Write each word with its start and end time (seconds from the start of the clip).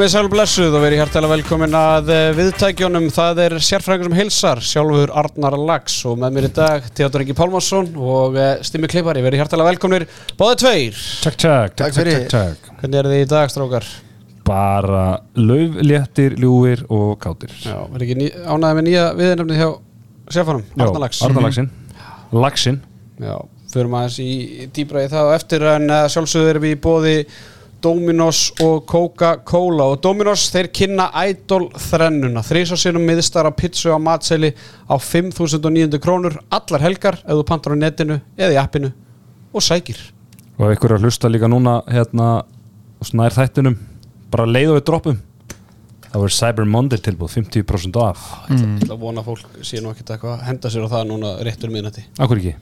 Komið 0.00 0.14
sæl 0.14 0.28
blessuð 0.32 0.74
og 0.78 0.80
verið 0.80 1.00
hærtalega 1.02 1.34
velkomin 1.34 1.74
að 1.76 2.06
eh, 2.14 2.30
viðtækjónum. 2.32 3.10
Það 3.12 3.40
er 3.44 3.54
sérfræðingur 3.60 4.08
sem 4.08 4.14
hilsar, 4.16 4.62
sjálfur 4.64 5.10
Arnar 5.20 5.58
Lags 5.60 5.98
og 6.08 6.14
með 6.22 6.38
mér 6.38 6.46
í 6.46 6.50
dag 6.56 6.86
Theodor 6.96 7.26
Ingi 7.26 7.36
Pálmarsson 7.36 7.90
og 8.00 8.38
eh, 8.40 8.62
Stimmi 8.64 8.88
Klippari. 8.88 9.20
Verið 9.20 9.42
hærtalega 9.42 9.74
velkominir, 9.74 10.06
báðið 10.40 10.62
tveir. 10.62 11.02
Takk, 11.26 11.36
takk, 11.44 11.76
Takk 11.82 11.98
takk, 11.98 12.24
takk. 12.32 12.72
Hvernig 12.80 13.02
er 13.02 13.10
þið 13.12 13.26
í 13.26 13.28
dag, 13.34 13.52
strákar? 13.52 13.90
Bara 14.48 15.04
laufléttir, 15.36 16.40
ljúir 16.40 16.86
og 16.88 17.12
kátir 17.20 17.52
Já, 17.60 17.76
verið 17.92 18.08
ekki 18.08 18.18
ný, 18.22 18.32
ánæðið 18.40 18.80
með 18.80 18.88
nýja 18.88 19.06
viðnefni 19.20 19.60
hjá 19.60 19.68
sérfræðinum, 20.32 20.66
Arnar 20.80 21.04
Lags. 21.04 21.24
Arnar 21.28 21.50
Lagsin 21.50 21.72
Lagsin 22.32 22.82
Já, 23.20 23.36
förum 23.76 24.00
aðeins 24.00 24.20
í 24.24 24.32
dýbra 24.72 25.04
í 25.04 25.12
það 25.12 25.28
og 25.28 25.36
eftir 25.36 25.70
en 25.76 25.98
sjálfsögður 26.08 26.54
erum 26.56 26.70
við 26.70 26.78
í 26.78 26.84
bóði 26.88 27.16
Dominos 27.82 28.50
og 28.62 28.84
Coca-Cola. 28.88 29.86
Og 29.92 30.00
Dominos 30.04 30.46
þeir 30.52 30.68
kynna 30.74 31.08
Idol 31.26 31.68
þrennuna 31.80 32.42
þrísarsinum 32.46 33.04
miðstara 33.08 33.52
pizza 33.56 33.96
á 33.96 33.98
matseli 34.00 34.52
á 34.86 34.94
5.900 34.96 36.00
krónur 36.02 36.38
allar 36.52 36.84
helgar 36.84 37.20
ef 37.24 37.32
þú 37.32 37.46
pantar 37.48 37.76
á 37.76 37.82
netinu 37.82 38.20
eða 38.36 38.54
í 38.54 38.60
appinu 38.60 38.92
og 39.52 39.64
sækir. 39.64 39.98
Og 40.58 40.68
ef 40.68 40.76
ykkur 40.76 40.94
er 40.94 41.00
að 41.00 41.08
hlusta 41.08 41.32
líka 41.32 41.50
núna 41.50 41.80
hérna 41.88 42.30
snær 43.04 43.36
þættinum 43.36 43.78
bara 44.30 44.48
leiðu 44.48 44.78
við 44.78 44.86
droppum 44.88 45.20
það 46.10 46.24
voru 46.24 46.34
Cyber 46.34 46.66
Monday 46.66 46.98
tilbúð 47.00 47.36
50% 47.38 48.00
af. 48.02 48.24
Ég 48.50 48.66
ætla 48.82 48.96
að 48.96 49.04
vona 49.04 49.22
að 49.22 49.30
fólk 49.30 49.62
sé 49.62 49.78
nú 49.80 49.92
ekkert 49.94 50.16
eitthvað 50.16 50.34
að 50.40 50.48
henda 50.48 50.72
sér 50.74 50.90
á 50.90 50.92
það 50.96 51.06
núna 51.12 51.36
réttur 51.46 51.70
miðnætti. 51.70 52.08
Akkur 52.18 52.42
ekki? 52.42 52.56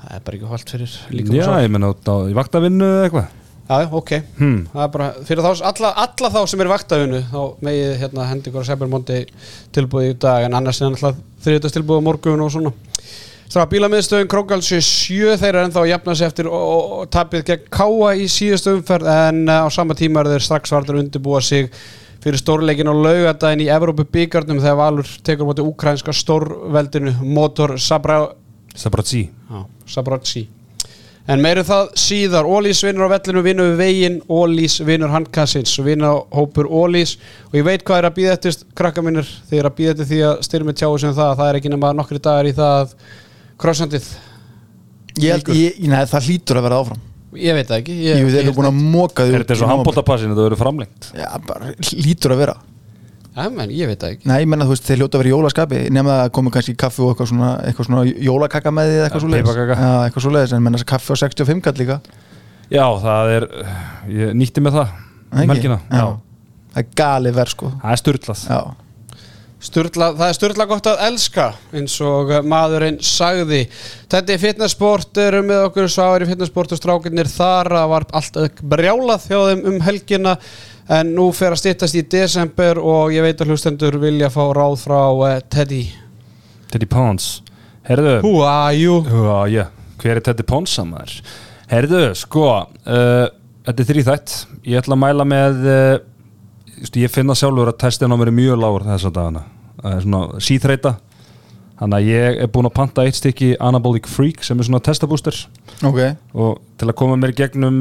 það 0.00 0.16
er 0.16 0.24
bara 0.24 0.38
ekki 0.38 0.50
hald 0.50 0.72
fyrir 0.72 0.96
líka 1.12 1.36
Já, 1.36 1.50
ég 1.64 1.72
menna 1.72 1.92
á 1.92 2.14
í 2.30 2.36
vaktavinnu 2.36 2.86
eða 2.86 3.06
eitthvað 3.08 3.39
Já, 3.70 3.86
ok. 3.94 4.10
Hmm. 4.34 4.62
Það 4.72 4.82
er 4.82 4.88
bara 4.90 5.08
fyrir 5.28 5.44
þá, 5.46 5.50
alla, 5.68 5.90
alla 6.02 6.30
þá 6.34 6.40
sem 6.50 6.62
er 6.64 6.70
vaktafinu 6.72 7.20
þá 7.30 7.42
megið 7.62 7.92
hérna 8.00 8.24
hendi 8.26 8.50
ykkur 8.50 8.64
að 8.64 8.66
Cyber 8.72 8.90
Monday 8.90 9.26
tilbúið 9.76 10.08
í 10.08 10.16
dag 10.24 10.46
en 10.46 10.56
annars 10.58 10.80
er 10.82 10.88
alltaf 10.88 11.20
þriðdags 11.44 11.76
tilbúið 11.76 12.02
á 12.02 12.06
morgun 12.08 12.42
og 12.42 12.50
svona. 12.50 12.74
Var 13.54 13.70
bílamiðstöðun 13.70 14.28
Krókalsjö 14.30 14.82
7 14.82 15.38
þeir 15.38 15.48
eru 15.52 15.62
ennþá 15.68 15.80
að 15.84 15.88
jafna 15.92 16.18
sig 16.18 16.30
eftir 16.30 16.50
og, 16.50 17.06
tapið 17.14 17.46
gegn 17.48 17.64
Káa 17.78 18.12
í 18.18 18.28
síðustu 18.30 18.76
umferð 18.76 19.10
en 19.14 19.40
uh, 19.46 19.66
á 19.66 19.68
sama 19.74 19.94
tíma 19.98 20.24
er 20.24 20.34
þeir 20.34 20.46
strax 20.48 20.74
vartur 20.74 20.98
undirbúa 20.98 21.40
sig 21.42 21.70
fyrir 22.22 22.42
stórleikin 22.42 22.90
og 22.90 23.02
laugadaginn 23.06 23.64
í 23.66 23.70
Evrópu 23.70 24.06
byggarnum 24.10 24.62
þegar 24.62 24.78
Valur 24.82 25.18
tekur 25.26 25.46
móti 25.46 25.66
úkrænska 25.66 26.14
stórveldinu 26.14 27.16
Motor 27.22 27.78
Sabra, 27.78 28.22
Sabratsi 28.74 29.28
Sabratsi 29.86 30.48
En 31.30 31.42
meiru 31.44 31.62
það 31.62 31.92
síðar, 32.00 32.48
Ólís 32.50 32.80
vinnur 32.82 33.06
á 33.06 33.12
vellinu, 33.12 33.42
vinnur 33.46 33.68
við 33.70 33.82
veginn, 33.84 34.16
Ólís 34.26 34.80
vinnur 34.82 35.12
handkassins 35.12 35.76
vinnur 35.86 36.24
hópur 36.34 36.66
Ólís 36.66 37.16
og 37.50 37.54
ég 37.60 37.66
veit 37.68 37.84
hvað 37.86 38.00
er 38.00 38.08
að 38.08 38.16
býða 38.16 38.32
eftir 38.38 38.58
krakka 38.80 39.04
minnir, 39.06 39.28
þið 39.50 39.60
er 39.60 39.68
að 39.68 39.76
býða 39.78 39.92
eftir 39.94 40.10
því 40.10 40.24
að 40.26 40.42
styrmi 40.48 40.74
tjáu 40.74 40.96
sem 40.98 41.14
það, 41.14 41.36
það 41.38 41.52
er 41.52 41.60
ekki 41.60 41.72
nema 41.74 41.92
nokkri 41.94 42.22
dagar 42.24 42.50
í 42.50 42.56
það 42.56 42.80
að 42.80 42.96
krossandið, 43.60 44.10
Ég 45.20 45.48
ég, 45.54 45.78
nei, 45.90 46.02
það 46.08 46.26
hlýtur 46.28 46.60
að 46.60 46.66
vera 46.66 46.80
áfram. 46.80 47.06
Ég 47.38 47.54
veit 47.54 47.68
það 47.68 47.80
ekki. 47.80 47.96
Ég 48.02 48.20
veit, 48.24 48.34
þeir 48.34 48.44
eru 48.44 48.56
búin 48.56 48.68
að 48.70 48.78
móka 48.80 49.26
því 49.26 49.36
Er 49.36 49.44
þetta 49.44 49.56
og 49.64 49.70
handbóltapassinu 49.70 50.34
það 50.34 50.46
verður 50.48 50.60
framlengt? 50.64 51.10
Já, 51.14 51.28
bara 51.46 51.72
hlýtur 51.78 52.34
að 52.34 52.42
vera 52.42 52.56
Ja, 53.36 53.46
menn, 53.54 53.70
ég 53.70 53.86
veit 53.86 54.00
það 54.02 54.16
ekki. 54.16 54.26
Nei, 54.26 54.40
ég 54.42 54.48
menna, 54.50 54.66
þú 54.66 54.74
veist, 54.74 54.88
þeir 54.88 55.00
hljóta 55.00 55.16
að 55.16 55.22
vera 55.22 55.30
í 55.30 55.34
jólaskapi 55.34 55.82
nema 55.94 56.16
það 56.18 56.32
komi 56.38 56.52
kannski 56.54 56.74
kaffi 56.80 57.04
og 57.04 57.12
eitthvað 57.12 57.30
svona, 57.30 57.50
eitthvað 57.68 57.88
svona 57.88 58.02
jólakaka 58.26 58.72
með 58.74 58.90
því 58.90 58.96
eða 58.96 59.06
eitthvað 59.06 59.24
svo 59.24 59.30
leiðis 59.30 59.60
eitthvað 60.08 60.24
svo 60.26 60.34
leiðis, 60.34 60.54
en 60.56 60.64
menna 60.66 60.80
þess 60.80 60.88
að 60.88 60.92
kaffi 60.94 61.14
á 61.14 61.16
65 61.22 61.64
kall 61.66 61.78
líka. 61.78 62.00
Já, 62.70 62.84
það 63.06 63.32
er 63.36 63.48
ég 64.18 64.36
nýtti 64.40 64.66
með 64.66 64.80
það 64.80 64.92
Já. 65.94 66.04
Það 66.70 66.82
er 66.82 66.92
galið 67.02 67.38
verð, 67.38 67.54
sko. 67.54 67.72
Það 67.82 67.94
er 67.94 68.02
Sturla, 69.60 70.06
það 70.16 70.30
er 70.30 70.36
styrla 70.38 70.64
gott 70.70 70.86
að 70.88 71.02
elska 71.04 71.46
eins 71.76 71.98
og 72.00 72.30
maðurinn 72.48 72.96
sagði. 73.04 73.66
Þetta 74.08 74.32
er 74.32 74.40
fitnessport, 74.40 75.10
eru 75.20 75.42
með 75.44 75.66
okkur 75.66 75.90
sváir 75.92 76.24
í 76.24 76.28
fitnessport 76.30 76.72
og 76.72 76.80
strákinir 76.80 77.28
þar 77.28 77.68
það 77.76 77.90
var 77.92 78.06
allt 78.16 78.62
brjálað 78.72 79.26
hjá 79.28 79.36
þeim 79.50 79.60
um 79.68 79.76
helgina 79.84 80.32
en 80.90 81.12
nú 81.14 81.28
fer 81.36 81.54
að 81.54 81.62
styttast 81.62 81.98
í 81.98 82.02
desember 82.10 82.80
og 82.82 83.14
ég 83.14 83.24
veit 83.24 83.40
að 83.40 83.52
hlustendur 83.52 83.98
vilja 84.02 84.30
fá 84.32 84.42
ráð 84.56 84.80
frá 84.82 85.00
uh, 85.10 85.36
Teddy. 85.52 85.84
Teddy 86.70 86.88
Pons. 86.90 87.40
Herðu 87.86 88.16
Who 88.24 88.40
are 88.46 88.74
you? 88.76 89.00
Já, 89.06 89.38
já, 89.50 89.64
hver 90.02 90.20
er 90.20 90.24
Teddy 90.24 90.44
Ponsa 90.46 90.84
maður? 90.86 91.20
Herðu, 91.70 92.02
sko 92.18 92.46
uh, 92.50 93.26
Þetta 93.66 93.82
er 93.82 93.88
þrýþætt 93.88 94.34
Ég 94.68 94.80
ætla 94.80 94.96
að 94.96 95.02
mæla 95.04 95.26
með 95.28 95.62
uh, 95.64 95.92
stu, 96.84 97.00
Ég 97.02 97.12
finna 97.12 97.36
sjálfur 97.38 97.72
að 97.72 97.78
testin 97.84 98.12
á 98.12 98.16
mér 98.20 98.32
er 98.32 98.36
mjög 98.36 98.60
lágur 98.60 98.86
þessa 98.88 99.12
dagana. 99.14 99.44
Það 99.80 99.96
er 99.96 100.04
svona 100.06 100.42
síþreita 100.46 100.94
Þannig 101.80 101.96
að 101.96 102.10
ég 102.10 102.42
er 102.44 102.50
búinn 102.52 102.68
að 102.68 102.76
panta 102.76 103.06
eitt 103.08 103.16
stykki 103.16 103.54
Anabolic 103.64 104.08
Freak 104.10 104.42
sem 104.44 104.58
er 104.60 104.68
svona 104.68 104.82
testabúster 104.84 105.36
ok. 105.88 106.00
Og 106.36 106.58
til 106.76 106.90
að 106.90 106.98
koma 107.00 107.16
mér 107.16 107.32
gegnum 107.38 107.78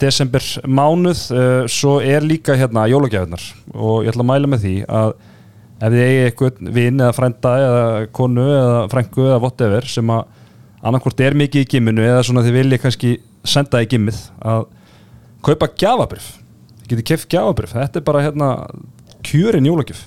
desember 0.00 0.44
mánuð 0.66 1.20
uh, 1.34 1.66
svo 1.70 1.98
er 2.04 2.26
líka 2.26 2.56
hérna 2.58 2.86
jólagjafinnar 2.90 3.44
og 3.74 4.06
ég 4.06 4.12
ætla 4.12 4.24
að 4.24 4.30
mæla 4.32 4.50
með 4.50 4.64
því 4.64 4.74
að 5.00 5.12
ef 5.78 5.92
þið 5.94 6.02
eigi 6.06 6.24
eitthvað 6.24 6.72
vinn 6.74 6.98
eða 7.04 7.14
frænda 7.14 7.54
eða 7.66 7.84
konu 8.18 8.48
eða 8.50 8.82
frængu 8.94 9.28
eða 9.28 9.38
whatever 9.44 9.86
sem 9.92 10.10
að 10.10 10.26
annarkvort 10.88 11.22
er 11.22 11.38
mikið 11.38 11.64
í 11.64 11.70
gimminu 11.76 12.04
eða 12.06 12.26
svona 12.26 12.42
þið 12.46 12.58
viljið 12.58 12.82
kannski 12.82 13.14
senda 13.46 13.82
í 13.82 13.88
gimmið 13.90 14.20
að 14.42 14.66
kaupa 15.46 15.70
gjafabrif 15.78 16.32
þið 16.88 16.94
getið 16.94 17.08
keft 17.12 17.28
gjafabrif, 17.32 17.74
þetta 17.76 18.00
er 18.00 18.06
bara 18.06 18.22
hérna 18.24 18.48
kjörin 19.26 19.66
jólagjöf. 19.68 20.06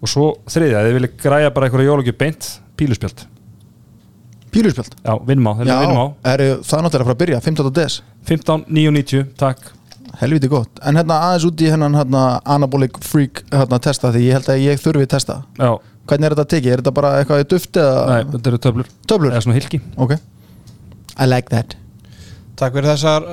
Og 0.00 0.10
svo 0.10 0.30
þriðja, 0.50 0.84
þið 0.86 0.96
viljið 0.96 1.18
græja 1.22 1.52
bara 1.54 1.68
einhverja 1.68 1.92
jólagjöf 1.92 2.18
beint, 2.18 2.48
píluspjald 2.80 3.26
Píluspjald 4.50 4.96
já, 5.04 5.12
vinnum 5.28 5.50
á, 5.50 5.52
þeir 5.60 5.68
Já, 5.70 5.76
vinnum 5.84 6.00
á. 6.00 6.06
er, 6.32 6.40
það 6.66 6.78
er 6.78 6.86
náttúrulega 6.86 7.04
að 7.04 7.10
fara 7.10 7.16
að 7.16 7.20
byrja 7.22 7.40
15. 7.44 7.70
des. 7.76 7.98
15, 8.30 8.64
9.90, 8.66 9.28
takk. 9.38 9.70
Helviti 10.20 10.50
gott. 10.50 10.80
En 10.82 10.98
hérna 10.98 11.20
aðeins 11.28 11.46
út 11.46 11.62
í 11.62 11.68
hennan 11.70 11.94
hérna, 11.94 12.24
anabolic 12.50 12.98
freak 13.04 13.44
hérna, 13.52 13.78
testa 13.78 14.10
því 14.10 14.24
ég 14.26 14.38
held 14.40 14.50
að 14.50 14.64
ég 14.64 14.82
þurfi 14.82 15.06
testa. 15.12 15.42
Já, 15.60 15.76
Hvernig 16.10 16.26
er 16.26 16.34
þetta 16.34 16.50
tekið? 16.50 16.72
Er 16.74 16.80
þetta 16.80 16.92
bara 16.96 17.10
eitthvað 17.20 17.42
í 17.44 17.46
duft 17.52 17.78
eða? 17.78 17.98
Nei, 18.08 18.24
þetta 18.32 18.50
eru 18.50 18.58
töflur. 18.64 18.88
Töflur? 19.06 19.30
Eða 19.30 19.42
svona 19.44 19.58
hilki 19.60 19.78
Ok. 20.02 20.14
I 21.20 21.26
like 21.28 21.52
that. 21.52 21.76
Takk 22.58 22.74
fyrir 22.74 22.90
þessar 22.90 23.26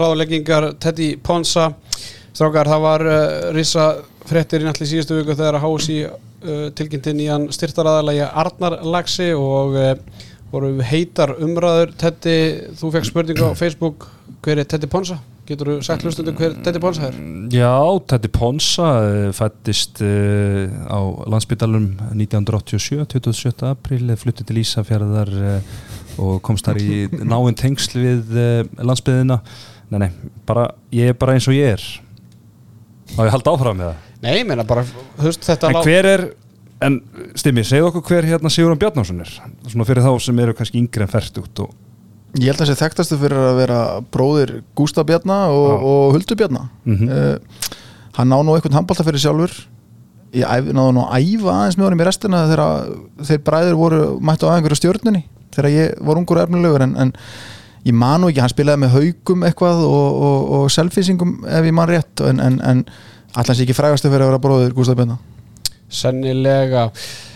ráðleggingar 0.00 0.66
Teddy 0.82 1.12
Ponsa. 1.22 1.68
Strákar, 2.34 2.66
það 2.66 2.82
var 2.82 3.04
uh, 3.06 3.18
risa 3.54 3.84
fréttir 4.26 4.64
í 4.64 4.66
náttúrulega 4.66 4.90
síðustu 4.90 5.18
viku 5.20 5.36
þegar 5.38 5.60
að 5.60 5.66
hási 5.68 5.98
uh, 6.08 6.64
tilkynnti 6.74 7.14
nýjan 7.14 7.46
styrtaraðalagi 7.54 8.24
Arnar 8.26 8.80
Lagsi 8.82 9.28
og 9.38 9.76
uh, 9.78 9.92
voru 10.54 10.72
heitar 10.86 11.34
umræður 11.42 11.94
Teddy, 12.00 12.36
þú 12.78 12.90
fekk 12.94 13.08
spurningu 13.10 13.50
á 13.50 13.58
Facebook 13.58 14.08
hver 14.44 14.60
er 14.62 14.68
Teddy 14.68 14.90
Ponsa? 14.90 15.18
Getur 15.44 15.74
þú 15.74 15.76
sagt 15.84 16.04
hlustundu 16.06 16.32
hver 16.38 16.54
Teddy 16.64 16.80
Ponsa 16.80 17.10
er? 17.10 17.18
Já, 17.52 17.74
Teddy 18.08 18.30
Ponsa 18.32 18.92
eh, 19.04 19.26
fættist 19.36 20.00
uh, 20.04 20.64
á 20.88 20.98
landsbytalum 21.28 21.90
1987, 22.14 23.04
27. 23.12 23.66
apríl 23.68 24.08
eh, 24.08 24.20
fluttið 24.20 24.48
til 24.48 24.62
Ísafjörðar 24.62 25.34
uh, 25.34 25.76
og 26.22 26.40
komst 26.46 26.70
þar 26.70 26.80
í 26.80 27.04
náinn 27.32 27.58
tengsl 27.58 28.00
við 28.00 28.34
landsbyðina 28.80 29.40
Nei, 29.92 29.98
nei, 30.06 30.10
bara, 30.48 30.70
ég 30.96 31.12
er 31.12 31.18
bara 31.18 31.36
eins 31.36 31.46
og 31.50 31.54
ég 31.54 31.74
er 31.76 31.82
og 33.14 33.26
ég 33.26 33.34
haldi 33.34 33.52
áfram 33.52 33.76
með 33.78 33.90
það 33.90 34.10
Nei, 34.24 34.30
ég 34.38 34.46
meina 34.48 34.64
bara, 34.64 34.86
þú 35.18 35.26
veist 35.28 35.44
þetta 35.44 35.68
En 35.68 35.82
hver 35.84 36.08
er, 36.08 36.22
en 36.84 37.00
Stimmi, 37.38 37.64
segðu 37.66 37.90
okkur 37.90 38.04
hver 38.10 38.28
hérna 38.28 38.52
Sigurðan 38.52 38.80
Bjarnason 38.82 39.22
er? 39.24 39.32
Svona 39.66 39.86
fyrir 39.88 40.04
þá 40.04 40.12
sem 40.22 40.44
eru 40.44 40.54
kannski 40.56 40.80
yngri 40.82 41.06
en 41.06 41.12
fært 41.12 41.40
út 41.42 41.64
og 41.66 41.72
Ég 42.34 42.50
held 42.50 42.58
að 42.58 42.66
þessi 42.66 42.80
þekktastu 42.80 43.16
fyrir 43.20 43.38
að 43.38 43.58
vera 43.60 43.80
bróðir 44.10 44.52
Gústa 44.74 45.04
Bjarna 45.06 45.44
og, 45.54 45.84
og 45.86 46.16
Huldu 46.16 46.34
Bjarna. 46.34 46.64
Mhm. 46.82 47.06
uh, 47.06 47.70
Hann 48.14 48.30
ná 48.30 48.36
nú 48.42 48.54
eitthvað 48.54 48.76
handbólta 48.78 49.06
fyrir 49.06 49.22
sjálfur. 49.22 49.54
Ég 50.34 50.68
náðu 50.74 50.94
nú 50.96 51.04
að 51.06 51.28
æfa 51.34 51.52
aðeins 51.52 51.76
með 51.78 51.86
honum 51.86 52.02
í 52.02 52.06
restina 52.08 52.42
þegar 52.50 52.88
þeir 53.26 53.40
bræður 53.46 53.78
voru 53.78 54.00
mættu 54.18 54.50
á 54.50 54.54
einhverju 54.54 54.80
stjórnunni 54.80 55.22
þegar 55.54 55.70
ég 55.70 56.00
var 56.02 56.18
ungur 56.18 56.40
og 56.40 56.48
efnilegur 56.48 56.82
en, 56.82 56.96
en 56.98 57.12
ég 57.86 57.94
man 57.94 58.18
nú 58.22 58.30
ekki, 58.30 58.42
hann 58.42 58.50
spilaði 58.50 58.82
með 58.82 58.96
haugum 58.96 59.44
eitthvað 59.46 59.84
og, 59.86 60.18
og, 60.28 60.48
og 60.58 60.72
selfisingum 60.74 61.36
ef 61.46 61.68
ég 61.68 61.76
man 61.76 61.90
rétt 61.90 62.24
en, 62.26 62.42
en, 62.42 62.58
en 62.66 62.82
allans 63.38 63.62
ekki 63.62 63.76
frægastu 63.78 64.10
fyrir 64.10 64.26
að 64.26 64.32
vera 64.32 64.42
bróðir 64.42 64.74
Gústa 64.74 64.96
Bjarna 64.98 65.20
Sennilega. 65.94 66.88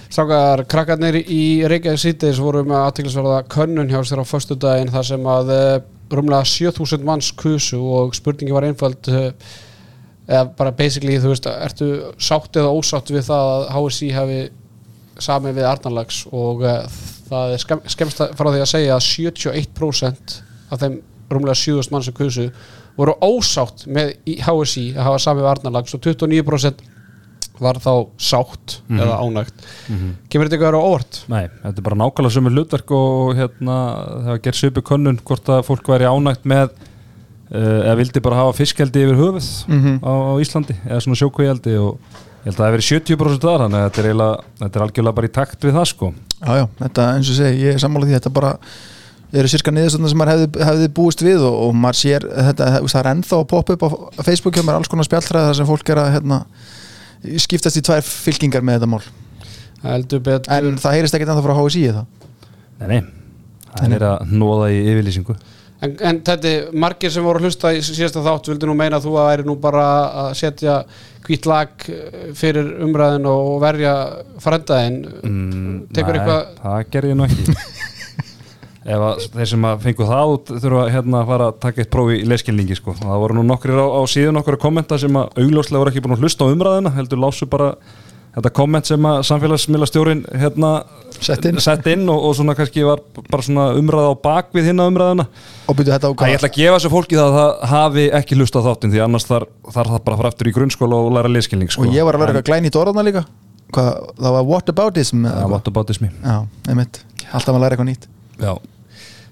Strákar, 0.09 0.65
krakkarnir 0.71 1.21
í 1.21 1.43
Reykjavík 1.69 2.01
síðdeis 2.01 2.41
voru 2.41 2.63
með 2.65 2.81
aðtiklisverða 2.87 3.43
könnun 3.53 3.91
hjá 3.93 4.01
sér 4.09 4.23
á 4.25 4.27
föstudaginn 4.27 4.93
þar 4.93 5.09
sem 5.11 5.27
að 5.29 5.53
uh, 5.53 5.75
rúmlega 6.17 6.49
7000 6.49 7.05
manns 7.05 7.29
kusu 7.37 7.77
og 7.77 8.17
spurningi 8.17 8.55
var 8.57 8.65
einföld 8.65 9.11
uh, 9.13 9.29
eða 10.29 10.47
bara 10.57 10.73
basically, 10.77 11.19
þú 11.21 11.35
veist, 11.35 11.51
ertu 11.53 11.91
sátt 12.21 12.57
eða 12.57 12.73
ósátt 12.73 13.13
við 13.13 13.29
það 13.29 13.53
að 13.53 13.69
HSI 13.77 14.11
hefði 14.17 14.41
sami 15.29 15.53
við 15.57 15.69
Arnarlags 15.69 16.25
og 16.33 16.65
uh, 16.65 16.83
það 17.29 17.55
er 17.55 17.65
skem, 17.65 17.87
skemmst 17.93 18.25
frá 18.39 18.49
því 18.49 18.65
að 18.65 18.73
segja 18.73 18.97
að 18.97 19.07
71% 19.13 20.37
af 20.73 20.83
þeim 20.83 21.01
rúmlega 21.29 21.61
7000 21.61 21.93
mann 21.95 22.05
sem 22.07 22.17
kusu 22.17 22.49
voru 22.99 23.15
ósátt 23.23 23.85
með 23.87 24.17
HSI 24.25 24.91
að 24.97 25.05
hafa 25.07 25.21
sami 25.23 25.45
varnarlag 25.45 25.91
svo 25.91 26.01
29% 26.03 26.87
var 27.65 27.79
þá 27.83 27.93
sátt 28.21 28.77
eða 28.91 29.17
ánægt 29.23 29.65
kemur 30.31 30.49
þetta 30.49 30.57
eitthvað 30.59 30.69
að 30.69 30.73
vera 30.73 30.83
óvart? 30.91 31.19
Nei, 31.33 31.45
þetta 31.65 31.81
er 31.83 31.87
bara 31.89 31.99
nákvæmlega 32.03 32.35
sömu 32.37 32.53
hlutverk 32.55 32.95
og 32.99 33.33
hérna 33.39 33.79
það 34.25 34.31
var 34.33 34.43
gerð 34.47 34.61
svipu 34.61 34.85
könnun 34.93 35.21
hvort 35.25 35.51
að 35.57 35.65
fólk 35.69 35.91
væri 35.95 36.09
ánægt 36.11 36.47
með 36.49 36.69
uh, 36.71 37.81
eða 37.89 37.97
vildi 38.03 38.23
bara 38.25 38.41
hafa 38.45 38.57
fiskjaldi 38.61 39.05
yfir 39.07 39.21
höfuð 39.23 39.51
Mhm. 39.69 39.99
á, 40.05 40.13
á 40.13 40.33
Íslandi 40.43 40.77
eða 40.87 41.01
svona 41.05 41.21
sjókvíjaldi 41.23 41.77
og 41.81 41.99
ég 42.45 42.53
held 42.53 42.55
að 42.55 42.61
það 42.61 42.69
hefur 42.69 42.77
verið 42.79 42.91
70% 42.93 43.43
þar 43.49 43.65
þannig 43.65 43.81
að 43.81 43.89
þetta 43.89 44.01
er, 44.05 44.09
eiginlega, 44.13 44.45
þetta 44.63 44.79
er 44.79 44.85
algjörlega 44.87 45.17
bara 45.19 45.29
í 45.29 45.35
takt 45.41 45.65
við 45.67 45.75
það 45.81 45.89
sko 45.95 46.13
Já, 46.39 46.53
já, 46.55 46.67
þetta 46.85 47.09
eins 47.17 47.31
og 47.33 47.37
segi, 47.41 47.65
ég 47.67 47.75
er 47.75 47.83
sammála 47.83 48.07
því 48.07 48.15
þetta 48.19 48.31
bara 48.39 48.53
eru 49.29 49.49
sirka 49.51 49.73
niðurstöndar 49.75 50.09
sem 50.13 50.17
maður 50.23 50.31
hefði, 50.33 50.65
hefði 50.69 50.87
búist 50.97 51.21
við 51.27 51.43
og, 51.45 51.57
og 51.67 51.75
maður 51.77 51.99
sér 51.99 52.25
þetta, 52.31 52.69
það 52.87 53.01
er 53.03 53.09
ennþá 53.11 53.41
að 53.43 53.49
poppa 53.51 53.75
upp 53.75 53.83
á 53.85 54.23
Facebook 54.25 54.55
hjá 54.57 54.63
mér 54.65 54.79
alls 54.79 54.89
konar 54.89 55.05
spjalltræði 55.05 55.51
þar 55.51 55.59
sem 55.59 55.69
fólk 55.69 55.91
er 55.93 56.01
að 56.01 56.13
hérna, 56.15 56.39
skiptast 57.43 57.79
í 57.81 57.85
tvær 57.85 58.03
fylkingar 58.07 58.65
með 58.67 58.79
þetta 58.79 58.91
mál. 58.95 59.03
En 59.83 60.81
það 60.83 60.97
heyrist 60.97 61.15
ekkert 61.15 61.31
ennþá 61.35 61.45
frá 61.45 61.55
HSI 61.59 61.85
það 61.93 62.07
Nei, 62.79 62.89
nei, 62.89 62.99
það 63.75 63.95
er 63.97 64.05
að 64.07 64.35
nóða 64.39 64.69
í 64.71 64.77
yfirlýsingu. 64.87 65.35
En, 65.79 65.93
en 66.03 66.17
þetta, 66.27 66.51
er 66.51 66.73
margir 66.75 67.11
sem 67.15 67.23
voru 67.27 67.39
að 67.39 67.47
hlusta 67.47 67.71
í 67.75 67.83
síðasta 67.87 68.23
þátt 68.25 68.49
vildi 68.51 68.67
nú 68.67 68.75
meina 68.79 68.99
að 68.99 69.05
þú 69.07 69.13
að 69.19 69.29
væri 69.31 69.45
nú 69.47 69.55
bara 69.63 69.85
að 70.25 70.31
setja 70.41 70.77
hvít 71.27 71.47
lag 71.47 71.85
eh, 71.91 72.33
fyrir 72.39 72.73
umræðin 72.87 73.29
og 73.31 73.61
verja 73.63 73.93
frændaðin 74.43 74.97
mm, 75.23 75.77
Tekur 75.95 76.17
nei, 76.17 76.21
eitthvað- 76.23 76.49
Það 76.65 76.91
ger 76.97 77.09
ég 77.11 77.19
nú 77.19 77.27
ekki 77.29 77.57
Ef 78.89 79.05
að 79.05 79.23
þeir 79.37 79.49
sem 79.51 79.65
að 79.69 79.81
fengu 79.85 80.09
það 80.09 80.35
út 80.35 80.51
þurfa 80.65 80.83
hérna 80.95 81.21
að 81.21 81.31
fara 81.33 81.47
að 81.51 81.57
taka 81.65 81.83
eitt 81.83 81.91
prófi 81.93 82.19
í 82.23 82.27
leskilningi 82.29 82.77
sko. 82.79 82.95
það 82.97 83.23
voru 83.25 83.37
nú 83.37 83.45
nokkrir 83.45 83.77
á, 83.77 83.85
á 83.85 84.03
síðan 84.09 84.41
okkur 84.41 84.57
að 84.57 84.63
kommenta 84.65 84.99
sem 85.01 85.19
að 85.21 85.43
augljóslega 85.43 85.83
voru 85.83 85.93
ekki 85.93 86.05
búin 86.07 86.17
að 86.17 86.23
hlusta 86.25 86.49
á 86.49 86.53
umræðina 86.55 86.95
heldur 86.97 87.21
lásu 87.21 87.49
bara 87.51 87.75
þetta 88.39 88.53
komment 88.55 88.89
sem 88.89 89.09
að 89.09 89.19
samfélagsmiðlastjórin 89.29 90.23
hérna 90.41 90.71
Sett 91.19 91.49
inn. 91.49 91.59
sett 91.61 91.87
inn 91.91 92.05
og, 92.13 92.23
og 92.29 92.37
svona 92.39 92.55
kannski 92.57 92.85
var 92.87 93.03
bara 93.29 93.45
svona 93.45 93.65
umræða 93.79 94.13
á 94.15 94.17
bakvið 94.25 94.69
hinna 94.71 94.87
umræðina 94.91 95.27
og 95.67 95.79
byrju 95.79 95.95
þetta 95.95 96.09
á 96.09 96.13
Það 96.23 96.33
ég 96.33 96.39
ætla 96.39 96.51
að 96.51 96.59
gefa 96.61 96.77
þessu 96.77 96.93
fólki 96.93 97.19
það 97.19 97.29
að 97.29 97.39
það 97.41 97.51
hafi 97.73 98.05
ekki 98.21 98.39
hlusta 98.39 98.63
á 98.63 98.67
þáttin 98.69 98.95
því 98.95 99.03
annars 99.09 99.29
þar, 99.29 99.49
þar 99.75 99.93
það 99.93 100.05
bara 100.07 100.15
að 100.15 100.23
fara 100.23 100.33
aftur 100.33 100.51
í 100.51 100.55
grunnskóla 100.55 101.01
og 101.03 101.13
læra 101.17 101.33
leskilning 101.33 101.73
sko. 101.73 101.85
og 101.85 101.97
ég 101.97 102.07
var 102.07 102.19
að 102.19 102.25
vera 102.25 102.37
eitthvað 102.37 102.49
glæn 102.53 102.69
í 102.69 102.73
Hvað, 103.69 103.99
alltaf 107.37 107.53
að 107.53 107.61
læra 107.61 107.77
eitthvað 107.77 107.91
nýtt. 107.91 108.07
Já, 108.41 108.53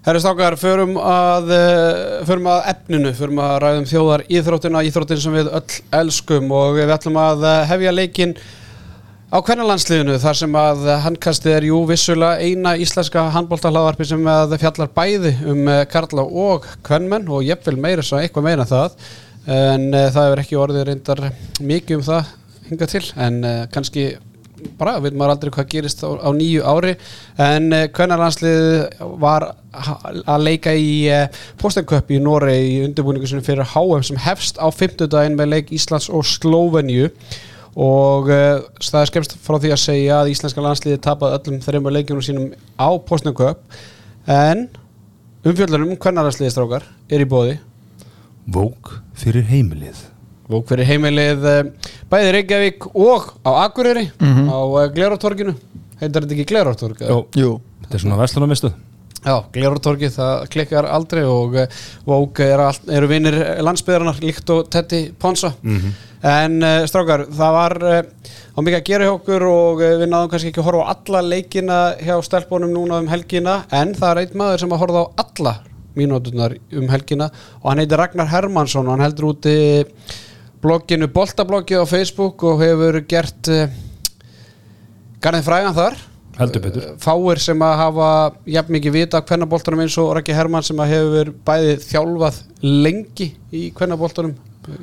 Herri 0.06 0.20
stákar, 0.22 0.54
förum 0.54 0.92
að, 1.02 1.48
eh, 1.50 2.24
förum 2.26 2.44
að 2.46 2.66
efninu, 2.70 3.10
förum 3.12 3.40
að 3.42 3.54
ræðum 3.62 3.86
þjóðar 3.90 4.22
íþróttina, 4.30 4.82
íþróttin 4.86 5.18
sem 5.18 5.32
við 5.34 5.48
öll 5.50 5.80
elskum 5.98 6.52
og 6.54 6.76
við 6.76 6.92
ætlum 6.94 7.16
að 7.18 7.42
eh, 7.42 7.64
hefja 7.66 7.90
leikinn 7.90 8.34
á 9.34 9.42
kvennalandsliðinu 9.42 10.20
þar 10.22 10.38
sem 10.38 10.54
að 10.54 10.86
handkastið 11.02 11.56
er 11.56 11.66
jú 11.72 11.80
vissulega 11.90 12.38
eina 12.38 12.76
íslenska 12.78 13.24
handbóltahlaðvarpi 13.34 14.06
sem 14.06 14.22
fjallar 14.62 14.94
bæði 14.94 15.34
um 15.42 15.66
eh, 15.74 15.82
karla 15.90 16.22
og 16.22 16.70
kvennmenn 16.86 17.26
og 17.26 17.42
jafnvel 17.42 17.74
meira 17.76 18.06
svo 18.06 18.22
eitthvað 18.22 18.46
meira 18.46 18.62
en 18.62 18.70
það. 18.70 18.94
En 19.56 19.90
það 19.90 20.22
hefur 20.22 20.44
ekki 20.44 20.62
orðið 20.62 20.86
reyndar 20.86 21.26
mikið 21.58 21.98
um 21.98 22.06
það 22.12 22.30
hinga 22.70 22.92
til 22.94 23.04
en 23.26 23.42
kannski 23.74 24.06
bara 24.78 24.96
veit 25.02 25.16
maður 25.16 25.34
aldrei 25.34 25.52
hvað 25.54 25.68
gerist 25.72 26.04
á, 26.04 26.10
á 26.16 26.30
nýju 26.36 26.62
ári. 26.66 26.94
En 27.42 27.68
uh, 27.72 27.82
kvennarlandslið 27.94 29.00
var 29.22 29.50
að 30.24 30.46
leika 30.46 30.72
í 30.76 31.04
uh, 31.12 31.26
Postenköp 31.60 32.12
í 32.14 32.22
Norei 32.22 32.60
í 32.62 32.78
undirbúningu 32.86 33.28
fyrir 33.44 33.68
HM 33.74 34.06
sem 34.08 34.22
hefst 34.26 34.60
á 34.62 34.66
50 34.68 35.12
daginn 35.12 35.36
með 35.38 35.52
leik 35.52 35.74
Íslands 35.76 36.08
og 36.08 36.24
Slóveníu. 36.28 37.10
Og 37.76 38.32
uh, 38.32 38.64
það 38.80 39.02
er 39.02 39.12
skemst 39.12 39.36
frá 39.44 39.58
því 39.60 39.74
að 39.74 39.84
segja 39.84 40.22
að 40.22 40.32
íslenska 40.32 40.64
landsliði 40.64 41.02
tapaði 41.04 41.36
öllum 41.40 41.62
þreymur 41.64 41.96
leikjunum 41.98 42.24
sínum 42.24 42.50
á 42.80 42.88
Postenköp 43.04 43.60
en 44.26 44.66
umfjöldunum 45.46 45.94
kvennarlandsliði 46.00 46.54
strákar 46.54 46.88
er 47.12 47.22
í 47.22 47.28
bóði 47.30 47.58
Vók 48.50 48.96
fyrir 49.18 49.46
heimilið 49.50 50.15
og 50.50 50.64
fyrir 50.68 50.86
heimilið 50.86 51.46
eh, 51.50 51.90
bæði 52.12 52.32
Reykjavík 52.38 52.86
og 52.94 53.30
á 53.42 53.50
Akureyri 53.66 54.06
Mhm. 54.20 54.48
á 54.50 54.58
uh, 54.62 54.86
Glerartorginu 54.94 55.54
heitir 56.00 56.22
þetta 56.22 56.34
ekki 56.36 56.46
Glerartorg? 56.52 57.00
Jú, 57.34 57.56
þetta 57.82 57.94
er 57.98 58.04
svona 58.04 58.20
vestlunarmistu 58.22 58.72
Já, 59.26 59.40
Glerartorgi, 59.50 60.06
það 60.14 60.44
klikkar 60.54 60.86
aldrei 60.86 61.24
og 61.26 61.56
uh, 61.58 61.64
Vók 62.06 62.38
er 62.44 62.60
eru 62.94 63.08
vinnir 63.10 63.34
landsbyðarnar 63.66 64.20
líkt 64.22 64.50
og 64.54 64.68
Tetti 64.70 65.00
Ponsa. 65.18 65.50
En 66.22 66.60
uh, 66.62 66.84
strákar, 66.86 67.24
það 67.34 67.56
var 67.56 67.74
á 67.82 68.58
mikið 68.62 68.76
að 68.78 68.84
gera 68.86 69.08
hjá 69.08 69.14
okkur 69.16 69.42
og 69.50 69.80
við 69.82 70.04
náðum 70.12 70.30
kannski 70.30 70.52
ekki 70.52 70.62
að 70.62 70.68
horfa 70.68 70.84
á 70.86 70.90
alla 70.94 71.22
leikina 71.26 71.78
hjá 71.98 72.14
stelpunum 72.24 72.70
núna 72.72 73.00
um 73.02 73.08
helgina 73.10 73.56
en 73.74 73.96
það 73.98 74.12
er 74.12 74.20
einn 74.22 74.38
maður 74.40 74.62
sem 74.62 74.72
að 74.76 74.80
horfa 74.84 75.02
á 75.02 75.06
alla 75.24 75.54
mínútunar 75.96 76.54
um 76.76 76.88
helgina 76.92 77.26
og 77.62 77.66
hann 77.72 77.82
heitir 77.82 77.98
Ragnar 78.00 78.30
Hermansson 78.30 78.86
og 78.86 78.94
hann 78.94 79.04
heldur 79.08 79.32
úti 79.34 79.56
blogginu 80.64 81.08
Boltabloggið 81.12 81.82
á 81.82 81.86
Facebook 81.88 82.44
og 82.46 82.60
hefur 82.64 83.00
gert 83.08 83.50
uh, 83.52 83.66
garðið 85.22 85.48
frægan 85.48 85.76
þar. 85.76 85.98
Heldur 86.36 86.64
betur. 86.66 86.88
Fáir 87.00 87.40
sem 87.40 87.62
að 87.64 87.78
hafa 87.80 88.08
jafn 88.52 88.74
mikið 88.76 88.96
vita 88.98 89.20
af 89.20 89.28
kvennaboltanum 89.28 89.84
eins 89.86 89.96
og 90.00 90.10
Raki 90.18 90.34
Hermann 90.36 90.66
sem 90.66 90.80
að 90.84 90.92
hefur 90.92 91.30
bæði 91.48 91.78
þjálfað 91.86 92.42
lengi 92.60 93.30
í 93.56 93.70
kvennaboltanum 93.76 94.34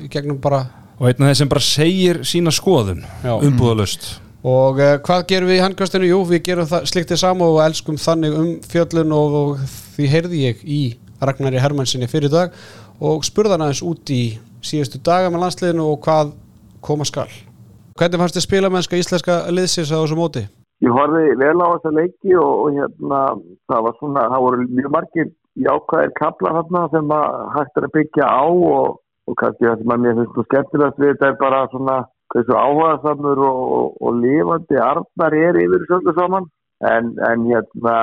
í 0.02 0.10
gegnum 0.10 0.40
bara 0.42 0.64
Og 0.98 1.08
einn 1.10 1.24
af 1.24 1.30
þeir 1.30 1.38
sem 1.40 1.50
bara 1.50 1.64
segir 1.66 2.20
sína 2.26 2.52
skoðun 2.54 3.02
umbúðalust 3.22 4.12
og 4.44 4.80
uh, 4.82 4.96
hvað 5.04 5.22
gerum 5.30 5.48
við 5.48 5.58
í 5.58 5.62
handkastinu? 5.64 6.08
Jú, 6.10 6.18
við 6.28 6.42
gerum 6.50 6.68
sliktið 6.84 7.22
saman 7.22 7.48
og 7.48 7.62
elskum 7.64 7.96
þannig 8.00 8.34
um 8.36 8.50
fjöllun 8.68 9.14
og, 9.16 9.36
og 9.38 9.62
því 9.94 10.08
heyrði 10.12 10.42
ég 10.42 10.64
í 10.66 10.80
Ragnari 11.24 11.62
Hermannsinni 11.62 12.10
fyrir 12.10 12.32
dag 12.32 12.52
og 13.00 13.24
spurði 13.24 13.54
hann 13.54 13.64
aðeins 13.64 13.82
út 13.86 14.12
í 14.12 14.22
síðustu 14.64 15.00
daga 15.04 15.30
með 15.30 15.44
landsliðinu 15.44 15.86
og 15.92 16.00
hvað 16.04 16.34
koma 16.84 17.06
skal. 17.08 17.28
Hvernig 17.98 18.20
fannst 18.20 18.38
þið 18.38 18.46
spilamennska 18.48 18.98
íslenska 18.98 19.38
liðsins 19.54 19.92
á 19.94 20.00
þessu 20.00 20.18
móti? 20.18 20.44
Ég 20.82 20.92
horfði 20.92 21.36
vel 21.40 21.56
á 21.62 21.66
þessa 21.76 21.92
leiki 21.94 22.34
og, 22.34 22.52
og 22.64 22.78
hérna, 22.78 23.20
það 23.70 23.84
var 23.86 23.98
svona, 24.00 24.24
það 24.32 24.44
voru 24.44 24.66
mjög 24.66 24.90
margir 24.96 25.30
jákvæðir 25.64 26.14
kaplar 26.18 26.56
þarna 26.58 26.82
sem 26.92 27.14
að 27.14 27.36
hægt 27.54 27.78
er 27.78 27.86
að 27.86 27.94
byggja 27.94 28.26
á 28.26 28.44
og, 28.48 28.98
og 29.30 29.38
kannski 29.40 29.68
það 29.68 29.78
sem 29.80 29.94
að 29.94 30.02
mér 30.02 30.18
finnst 30.18 30.34
þú 30.34 30.44
skemmtilegast 30.48 31.00
við 31.00 31.12
þetta 31.12 31.30
er 31.30 31.38
bara 31.44 31.62
svona 31.70 31.96
hversu 32.34 32.56
áhugaðsamur 32.58 33.42
og, 33.46 33.62
og, 34.00 34.18
lifandi 34.24 34.80
arnar 34.82 35.38
er 35.38 35.60
yfir 35.62 35.86
öllu 35.98 36.14
saman 36.18 36.48
en, 36.90 37.12
en 37.28 37.46
hérna 37.46 37.96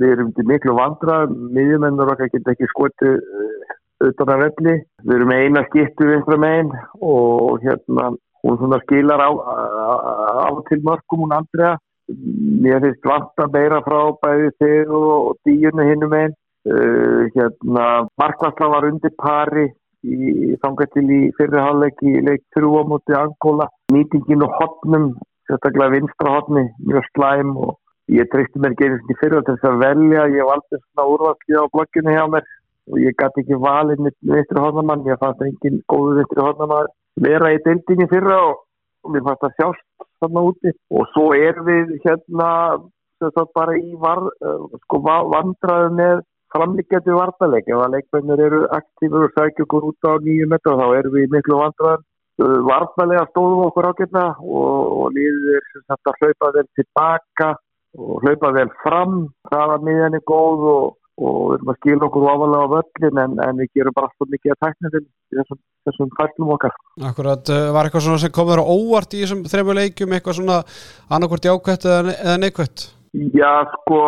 við 0.00 0.14
erum 0.14 0.32
til 0.36 0.46
miklu 0.48 0.74
vandra 0.78 1.18
miðjumennur 1.28 2.14
okkar 2.14 2.32
geta 2.32 2.54
ekki 2.54 2.70
skotið 2.70 3.20
utan 4.08 4.34
að 4.34 4.44
velli. 4.46 4.74
Við 5.06 5.16
erum 5.16 5.32
eina 5.36 5.64
skiptu 5.68 6.08
vinstra 6.08 6.38
megin 6.40 6.70
og 7.00 7.62
hérna 7.64 8.12
hún 8.42 8.58
svona 8.58 8.80
skilar 8.82 9.22
á, 9.22 9.30
á, 9.30 10.50
til 10.68 10.80
mörgum 10.82 11.24
hún 11.24 11.36
Andrea. 11.38 11.76
Mér 12.62 12.82
finnst 12.82 13.06
vant 13.06 13.44
að 13.44 13.52
beira 13.56 13.82
frá 13.86 14.00
bæði 14.22 14.50
þig 14.60 14.90
og 14.98 15.36
díunni 15.46 15.86
hinnum 15.88 16.16
einn 16.18 16.34
uh, 16.34 17.28
hérna 17.36 17.84
Markvarsla 18.18 18.68
var 18.74 18.88
undir 18.90 19.14
pari 19.16 19.68
í 20.02 20.56
þangað 20.62 20.90
til 20.96 21.04
í 21.14 21.20
fyrriháleik 21.38 22.02
í 22.02 22.16
leik 22.26 22.42
3 22.58 22.66
á 22.66 22.82
móti 22.90 23.14
Angóla 23.14 23.68
nýtingin 23.94 24.42
og 24.42 24.56
hotnum 24.58 25.12
sérstaklega 25.46 25.94
vinstra 25.94 26.34
hotni, 26.36 26.66
mjög 26.86 27.06
slæm 27.14 27.54
og 27.56 27.76
ég 28.12 28.28
treysti 28.32 28.60
mér 28.60 28.74
fyrra 29.20 29.42
til 29.46 29.54
þess 29.54 29.68
að 29.70 29.80
velja, 29.82 30.26
ég 30.34 30.48
valdi 30.48 30.78
svona 30.80 31.08
úrvalskið 31.14 31.62
á 31.62 31.72
blokkinu 31.74 32.16
hjá 32.16 32.24
mér 32.34 32.50
og 32.90 32.98
ég 32.98 33.14
gæti 33.18 33.44
ekki 33.44 33.60
valið 33.62 34.02
mitt 34.06 34.18
vinstri 34.32 34.62
hotnamann, 34.62 35.06
ég 35.06 35.20
fannst 35.22 35.44
engin 35.46 35.80
góðu 35.92 36.18
vinstri 36.18 36.42
hotnamann 36.42 36.90
vera 37.22 37.52
í 37.54 37.60
deildinni 37.66 38.08
fyrra 38.10 38.40
og, 38.48 38.64
og 39.04 39.14
mér 39.14 39.26
fannst 39.28 39.44
það 39.44 39.56
sjást 39.60 39.86
þarna 40.22 40.44
úti. 40.48 40.74
Og 40.90 41.06
svo 41.14 41.30
er 41.36 41.62
við 41.66 41.96
hérna 42.06 42.50
bara 43.54 43.74
í 43.78 43.94
var, 44.02 44.18
uh, 44.18 44.68
sko, 44.84 44.98
va- 45.06 45.26
vandræðu 45.30 45.90
með 45.98 46.22
framlíkjandi 46.52 47.14
vartaleik 47.16 47.68
ef 47.70 47.80
að 47.80 47.94
leikmennir 47.96 48.40
eru 48.46 48.62
aktífur 48.76 49.28
og 49.28 49.36
sækja 49.36 49.64
okkur 49.64 49.86
út 49.88 50.08
á 50.08 50.12
nýju 50.20 50.48
metra 50.50 50.74
þá 50.80 50.86
erum 50.98 51.14
við 51.16 51.30
miklu 51.32 51.60
vandræðan 51.60 52.02
uh, 52.42 52.58
vartalega 52.68 53.26
stóðum 53.30 53.66
okkur 53.68 53.88
ágætna 53.92 54.24
og, 54.42 54.80
og 54.98 55.06
líður 55.16 55.60
er 55.60 55.68
sem 55.70 55.84
sagt 55.86 56.10
að 56.10 56.18
hlaupa 56.20 56.50
þeim 56.56 56.68
tilbaka 56.80 57.48
og 57.98 58.24
hlaupa 58.24 58.52
vel 58.56 58.68
fram. 58.82 59.16
Hraða 59.48 59.78
miðjan 59.86 60.18
er 60.18 60.24
góð 60.28 60.66
og, 60.72 60.84
og 61.22 61.42
við 61.42 61.58
erum 61.58 61.72
að 61.72 61.78
skila 61.80 62.08
okkur 62.08 62.26
ofalega 62.32 62.62
á 62.66 62.72
völlin 62.74 63.20
en, 63.24 63.36
en 63.46 63.60
við 63.62 63.70
gerum 63.78 63.96
bara 63.96 64.10
alltaf 64.10 64.32
mikið 64.32 64.54
að 64.54 64.62
tekna 64.66 64.90
í 64.92 65.02
þessum, 65.36 65.60
þessum 65.88 66.10
fæslum 66.18 66.56
okkar. 66.56 66.74
Akkurat, 67.10 67.52
uh, 67.52 67.68
var 67.76 67.88
eitthvað 67.88 68.06
svona 68.06 68.22
sem 68.22 68.34
kom 68.34 68.50
þér 68.50 68.64
óvart 68.64 69.14
í 69.14 69.22
þessum 69.22 69.44
þrejum 69.52 69.78
leikjum, 69.78 70.16
eitthvað 70.16 70.38
svona 70.40 70.58
annarkvort 71.12 71.48
jákvætt 71.50 71.88
eða, 71.88 72.16
eða 72.18 72.42
neikvætt? 72.42 72.88
Já, 73.12 73.50
sko, 73.68 73.98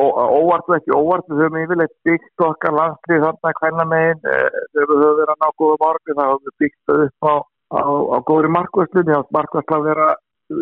óvart 0.00 0.70
og 0.70 0.78
ekki 0.78 0.94
óvart, 0.96 1.26
við 1.28 1.42
höfum 1.44 1.58
yfirleitt 1.60 1.92
byggt 2.08 2.44
okkar 2.46 2.72
landslið 2.72 3.26
þarna 3.26 3.50
hvernig 3.58 3.90
megin, 3.90 4.22
þegar 4.24 4.86
við 4.88 5.02
höfum 5.02 5.18
verið 5.18 5.32
að 5.34 5.42
ná 5.42 5.48
góða 5.60 5.80
morgun, 5.82 6.16
þá 6.20 6.24
höfum 6.30 6.46
við 6.46 6.54
byggt 6.64 6.94
upp 6.94 7.28
á, 7.28 7.34
á, 7.76 7.82
á 7.84 8.18
góðri 8.30 9.18
átt 9.18 9.34
markvæsla 9.36 9.80
að 9.82 9.88
vera 9.90 10.08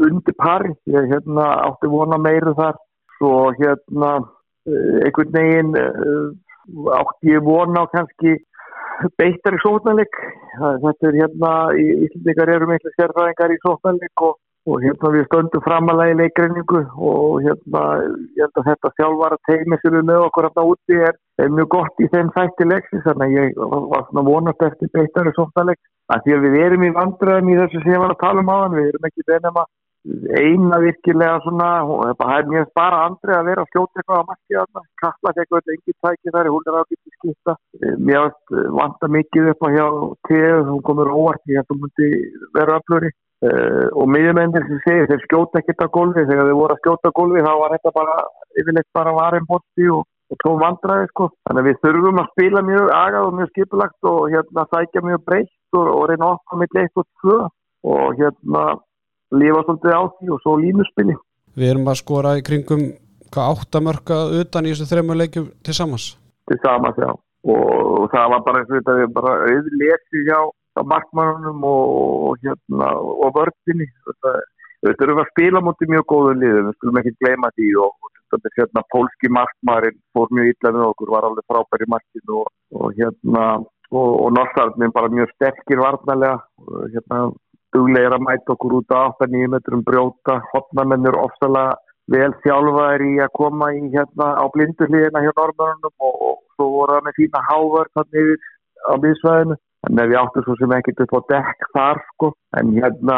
undir 0.09 0.35
pari, 0.39 0.75
ég 0.91 1.09
hérna 1.11 1.47
átti 1.69 1.91
vona 1.91 2.19
meiru 2.19 2.55
þar, 2.59 2.81
svo 3.19 3.33
hérna 3.59 4.11
eh, 4.19 4.29
einhvern 4.69 5.33
veginn 5.35 5.75
eh, 5.77 6.97
átti 7.01 7.33
ég 7.35 7.43
vona 7.47 7.83
á 7.83 7.91
kannski 7.93 8.37
beittar 9.19 9.57
í 9.57 9.61
sótnarleik, 9.65 10.15
þetta 10.85 11.09
er 11.11 11.17
hérna, 11.19 11.51
í- 11.75 11.99
Íslendingar 12.07 12.53
eru 12.55 12.69
miklu 12.71 12.93
sérfræðingar 12.95 13.55
í 13.57 13.61
sótnarleik 13.67 14.27
og 14.29 14.39
og 14.71 14.79
hérna 14.79 15.09
við 15.11 15.25
stöndum 15.27 15.63
framalega 15.65 16.13
í 16.13 16.19
leikreiningu 16.21 16.81
og 17.03 17.41
hérna 17.43 17.81
ég 18.39 18.45
held 18.45 18.61
að 18.61 18.69
þetta 18.69 18.91
þjálfara 19.01 19.39
teimi 19.49 19.79
sem 19.83 19.91
við 19.97 20.05
með 20.07 20.21
okkur 20.29 20.47
hérna 20.47 20.65
úti 20.71 20.99
er, 21.09 21.17
er 21.43 21.49
mjög 21.51 21.69
gott 21.75 21.99
í 21.99 22.07
þeim 22.13 22.31
þætti 22.37 22.69
leiksis 22.71 23.03
þannig 23.03 23.25
að 23.27 23.35
ég 23.41 23.59
var 23.91 24.05
svona 24.07 24.25
vonast 24.29 24.63
eftir 24.69 24.93
beittari 24.95 25.33
sóttaleg 25.35 25.81
að 26.15 26.23
því 26.29 26.37
að 26.37 26.47
við 26.47 26.55
erum 26.69 26.87
í 26.87 26.93
vandræðum 26.95 27.51
í 27.51 27.59
þessu 27.59 27.83
sem 27.83 27.91
ég 27.97 28.05
var 28.05 28.15
að 28.15 28.23
tala 28.23 28.45
um 28.47 28.53
á 28.55 28.59
við 28.77 28.87
erum 28.93 29.11
ekki 29.11 29.27
beinum 29.33 29.59
að 29.65 29.67
eina 30.35 30.79
virkilega 30.83 31.41
svona 31.45 31.69
það 32.19 32.33
er 32.37 32.49
mjög 32.51 32.71
bara 32.75 33.03
andri 33.07 33.35
að 33.37 33.49
vera 33.51 33.65
að 33.65 33.73
fljóta 33.73 34.01
eitthvað 34.01 34.23
á 34.23 34.29
marki 34.31 34.57
þarna. 34.59 34.85
Kalla 35.03 35.33
eitthvað 35.33 35.43
eitthvað 35.43 35.75
engin 35.75 35.99
tæki 36.07 36.35
þar 36.37 36.51
hún 36.53 36.71
er 36.71 36.79
ágætt 36.79 37.11
í 37.11 37.17
skipta. 37.17 37.57
Mér 37.99 38.23
varst 38.25 38.57
vanta 38.79 39.11
mikið 39.17 39.51
upp 39.53 39.67
á 39.67 39.69
hjá 39.77 39.87
T.E. 40.29 40.55
hún 40.71 40.87
komur 40.89 41.13
óvart 41.13 41.53
ég 41.53 41.61
held 41.61 41.69
að 41.69 41.77
hún 41.77 41.85
myndi 41.87 42.09
vera 42.59 42.81
öfluri 42.81 43.13
Uh, 43.43 43.89
og 43.99 44.07
miðjumennir 44.07 44.63
sem 44.69 44.79
segir 44.85 45.09
þeir 45.11 45.23
skjóta 45.25 45.59
ekkert 45.59 45.81
á 45.83 45.91
gólfi 45.91 46.23
þegar 46.29 46.47
þeir 46.47 46.59
voru 46.61 46.75
að 46.77 46.79
skjóta 46.79 47.11
á 47.11 47.17
gólfi 47.19 47.41
þá 47.43 47.49
var 47.59 47.73
þetta 47.75 47.91
bara 47.97 48.13
yfirleitt 48.63 48.89
bara 48.95 49.15
varin 49.17 49.49
botti 49.49 49.89
og, 49.91 50.05
og 50.31 50.39
tóð 50.45 50.61
vandræði 50.61 51.09
sko. 51.09 51.27
Þannig 51.49 51.63
að 51.65 51.67
við 51.67 51.81
þurfum 51.83 52.21
að 52.23 52.31
spila 52.37 52.63
mjög 52.69 52.93
agað 53.01 53.27
og 53.27 53.35
mjög 53.41 53.51
skipulagt 53.51 54.09
og 54.13 54.21
hérna 54.31 54.65
sækja 54.71 55.03
mjög 55.09 55.25
breytt 55.27 55.81
og, 55.81 55.91
og 55.91 56.07
reyna 56.13 56.31
og 57.83 58.15
hérna 58.15 58.63
lifa 59.41 59.65
svolítið 59.67 59.97
á 59.97 60.03
því 60.17 60.33
og 60.35 60.43
svo 60.45 60.57
línuspili. 60.61 61.17
Við 61.59 61.75
erum 61.75 61.91
að 61.93 62.01
skora 62.01 62.37
í 62.39 62.45
kringum 62.47 62.87
hvað 63.33 63.53
áttamörka 63.53 64.23
utan 64.41 64.67
í 64.69 64.73
þessu 64.73 64.89
þremmu 64.91 65.19
leikjum 65.19 65.51
til 65.65 65.77
samans? 65.77 66.13
Til 66.49 66.59
saman 66.65 66.97
já. 67.01 67.13
Og 67.43 68.09
það 68.13 68.33
var 68.33 68.43
bara 68.47 68.63
eins 68.63 68.71
og 68.71 68.79
þetta 68.79 68.99
við 69.01 69.15
bara 69.17 69.37
auðlesi 69.49 70.25
hjá 70.29 70.39
markmannunum 70.89 71.65
og, 71.69 71.95
og 72.29 72.45
hérna 72.45 72.93
og 72.97 73.35
vördinni 73.37 73.89
þetta 74.07 74.37
Við 74.83 75.03
erum 75.05 75.21
að 75.23 75.29
spila 75.31 75.61
mútið 75.63 75.91
mjög 75.93 76.07
góðu 76.11 76.31
liðum, 76.41 76.65
við 76.67 76.75
skulum 76.75 76.97
ekki 76.99 77.11
gleyma 77.23 77.51
því 77.55 77.67
og, 77.85 78.09
þetta 78.35 78.49
er 78.49 78.57
hérna 78.57 78.83
pólski 78.91 79.29
markmaðurinn 79.31 80.01
fór 80.17 80.33
mjög 80.35 80.49
illa 80.51 80.73
með 80.75 80.87
okkur, 80.89 81.13
var 81.15 81.27
alveg 81.29 81.47
frábær 81.53 81.85
í 81.85 81.89
markinu 81.93 82.39
og, 82.41 82.49
og 82.81 82.97
hérna 82.97 83.45
og, 83.61 84.11
og 84.25 84.33
Norsarðin 84.35 84.95
bara 84.97 85.13
mjög 85.13 85.31
sterkir 85.37 85.83
varnalega, 85.85 86.41
hérna 86.97 87.21
duglegir 87.77 88.15
að 88.17 88.25
mæta 88.27 88.55
okkur 88.55 88.79
út 88.81 88.95
á 88.95 89.01
8-9 89.19 89.51
metrum 89.55 89.83
brjóta, 89.87 90.39
hotnamennur 90.53 91.19
ofsalega 91.25 91.77
vel 92.13 92.33
þjálfaðir 92.45 93.05
í 93.09 93.13
að 93.25 93.35
koma 93.39 93.71
í 93.77 93.83
hérna 93.93 94.33
á 94.39 94.45
blindurliðina 94.55 95.23
hjá 95.25 95.33
normörunum 95.37 95.93
og, 96.09 96.17
og 96.31 96.41
svo 96.57 96.71
voru 96.77 96.97
það 96.97 97.07
með 97.07 97.21
fína 97.21 97.45
hávörð 97.51 97.93
þannig 97.99 98.25
yfir 98.25 98.49
á 98.83 98.95
miðsvæðinu. 99.05 99.61
Að 99.83 100.11
við 100.11 100.19
áttum 100.21 100.45
svo 100.47 100.57
sem 100.59 100.75
ekkert 100.77 101.01
upp 101.05 101.15
á 101.19 101.21
dekk 101.33 101.71
þar 101.75 102.03
sko, 102.13 102.29
en 102.59 102.75
hérna 102.77 103.17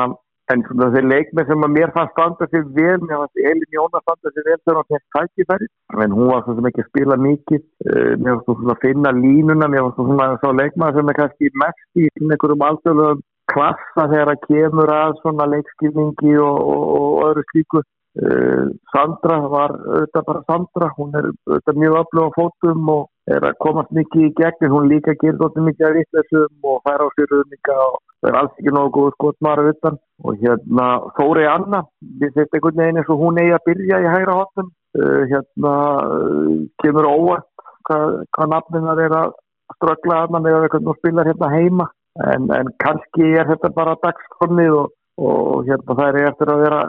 en 0.53 0.63
svona 0.69 0.91
þeir 0.93 1.07
leikmið 1.09 1.51
sem 1.51 1.65
að 1.65 1.73
mér 1.73 1.93
fannst 1.95 2.13
standa 2.13 2.49
sér 2.51 2.65
vel, 2.77 2.97
mér 3.05 3.21
fannst 3.23 3.43
Elin 3.51 3.77
Jóna 3.77 4.01
standa 4.03 4.33
sér 4.33 4.49
vel 4.49 4.57
þegar 4.61 4.79
hann 4.81 4.91
fekk 4.93 5.17
tækifæri. 5.17 5.69
En 6.05 6.17
hún 6.17 6.33
var 6.33 6.43
svo 6.45 6.57
sem 6.57 6.69
ekki 6.71 6.83
að 6.85 6.91
spila 6.91 7.19
mikið. 7.27 7.63
Uh, 7.85 8.11
mér 8.21 8.41
fannst 8.41 8.51
svona 8.51 8.75
að 8.75 8.83
finna 8.85 9.15
línuna 9.21 9.71
mér 9.73 9.87
fannst 9.87 10.01
svona 10.03 10.27
að 10.33 10.43
sá 10.43 10.49
leikmað 10.61 10.99
sem 10.99 11.13
er 11.13 11.19
kannski 11.21 11.53
mest 11.63 12.03
í 12.03 12.11
einhverjum 12.21 12.67
alþjóðum 12.69 13.25
klassa 13.53 14.07
þegar 14.11 14.33
að 14.35 14.47
kemur 14.49 14.93
að 14.93 15.19
svona 15.23 15.49
leikskilningi 15.53 16.39
og, 16.41 16.61
og, 16.75 16.87
og 16.95 17.27
öðru 17.29 17.45
slíku. 17.51 17.83
Uh, 18.15 18.71
Sandra 18.95 19.41
var 19.51 19.73
auðvitað 19.75 20.27
bara 20.29 20.43
Sandra, 20.47 20.89
hún 20.95 21.17
er 21.19 21.33
auðvitað 21.33 21.81
mjög 21.83 21.97
öflug 22.01 22.29
á 22.31 22.37
fótum 22.37 22.91
og 22.93 23.33
er 23.35 23.47
að 23.49 23.57
komast 23.65 23.91
mikið 23.97 24.29
í 24.29 24.35
gegn 24.39 24.71
hún 24.71 24.87
líka 24.93 25.17
gerir 25.19 25.41
þóttum 25.41 25.67
mikið 25.67 25.89
að 25.89 25.97
vittlesum 25.99 26.69
og 26.71 26.79
færa 26.87 27.09
á 27.11 27.15
sér 27.17 27.35
auðvitað 27.35 27.83
og 27.89 27.97
það 27.99 28.31
er 28.31 28.39
alls 28.41 28.55
ekki 28.61 28.75
nógu 28.77 28.93
góð 28.95 29.11
skotmara 29.17 29.67
utan. 29.73 29.99
Og 30.23 30.39
hérna 30.45 30.87
Þóri 31.19 31.49
Anna 31.51 31.83
við 32.21 32.39
þetta 32.39 32.61
einhvern 32.61 32.81
veginn 32.85 33.03
eins 33.03 33.11
og 33.11 33.25
hún 33.25 33.43
eigi 33.43 33.57
að 33.57 33.67
byrja 33.67 34.01
í 34.05 34.09
hægra 34.13 34.39
hotnum 34.39 34.71
uh, 34.71 35.21
hérna 35.33 35.75
uh, 36.07 36.55
kemur 36.85 37.11
óvart 37.11 37.51
hvað, 37.89 38.17
hvað 38.37 38.55
nafninar 38.55 39.03
er 39.09 39.19
að 39.25 39.35
ströggla 39.75 40.23
að 40.23 40.35
mann 40.37 40.49
eða 40.49 40.69
hvernig 40.69 40.93
hún 40.93 41.01
spilar 41.01 41.33
hérna 41.33 41.51
heima 41.51 41.91
en, 42.33 42.51
en 42.59 42.71
kannski 42.83 43.33
er 43.35 43.49
þetta 43.51 43.73
bara 43.75 43.97
dagskornið 44.05 44.77
og, 44.83 44.93
og 45.19 45.65
hérna 45.69 45.99
það 46.01 46.21
er 46.21 46.31
eftir 46.31 46.53
að 46.55 46.65
vera 46.67 46.83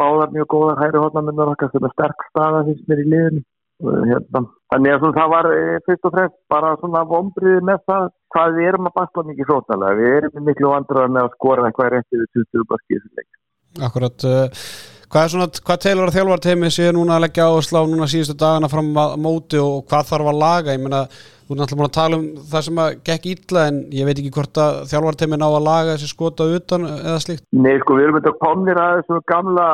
báðar 0.00 0.34
mjög 0.34 0.50
góðar 0.54 0.82
hægri 0.82 1.02
hotnaminnur 1.02 1.52
okkar 1.52 1.72
sem 1.72 1.88
er 1.88 1.94
sterk 1.96 2.28
staða 2.30 2.62
fyrst 2.68 2.86
mér 2.88 3.02
í 3.02 3.08
liðinu 3.10 3.44
Hérna. 3.82 4.44
Þannig 4.70 4.94
að 4.94 5.04
það 5.16 5.30
var 5.32 5.48
e, 5.50 5.60
fyrst 5.88 6.06
og 6.06 6.14
fremst 6.14 6.36
bara 6.52 6.72
svona 6.78 7.02
vombriði 7.08 7.62
með 7.66 7.82
það 7.90 8.08
hvað 8.32 8.56
við 8.56 8.68
erum 8.70 8.88
að 8.88 8.96
basla 9.00 9.24
mikið 9.28 9.50
sótalega. 9.50 9.98
Við 9.98 10.16
erum 10.18 10.46
miklu 10.46 10.70
vandrað 10.70 11.12
með 11.12 11.26
að 11.26 11.34
skora 11.36 11.66
eitthvað 11.66 11.90
rétt 11.96 12.16
yfir 12.16 12.28
20 12.38 12.68
baskið 12.70 13.00
þessu 13.00 13.18
leik. 13.18 13.30
Akkurat, 13.88 14.26
uh, 14.28 14.64
hvað 15.12 15.28
svona, 15.34 15.48
hvað 15.66 15.82
telur 15.86 16.06
að 16.06 16.18
þjálfarteimi 16.18 16.72
sé 16.76 16.88
núna 16.94 17.16
að 17.18 17.26
leggja 17.26 17.48
á 17.50 17.82
núna 17.90 18.08
síðustu 18.12 18.38
dagana 18.38 18.70
fram 18.70 18.92
að 19.02 19.16
móti 19.26 19.60
og 19.60 19.82
hvað 19.90 20.10
þarf 20.12 20.30
að 20.30 20.42
laga? 20.44 20.76
Ég 20.76 20.84
meina, 20.84 21.02
þú 21.52 21.56
er 21.56 21.60
náttúrulega 21.60 21.80
búin 21.82 21.90
að 21.90 21.96
tala 21.96 22.18
um 22.18 22.24
það 22.52 22.64
sem 22.66 22.78
að 22.82 22.94
gekk 23.08 23.26
illa 23.32 23.64
en 23.68 23.80
ég 23.92 24.08
veit 24.08 24.14
ekki 24.22 24.32
hvort 24.36 24.60
að 24.62 24.78
þjálfarteimi 24.92 25.38
ná 25.40 25.44
að 25.48 25.66
laga 25.66 25.96
þessi 25.96 26.08
skota 26.12 26.48
utan 26.56 26.88
eða 26.88 27.18
slíkt. 27.24 27.44
Nei, 27.52 27.74
sko, 27.82 27.98
við 27.98 28.06
erum 28.06 28.18
þetta 28.20 28.32
komnir 28.40 28.80
að 28.80 28.94
þessu 29.00 29.20
gamla 29.32 29.68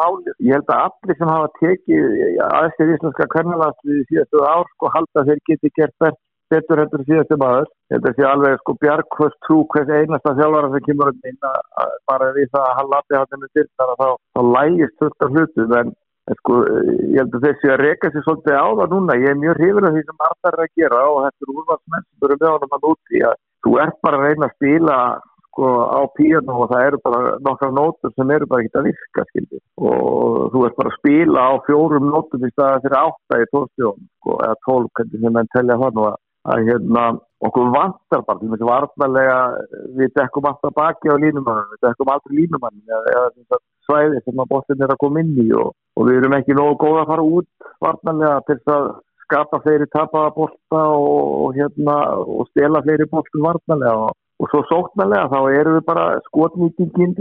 máli. 0.00 0.34
Ég 0.48 0.56
held 0.56 0.72
að 0.72 0.82
allir 0.86 1.20
sem 1.20 1.32
hafa 1.34 1.52
tekið 1.60 2.18
aðeins 2.48 2.96
íslenska 2.96 3.28
kvernalansliði 3.34 4.08
síðastu 4.08 4.44
ár 4.46 4.66
sko 4.72 4.92
halda 4.96 5.26
þeir 5.28 5.44
geti 5.50 5.72
gert 5.76 5.96
best 6.00 6.20
betur 6.50 6.82
hendur 6.82 7.04
síðastu 7.06 7.38
maður. 7.38 7.68
Þetta 7.92 8.12
sé 8.16 8.26
alveg 8.26 8.58
sko 8.62 8.74
bjargkvöst 8.82 9.38
trú 9.46 9.60
hvers 9.74 9.90
einasta 9.90 10.34
þjálfara 10.38 10.72
sem 10.72 10.86
kemur 10.88 11.12
inn 11.14 11.48
að 11.50 11.94
bara 12.10 12.30
við 12.36 12.50
það 12.54 12.66
að 12.66 12.76
hann 12.78 12.92
lappi 12.94 13.18
hann 13.18 13.42
með 13.42 13.52
styrknar 13.52 13.92
að 13.92 14.00
þá, 14.02 14.08
þá 14.34 14.40
lægist 14.56 15.06
af 15.08 15.34
hlutum 15.34 15.76
en, 15.80 15.92
en 16.30 16.38
sko 16.38 16.58
ég 16.70 17.16
held 17.18 17.36
að 17.36 17.46
þessi 17.48 17.72
að 17.74 17.80
reyka 17.84 18.10
sér 18.10 18.26
svolítið 18.26 18.58
á 18.60 18.68
það 18.80 18.92
núna. 18.94 19.18
Ég 19.18 19.32
er 19.32 19.40
mjög 19.40 19.58
hrifur 19.60 19.88
af 19.88 19.96
því 19.96 20.04
sem 20.06 20.26
Arthur 20.28 20.52
er 20.54 20.64
að 20.64 20.76
gera 20.80 21.00
og 21.08 21.18
þetta 21.26 21.46
er 21.46 21.54
úrvaldsmenn 21.56 22.06
sem 22.06 22.28
eru 22.28 22.38
með 22.40 22.52
honum 22.54 22.76
að 22.76 22.86
núti 22.86 23.24
að 23.30 23.40
þú 23.64 23.74
ert 23.84 23.98
bara 24.06 24.20
að 24.20 24.26
reyna 24.28 24.48
að 24.48 24.56
spila 24.56 24.96
sko 25.50 25.66
á 25.90 26.00
píano 26.14 26.56
og 26.62 26.70
það 26.70 26.86
eru 26.86 26.98
bara 27.04 27.20
nokkra 27.44 27.70
nótur 27.74 28.12
sem 28.14 28.30
eru 28.30 28.46
bara 28.46 28.62
ekkert 28.62 28.80
að 28.80 28.88
virka 28.88 29.24
skildi 29.28 29.58
og 29.82 30.50
þú 30.54 30.64
ert 30.66 30.76
bara 30.78 30.92
að 30.92 30.98
spila 31.00 31.46
á 31.50 31.52
fjórum 31.66 32.06
nótum 32.12 32.46
í 32.46 32.50
staða 32.54 32.82
fyrir 32.84 32.98
átta 33.00 33.40
í 33.42 33.48
tónstjóðum 33.50 34.06
sko 34.20 34.36
eða 34.46 34.58
tólk 34.66 34.92
hvernig 35.00 35.24
sem 35.24 35.36
menn 35.36 35.50
telja 35.56 35.78
það 35.82 35.98
nú 35.98 36.06
að, 36.06 36.16
að 36.48 36.64
hérna 36.68 37.04
okkur 37.44 37.72
vantar 37.74 38.24
bara 38.24 38.38
til 38.38 38.48
og 38.48 38.54
með 38.54 38.64
varnalega 38.68 39.38
við 39.98 40.14
dekkum 40.16 40.48
alltaf 40.48 40.74
baki 40.76 41.12
á 41.12 41.16
línumannum 41.20 41.74
við 41.74 41.82
dekkum 41.88 42.12
aldrei 42.14 42.38
línumannin 42.38 42.96
eða, 42.96 43.28
eða 43.44 43.60
svæði 43.88 44.22
sem 44.24 44.42
að 44.44 44.50
bóttin 44.54 44.84
er 44.84 44.94
að 44.94 45.02
koma 45.04 45.20
inn 45.24 45.36
í 45.40 45.50
og, 45.56 45.74
og 45.96 46.08
við 46.08 46.20
erum 46.20 46.36
ekki 46.38 46.56
nógu 46.56 46.78
góð 46.84 47.02
að 47.02 47.12
fara 47.12 47.28
út 47.36 47.70
varnalega 47.84 48.40
til 48.46 48.58
þess 48.60 48.74
að 48.76 48.88
skapa 49.24 49.60
fleiri 49.64 49.86
tapaða 49.92 50.32
bólta 50.36 50.82
og, 50.96 51.20
og 51.44 51.58
hérna 51.58 51.96
og 52.24 52.48
stela 52.50 52.82
fleiri 52.84 53.08
bóltum 53.12 53.46
varnalega 53.46 54.08
og 54.08 54.16
og 54.40 54.48
svo 54.48 54.62
sóknarlega 54.70 55.28
þá 55.28 55.38
erum 55.60 55.76
við 55.76 55.86
bara 55.88 56.04
skotnýtingin 56.28 57.14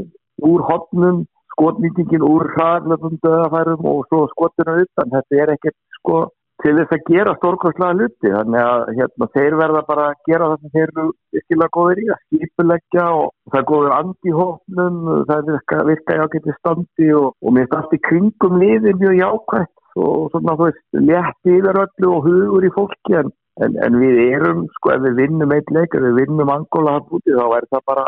úr 0.50 0.64
hotnum, 0.70 1.26
skotnýtingin 1.56 2.24
úr 2.24 2.48
hraðlöfum 2.56 3.18
döðafærum 3.26 3.88
og 3.92 4.06
svo 4.08 4.22
skotinu 4.32 4.78
utan. 4.86 5.12
Þetta 5.16 5.42
er 5.44 5.54
ekkert 5.56 5.78
sko 6.00 6.22
til 6.64 6.76
þess 6.78 6.96
að 6.96 7.10
gera 7.10 7.34
stórkvæmslega 7.38 7.98
hluti. 7.98 8.32
Þannig 8.36 8.64
að 8.66 8.86
hérna, 9.00 9.28
þeir 9.36 9.58
verða 9.62 9.82
bara 9.88 10.06
að 10.10 10.22
gera 10.30 10.50
það 10.52 10.62
sem 10.62 10.74
þeir 10.76 10.86
eru 10.88 11.06
virkilega 11.36 11.76
góðir 11.78 12.02
í 12.04 12.08
að 12.10 12.22
skipuleggja 12.26 13.06
og 13.20 13.28
það 13.50 13.60
er 13.62 13.68
góður 13.72 13.98
andi 13.98 14.36
hófnum, 14.40 15.02
það 15.30 15.52
virka, 15.52 15.82
virka 15.90 16.18
í 16.18 16.24
ágætti 16.24 16.56
standi 16.60 17.12
og, 17.20 17.30
og 17.42 17.56
mér 17.56 17.68
finnst 17.68 17.78
allt 17.80 17.98
í 17.98 18.02
kringum 18.10 18.58
liði 18.64 18.96
mjög 19.00 19.20
jákvæmt 19.24 19.76
og 20.00 20.32
svona 20.34 20.56
þú 20.56 20.68
veist, 20.70 20.84
létti 20.96 21.56
yfir 21.58 21.82
öllu 21.84 22.12
og 22.16 22.28
hugur 22.28 22.68
í 22.68 22.74
fólki 22.76 23.18
en 23.20 23.32
En, 23.60 23.74
en 23.84 23.96
við 24.00 24.20
erum, 24.38 24.62
sko, 24.78 24.94
ef 24.94 25.02
við 25.04 25.18
vinnum 25.20 25.52
eitt 25.52 25.68
leik, 25.76 25.96
ef 25.98 26.04
við 26.06 26.20
vinnum 26.22 26.52
Angola 26.54 26.94
hann 26.96 27.08
úti, 27.12 27.34
þá 27.36 27.58
er 27.58 27.66
það 27.68 27.82
bara... 27.92 28.04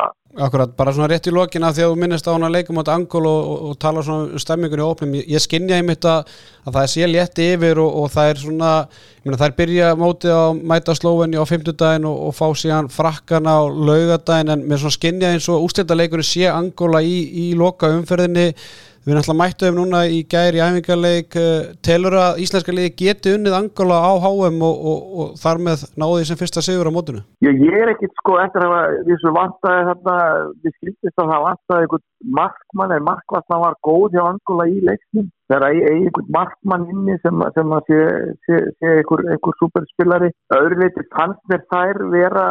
Akkurat, 0.46 0.72
bara 0.78 0.94
svona 0.96 1.10
rétt 1.12 1.26
í 1.28 1.34
lokina 1.36 1.74
að 1.74 1.82
þú 1.82 1.98
minnist 2.00 2.30
á 2.30 2.32
hann 2.32 2.46
að 2.48 2.54
leikum 2.56 2.78
átta 2.80 2.94
Angola 2.96 3.34
og, 3.36 3.50
og, 3.52 3.66
og 3.74 3.80
tala 3.82 4.04
svona 4.08 4.30
um 4.30 4.40
stemmingunni 4.40 4.86
og 4.86 4.94
opnum. 4.94 5.18
Ég, 5.20 5.44
skinnja 5.44 5.82
einmitt 5.82 6.08
að, 6.08 6.30
að 6.64 6.78
það 6.78 6.88
sér 6.94 7.12
létti 7.12 7.48
yfir 7.58 7.82
og, 7.84 7.98
og 8.00 8.14
það 8.14 8.32
er 8.32 8.40
svona, 8.46 8.70
ég 9.18 9.28
meina 9.28 9.42
það 9.42 9.50
er 9.50 9.58
byrja 9.58 9.90
mótið 10.00 10.40
á 10.40 10.46
mæta 10.72 10.96
slóinni 10.96 11.42
á 11.44 11.46
fymtudaginn 11.50 12.08
og 12.08 12.32
fá 12.38 12.46
síðan 12.62 12.88
frakkana 12.96 13.58
á 13.60 13.64
laugadaginn 13.68 14.56
en 14.56 14.64
með 14.72 14.86
svona 14.86 15.00
skinnja 15.02 15.34
eins 15.36 15.50
og 15.52 15.68
ústættaleikurinn 15.68 16.32
sé 16.32 16.48
Angola 16.48 17.04
í, 17.04 17.18
í 17.28 17.50
loka 17.60 17.92
umferðinni 17.92 18.54
Við 19.02 19.16
erum 19.16 19.22
alltaf 19.24 19.38
mættuðum 19.40 19.78
núna 19.80 20.00
í 20.06 20.20
gæri 20.30 20.60
í 20.60 20.62
æfingarleik 20.62 21.38
uh, 21.42 21.72
telur 21.82 22.14
að 22.22 22.42
íslenska 22.44 22.76
liði 22.76 22.92
geti 23.00 23.34
unnið 23.34 23.56
Angola 23.58 23.98
á 23.98 24.12
HM 24.22 24.62
og, 24.68 24.84
og, 24.92 25.00
og 25.24 25.32
þar 25.42 25.62
með 25.66 25.86
náði 26.04 26.28
sem 26.30 26.38
fyrsta 26.38 26.62
sigur 26.62 26.86
á 26.86 26.94
mótinu 26.94 27.24
Ég, 27.42 27.58
ég 27.66 27.78
er 27.82 27.96
ekkit 27.96 28.14
sko 28.22 28.38
eftir 28.44 28.68
að 28.68 29.00
þessu 29.08 29.34
vantaði 29.34 29.88
þarna, 29.90 30.18
við 30.62 30.78
skildist 30.78 31.24
að 31.24 31.34
það 31.34 31.46
vantaði 31.48 31.88
einhvern 31.88 32.08
markmann 32.38 32.94
eða 32.94 33.06
markmann 33.10 33.64
var 33.64 33.78
góð 33.86 34.16
hjá 34.16 34.24
Angola 34.28 34.68
í 34.70 34.80
leiknum. 34.86 35.30
Það 35.52 35.66
er 35.68 35.88
einhvern 35.92 36.30
markmann 36.36 36.88
inni 36.94 37.18
sem, 37.24 37.44
sem 37.56 37.74
að 37.76 37.90
sé, 37.90 38.00
sé, 38.46 38.60
sé 38.78 38.94
einhver, 39.00 39.26
einhver 39.34 39.58
superspillari. 39.60 40.32
Öðru 40.56 40.80
leiti 40.82 41.06
fannst 41.16 41.42
mér 41.52 41.66
þær 41.74 42.02
vera 42.14 42.46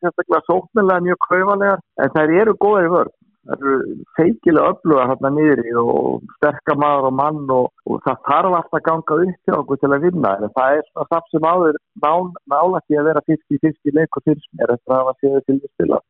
sérstaklega 0.00 0.42
sóknilega 0.48 1.06
mjög 1.06 1.20
kröfalegar 1.28 1.84
en 2.02 2.14
þær 2.16 2.34
eru 2.42 2.56
góðir 2.64 2.88
í 2.88 2.94
vörð. 2.96 3.16
Það 3.48 3.54
eru 3.56 3.94
feikilega 4.18 4.72
öfluga 4.74 5.06
hérna 5.08 5.30
niður 5.32 5.62
í 5.64 5.70
og 5.80 6.26
sterkar 6.36 6.76
maður 6.80 7.08
og 7.08 7.14
mann 7.20 7.54
og, 7.54 7.70
og 7.88 8.02
það 8.04 8.18
þarf 8.28 8.56
alltaf 8.58 8.78
að 8.78 8.84
ganga 8.88 9.16
upp 9.24 9.38
til 9.48 9.56
okkur 9.56 9.80
til 9.80 9.90
að 9.96 10.04
vinna. 10.04 10.34
En 10.36 10.52
það 10.58 10.76
er 10.76 10.84
svona 10.90 11.08
samt 11.14 11.32
sem 11.32 11.48
áður 11.48 11.80
nálægt 12.04 12.92
í 12.92 13.00
að 13.00 13.08
vera 13.08 13.24
fyrst 13.30 13.56
í 13.56 13.62
fyrst 13.64 13.88
í 13.88 13.96
leik 13.96 14.20
og 14.20 14.28
fyrst 14.28 14.52
mér 14.60 14.76
eftir 14.76 14.92
að 14.92 15.00
hafa 15.00 15.16
séðu 15.22 15.42
til 15.46 15.56
að 15.56 15.72
spila. 15.72 16.02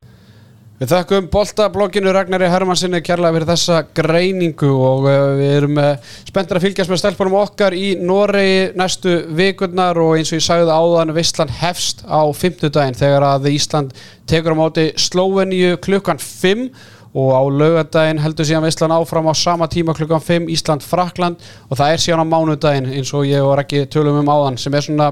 Við 0.81 0.89
þakkum 0.95 1.27
boltablogginu 1.29 2.13
Ragnari 2.17 2.47
Hermansinni 2.49 3.03
kærlega 3.05 3.35
fyrir 3.37 3.49
þessa 3.51 3.81
greiningu 3.99 4.71
og 4.73 5.03
uh, 5.05 5.17
við 5.37 5.51
erum 5.59 5.81
uh, 5.83 6.13
spenntir 6.25 6.57
að 6.57 6.65
fylgjast 6.65 6.89
með 6.89 7.01
stelpunum 7.03 7.37
okkar 7.43 7.77
í 7.77 7.91
Noregi 8.01 8.71
næstu 8.81 9.19
vikurnar 9.37 10.01
og 10.01 10.15
eins 10.17 10.33
og 10.33 10.41
ég 10.41 10.47
sagði 10.47 10.73
áðan 10.73 11.13
Vistland 11.13 11.53
hefst 11.59 12.01
á 12.09 12.25
fymtudaginn 12.33 12.97
þegar 12.97 13.27
að 13.29 13.51
Ísland 13.53 13.93
tekur 14.25 14.57
á 14.57 14.61
móti 14.63 14.87
Slóveníu 14.97 15.77
klukkan 15.85 16.17
5 16.17 16.71
og 17.11 17.31
á 17.35 17.43
laugadaginn 17.43 18.21
heldur 18.23 18.47
síðan 18.47 18.67
Vistland 18.67 18.95
áfram 18.95 19.31
á 19.31 19.35
sama 19.35 19.67
tíma 19.71 19.95
klukkan 19.99 20.23
5 20.23 20.51
Ísland-Frakland 20.55 21.41
og 21.69 21.79
það 21.79 21.95
er 21.95 22.05
síðan 22.05 22.23
á 22.23 22.33
mánudaginn 22.33 22.91
eins 22.95 23.11
og 23.15 23.27
ég 23.27 23.43
var 23.43 23.65
ekki 23.65 23.87
tölum 23.91 24.21
um 24.21 24.31
áðan 24.31 24.59
sem 24.61 24.75
er 24.75 24.87
svona 24.87 25.11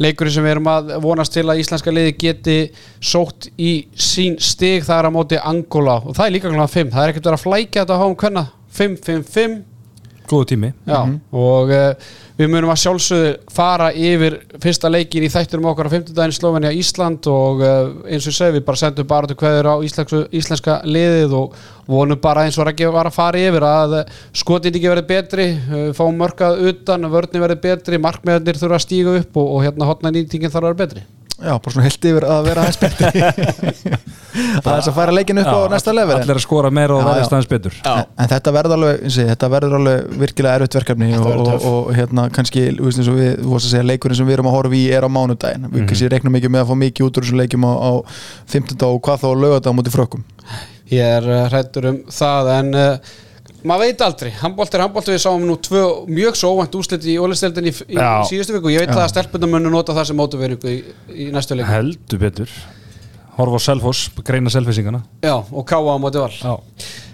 leikurinn 0.00 0.34
sem 0.34 0.44
við 0.44 0.54
erum 0.56 0.70
að 0.72 0.92
vonast 1.04 1.32
til 1.36 1.46
að 1.48 1.62
íslenska 1.62 1.92
liði 1.92 2.14
geti 2.20 2.58
sótt 3.00 3.50
í 3.56 3.72
sín 3.96 4.38
stig. 4.40 4.84
Það 4.84 4.98
er 4.98 5.08
á 5.08 5.16
móti 5.16 5.40
Angola. 5.40 6.00
Og 6.04 6.16
það 6.16 6.26
er 6.26 6.36
líka 6.36 6.52
kláðan 6.52 6.74
5, 6.76 6.94
það 6.94 7.02
er 7.04 7.12
ekkert 7.12 7.28
verið 7.28 7.40
að 7.40 7.44
flækja 7.46 7.82
þetta 7.84 7.96
á 7.96 8.00
háum 8.00 8.16
hvenna 8.20 8.46
5-5-5 8.76 9.58
Góðu 10.30 10.46
tími. 10.52 10.70
Já, 10.86 10.98
og 11.34 11.72
uh, 11.74 12.10
við 12.38 12.50
munum 12.52 12.70
að 12.70 12.80
sjálfsögðu 12.84 13.30
fara 13.50 13.88
yfir 13.90 14.36
fyrsta 14.62 14.90
leikin 14.90 15.26
í 15.26 15.30
þætturum 15.32 15.68
okkar 15.72 15.90
á 15.90 15.94
50 15.96 16.14
daginn 16.14 16.36
Slovenia 16.36 16.72
Ísland 16.76 17.26
og 17.30 17.62
uh, 17.64 17.90
eins 18.06 18.28
og 18.30 18.36
segja 18.36 18.54
við 18.54 18.66
bara 18.68 18.80
sendum 18.80 19.08
bara 19.10 19.30
til 19.30 19.38
hverður 19.40 19.70
á 19.74 19.74
íslensku, 19.86 20.22
íslenska 20.30 20.80
liðið 20.86 21.36
og 21.40 21.56
vonum 21.90 22.20
bara 22.22 22.46
eins 22.46 22.58
og 22.60 22.68
Raggi 22.68 22.90
var 22.94 23.10
að 23.10 23.18
fara 23.18 23.42
yfir 23.42 23.66
að 23.66 23.96
uh, 24.00 24.18
skotin 24.42 24.78
ekki 24.78 24.92
verið 24.92 25.08
betri 25.10 25.48
fáum 25.98 26.20
mörkað 26.20 26.62
utan, 26.70 27.10
vörni 27.10 27.42
verið 27.42 27.64
betri 27.66 27.98
markmeðarnir 28.02 28.60
þurfa 28.60 28.78
að 28.78 28.86
stíga 28.86 29.16
upp 29.24 29.40
og, 29.42 29.56
og 29.56 29.66
hérna 29.66 29.90
hotna 29.90 30.14
nýtingin 30.14 30.52
þarf 30.52 30.62
að 30.62 30.70
vera 30.70 30.82
betri 30.84 31.08
Já, 31.40 31.54
bara 31.56 31.72
svona 31.72 31.86
held 31.86 32.06
yfir 32.10 32.24
að 32.28 32.40
vera 32.48 32.64
aðeins 32.66 32.80
betri 32.80 33.22
Það 34.60 34.74
er 34.74 34.88
að 34.90 34.96
fara 34.96 35.14
leikin 35.14 35.40
upp 35.40 35.48
á 35.50 35.60
næsta 35.72 35.94
level 35.96 36.16
Allir 36.18 36.38
að 36.38 36.44
skora 36.44 36.70
meira 36.74 36.96
og 36.96 37.00
Já, 37.00 37.06
verðist 37.08 37.30
já. 37.30 37.36
aðeins 37.36 37.50
betur 37.50 37.78
en, 37.80 38.10
en 38.20 38.30
þetta 38.30 38.52
verður 38.56 38.74
alveg, 38.76 39.46
verður 39.54 39.76
alveg 39.78 40.18
virkilega 40.20 40.60
erfitt 40.60 40.76
verkefni 40.78 41.08
og, 41.16 41.30
og, 41.30 41.46
töff. 41.48 41.66
og, 41.70 41.88
hérna 41.96 42.26
kannski, 42.34 42.66
þú 42.76 42.90
veist 42.90 43.02
eins 43.02 43.10
og 43.10 43.18
við, 43.18 43.64
segja 43.64 43.86
leikurinn 43.88 44.20
sem 44.20 44.28
við 44.28 44.36
erum 44.38 44.50
að 44.50 44.56
horfa 44.58 44.78
í 44.78 44.84
er 44.92 45.06
á 45.06 45.10
mánudaginn 45.10 45.70
við 45.72 45.88
kannski 45.90 46.12
reiknum 46.12 46.38
ekki 46.40 46.52
með 46.52 46.64
að 46.64 46.70
fá 46.70 46.78
mikið 46.84 47.08
út 47.08 47.20
úr 47.20 47.26
þessum 47.26 47.40
leikjum 47.40 47.66
á, 47.66 47.72
á 47.72 47.92
15. 48.54 48.76
og 48.90 49.00
hvað 49.08 49.24
þá 49.24 49.26
á 49.26 49.40
laugardag 49.40 49.72
á 49.72 49.78
móti 49.80 49.94
frökkum 49.96 50.28
Ég 50.90 51.16
er 51.20 51.26
uh, 51.30 51.44
hrættur 51.50 51.90
um 51.90 52.00
það 52.10 52.52
en 52.58 52.72
uh, 52.74 53.18
maður 53.66 53.86
veit 53.86 54.02
aldrei, 54.04 54.30
handbólt 54.40 54.74
er 54.74 54.84
handbólt 54.84 55.10
við 55.10 55.20
sáum 55.22 55.44
nú 55.46 55.56
tvö 55.60 55.82
mjög 56.10 56.38
svo 56.38 56.52
óvænt 56.56 56.76
úslit 56.80 57.06
í 57.08 57.16
ólisteldin 57.20 57.70
í, 57.70 57.74
í 57.92 57.98
Já. 57.98 58.10
síðustu 58.28 58.56
viku. 58.56 58.72
Ég 58.72 58.84
veit 58.84 58.92
það 58.92 59.04
að 59.04 59.12
stelpunum 59.14 59.56
munu 59.56 59.72
nota 59.72 59.96
það 59.96 60.10
sem 60.10 60.20
mótuveringu 60.20 60.72
í, 60.72 60.78
í 61.12 61.30
næstu 61.34 61.58
leiku 61.58 61.70
Heldur 61.70 62.22
betur. 62.22 62.54
Horfa 63.36 63.60
á 63.60 63.66
Selfoss, 63.70 64.10
greina 64.26 64.50
selfisingana 64.52 65.00
Já, 65.24 65.36
og 65.38 65.64
káa 65.68 65.80
á 65.80 65.96
móti 66.02 66.20
val. 66.20 66.32
Já. 66.34 66.56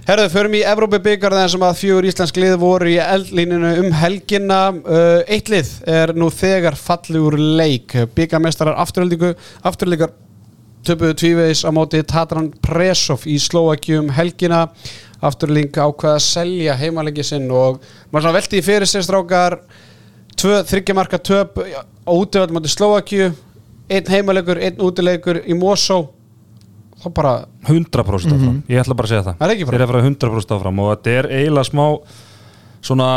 Herðu, 0.07 0.29
förum 0.31 0.55
í 0.55 0.63
Evrópi 0.63 1.01
byggar 1.03 1.35
þar 1.35 1.51
sem 1.51 1.65
að 1.67 1.81
fjögur 1.81 2.07
íslensk 2.07 2.37
lið 2.39 2.53
voru 2.63 2.93
í 2.93 2.99
eldlíninu 3.03 3.73
um 3.83 3.89
helgina. 3.99 4.61
Uh, 4.87 5.25
Eitt 5.27 5.51
lið 5.51 5.73
er 5.91 6.15
nú 6.15 6.31
þegar 6.31 6.79
falli 6.79 7.19
úr 7.19 7.35
leik. 7.59 7.97
Byggarmestarar 8.15 8.79
afturöldingu 8.79 9.35
töpuðu 10.87 11.17
tvívegis 11.19 11.65
á 11.67 11.71
móti 11.75 12.03
Tatran 12.07 12.53
Presov 12.63 13.27
í 13.27 13.37
Slovakjum 13.43 14.13
helgina 14.15 14.67
Afturölding 15.25 15.73
ákvaða 15.73 16.19
að 16.19 16.25
selja 16.27 16.77
heimalegi 16.77 17.25
sinn 17.25 17.49
og 17.51 17.81
maður 18.11 18.27
svona 18.27 18.37
velti 18.37 18.61
í 18.61 18.65
fyrir 18.67 18.91
sér 18.91 19.07
strákar 19.07 19.61
Tvö 20.37 20.59
þryggjamarka 20.69 21.17
töp 21.25 21.57
á 21.65 22.13
útöfald 22.13 22.53
móti 22.53 22.69
Slovakju 22.69 23.31
Einn 23.87 24.09
heimalegur, 24.11 24.59
einn 24.59 24.81
útilegur 24.83 25.39
í 25.47 25.55
Mosó. 25.55 26.09
Þá 26.97 27.11
bara 27.15 27.33
100% 27.69 28.33
áfram, 28.35 28.63
ég 28.73 28.81
ætla 28.81 28.97
bara 28.99 29.07
að 29.07 29.13
segja 29.13 29.27
það. 29.29 29.37
Það 29.37 29.77
er 29.77 29.85
að 29.85 29.91
fara 29.93 30.07
100% 30.09 30.55
áfram 30.57 30.81
og 30.83 30.89
þetta 30.95 31.13
er 31.13 31.29
eiginlega 31.37 31.69
smá 31.69 31.85
svona 32.87 33.09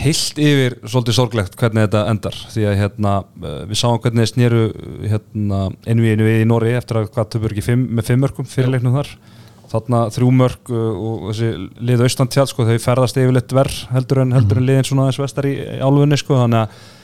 heilt 0.00 0.40
yfir 0.40 0.76
svolítið 0.84 1.16
sorglegt 1.16 1.58
hvernig 1.60 1.88
þetta 1.88 2.04
endar. 2.12 2.38
Því 2.54 2.64
að 2.70 2.78
hérna 2.80 3.14
eh, 3.42 3.58
við 3.68 3.80
sáum 3.82 3.98
hvernig 4.00 4.24
þeir 4.24 4.32
snýru 4.32 4.62
hérna 5.10 5.60
einu 5.84 6.06
við 6.06 6.32
í 6.38 6.48
Nóri 6.48 6.72
eftir 6.78 7.02
að 7.02 7.10
hvað 7.16 7.30
töfur 7.34 7.54
ekki 7.54 7.66
fimm, 7.66 7.84
með 7.98 8.08
fimm 8.12 8.24
mörgum 8.24 8.48
fyrirleiknum 8.48 8.96
þar 8.96 9.12
þarna 9.70 10.04
þrjú 10.14 10.30
mörg 10.36 10.72
uh, 10.74 10.86
og 10.94 11.26
þessi 11.30 11.50
lið 11.90 12.06
austantjál 12.06 12.48
sko 12.50 12.68
þau 12.68 12.78
ferðast 12.82 13.20
yfirleitt 13.20 13.54
verð 13.56 13.82
heldur 13.94 14.24
en, 14.24 14.32
heldur 14.36 14.60
en 14.60 14.66
liðin 14.68 14.88
svona 14.88 15.06
aðeins 15.06 15.22
vestar 15.22 15.50
í, 15.50 15.54
álfunni 15.80 16.18
sko 16.20 16.40
þannig 16.42 16.64
að 16.64 16.96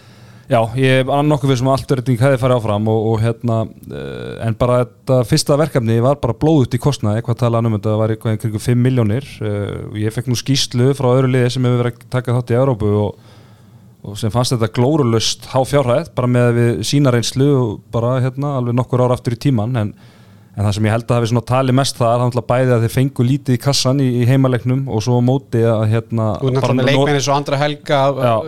Já, 0.46 0.60
ég 0.78 1.00
er 1.02 1.24
nokkuð 1.26 1.50
við 1.50 1.56
sem 1.58 1.68
allt 1.72 1.90
verðing 1.90 2.20
hefði 2.22 2.38
farið 2.38 2.60
áfram 2.60 2.84
og, 2.92 3.06
og 3.10 3.16
hérna 3.18 3.54
uh, 3.66 4.34
en 4.46 4.54
bara 4.58 4.84
þetta 4.84 5.16
fyrsta 5.26 5.56
verkefni 5.58 5.96
var 6.04 6.20
bara 6.22 6.36
blóðut 6.38 6.76
í 6.76 6.78
kostnaði, 6.78 7.18
eitthvað 7.18 7.40
talað 7.40 7.66
um 7.66 7.74
þetta 7.74 7.94
var 7.98 8.12
eitthvað 8.14 8.36
kringum 8.44 8.62
5 8.62 8.84
miljónir 8.84 9.26
uh, 9.40 9.88
og 9.88 9.96
ég 9.98 10.14
fekk 10.14 10.30
nú 10.30 10.38
skýslu 10.38 10.92
frá 10.94 11.08
öðru 11.16 11.32
liði 11.32 11.50
sem 11.56 11.66
hefur 11.66 11.82
verið 11.82 11.98
að 11.98 12.06
taka 12.14 12.36
þátt 12.36 12.52
í 12.54 12.58
Európu 12.60 12.92
og, 13.00 13.32
og 14.06 14.20
sem 14.22 14.30
fannst 14.30 14.54
þetta 14.54 14.70
glórulust 14.78 15.50
há 15.50 15.58
fjárhæð, 15.66 16.12
bara 16.14 16.30
með 16.30 16.52
við 16.60 16.70
sína 16.92 17.10
reynslu 17.16 17.50
og 17.56 17.74
bara 17.96 18.20
hérna 18.22 18.54
alveg 18.60 18.78
nokkur 18.78 19.02
ára 19.02 19.18
aftur 19.18 19.34
í 19.34 19.42
tíman 19.48 19.74
en, 19.82 19.92
en 20.56 20.64
það 20.64 20.72
sem 20.72 20.86
ég 20.88 20.94
held 20.94 21.10
að 21.10 21.18
hafi 21.18 21.28
svona 21.28 21.42
talið 21.50 21.74
mest 21.76 21.98
það 22.00 22.12
er 22.14 22.20
þannig 22.22 22.44
bæði 22.48 22.72
að 22.72 22.84
þeir 22.86 22.92
fengu 22.94 23.24
lítið 23.28 23.56
í 23.56 23.58
kassan 23.60 23.98
í, 24.00 24.06
í 24.22 24.28
heimaleiknum 24.30 24.86
og 24.88 25.02
svo 25.04 25.18
á 25.20 25.22
móti 25.26 25.60
að 25.68 25.82
hérna 25.90 26.28
Þú 26.40 26.48
er 26.48 26.54
náttúrulega 26.56 26.76
með 26.78 26.88
leikmenni 26.88 27.24
svo 27.26 27.34
andra 27.36 27.58
helga. 27.60 27.98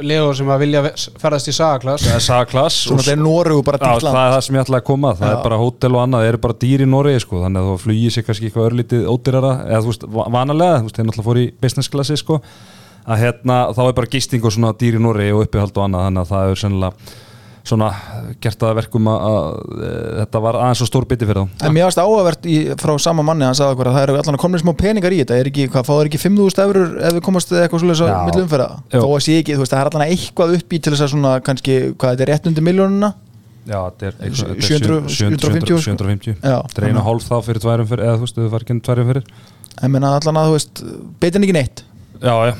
Leo 0.08 0.30
sem 0.38 0.52
að 0.54 0.62
vilja 0.64 0.82
ferðast 1.20 1.50
í 1.52 1.54
sagaklass. 1.58 2.06
Það 2.08 2.16
er 2.16 2.24
sagaklass. 2.24 2.78
Svona 2.88 3.04
þetta 3.04 3.12
er 3.12 3.20
Noregur 3.26 3.66
bara 3.68 3.82
Já, 3.82 3.92
til 4.00 4.08
það 4.08 4.22
er 4.22 4.32
það 4.38 4.42
sem 4.48 4.58
ég 4.58 4.64
ætla 4.64 4.80
að 4.80 4.86
koma. 4.88 5.12
Það 5.20 5.28
Já. 5.28 5.34
er 5.36 5.44
bara 5.44 5.60
hótel 5.60 5.92
og 5.98 6.02
annað, 6.06 6.24
það 6.24 6.32
eru 6.32 6.42
bara 6.48 6.58
dýr 6.64 6.86
í 6.86 6.88
Noregi 6.88 7.22
sko, 7.26 7.42
þannig 7.44 7.60
að 7.60 7.68
þú 7.68 7.76
flugir 7.84 8.16
sér 8.16 8.26
kannski 8.30 8.48
eitthvað 8.48 8.68
örlítið 8.72 9.06
ódýrara. 9.12 9.52
Eða 9.68 9.84
þú 9.84 9.92
veist, 9.92 10.08
va- 10.16 10.28
vanalega, 10.38 10.80
þú 10.80 10.88
veist, 10.88 10.96
þeir 10.98 11.08
náttúrulega 11.10 11.28
fór 11.28 11.42
í 11.44 11.46
business 11.60 11.92
classi 11.92 12.16
sko, 12.24 12.40
að 13.04 13.22
hérna 13.26 13.60
þá 13.76 13.82
er 13.84 13.96
bara 14.00 14.12
gisting 14.16 14.44
og 14.48 14.56
svona 14.56 14.72
dýr 14.80 14.96
í 14.96 15.04
Noregi 15.04 15.36
og 15.36 15.44
uppihald 15.44 15.76
og 15.76 15.84
annað, 15.84 16.08
þannig 16.08 16.24
að 16.24 16.32
það 16.32 16.52
er 16.56 16.62
sennilega 16.64 17.16
svona 17.68 17.90
gert 18.42 18.64
að 18.64 18.74
verkum 18.80 19.10
að, 19.12 19.26
að 19.28 19.76
e, 19.76 19.92
þetta 20.22 20.42
var 20.44 20.58
aðeins 20.62 20.82
svo 20.82 20.88
stór 20.88 21.06
biti 21.10 21.28
fyrir 21.28 21.44
þá. 21.44 21.62
En 21.68 21.76
mér 21.76 21.86
varst 21.88 22.00
áhugavert 22.02 22.48
í, 22.48 22.56
frá 22.80 22.94
sama 23.02 23.26
manni 23.26 23.46
hann 23.46 23.58
sagði 23.58 23.76
okkur 23.76 23.92
að 23.92 23.98
það 23.98 24.06
eru 24.08 24.18
allan 24.22 24.38
að 24.38 24.42
komna 24.44 24.62
smá 24.64 24.72
peningar 24.80 25.14
í 25.14 25.20
þetta. 25.22 25.38
Er 25.38 25.52
ekki, 25.52 25.68
hvað, 25.74 25.86
fáður 25.88 26.10
ekki 26.10 26.22
5.000 26.24 26.66
eurur 26.66 26.98
ef 26.98 27.16
við 27.18 27.24
komast 27.28 27.54
eitthvað 27.54 27.84
svolítið 27.84 28.00
Já. 28.00 28.02
svo 28.02 28.26
milli 28.28 28.44
umferða? 28.46 28.68
Jú. 28.88 29.04
þó 29.04 29.08
að 29.12 29.24
sé 29.28 29.38
ekki, 29.42 29.56
þú 29.56 29.64
veist, 29.64 29.76
það 29.76 29.84
er 29.84 29.92
allan 29.92 30.08
eitthvað 30.08 30.58
upp 30.58 30.76
í 30.76 30.82
til 30.82 30.94
þess 30.94 31.06
að 31.06 31.14
svona, 31.14 31.38
kannski, 31.44 31.78
hvað, 31.94 32.14
þetta 32.14 32.26
er 32.26 32.32
rétt 32.34 32.50
undir 32.52 32.68
miljónuna 32.68 33.14
Já, 33.68 33.82
þetta 33.92 34.06
er, 34.08 34.14
Sjö- 34.32 34.48
þetta 34.48 34.54
er 34.54 34.64
700 34.64 35.12
750 35.12 35.42
750, 35.44 35.82
750 35.84 36.36
Já, 36.40 36.56
þetta 36.70 36.80
er 36.80 36.88
einu 36.88 37.04
hálf 37.04 37.26
þá 37.28 37.34
fyrir 37.44 37.62
tværum 37.64 37.88
fyrir 37.90 38.04
eða 38.06 38.16
þú 38.16 38.24
veist, 38.24 38.38
þau 38.38 38.52
var 38.54 38.64
ekki 38.64 38.76
tværum 38.86 39.10
fyrir. 39.10 39.26
En 39.78 39.92
menna 39.92 40.12
allan 40.16 40.40
að, 40.40 40.48
þú 40.48 40.54
veist, 40.56 40.80
en 41.28 41.44
ekki 41.44 41.56
neitt. 41.56 41.82
Já, 42.22 42.34
já, 42.48 42.54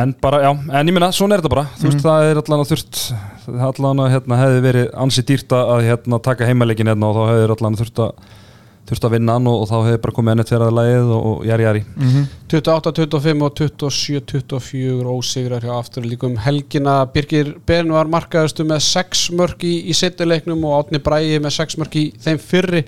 en 0.00 0.14
bara, 0.20 0.40
já, 0.42 0.50
en 0.50 0.90
ég 0.90 0.96
minna, 0.96 1.12
svona 1.14 1.36
er 1.36 1.44
þetta 1.44 1.52
bara, 1.54 1.66
þú 1.78 1.86
veist, 1.86 2.02
það 2.02 2.26
er 2.32 2.40
allan 2.42 2.64
að 2.64 2.72
þurft, 2.72 3.02
allan 3.48 4.04
að, 4.04 4.12
hérna, 4.16 4.42
hefði 4.44 4.60
verið 4.66 4.92
ansi 5.04 5.24
dýrt 5.26 5.56
að, 5.56 5.86
hérna, 5.88 6.20
taka 6.22 6.48
heimaleikin 6.48 6.90
hérna 6.90 7.10
og 7.10 7.18
þá 7.18 7.32
hefði 7.32 7.48
allan 7.56 7.78
þurft 7.80 8.02
að, 8.04 8.24
þurft 8.90 9.06
að 9.06 9.14
vinna 9.14 9.36
hann 9.36 9.48
og, 9.50 9.62
og 9.62 9.70
þá 9.70 9.76
hefði 9.86 10.00
bara 10.04 10.16
komið 10.16 10.42
að 10.56 10.74
lagið 10.78 11.12
og, 11.14 11.28
og 11.30 11.46
jari, 11.46 11.66
jari. 11.68 11.84
28-25 12.50 13.46
og 13.46 13.54
27-24 13.60 15.14
ósigrar 15.14 15.66
hjá 15.66 15.76
aftur 15.76 16.08
líka 16.08 16.26
um 16.26 16.36
helgina. 16.42 16.98
Birgir 17.14 17.54
Ben 17.66 17.92
var 17.94 18.10
markaðustu 18.10 18.66
með 18.66 18.82
6 18.88 19.30
mörg 19.38 19.64
í, 19.64 19.76
í 19.90 19.96
setjuleiknum 19.96 20.66
og 20.66 20.80
Átni 20.80 21.02
Bræði 21.02 21.40
með 21.44 21.56
6 21.60 21.80
mörg 21.80 21.98
í 22.00 22.06
þeim 22.20 22.42
fyrri 22.42 22.84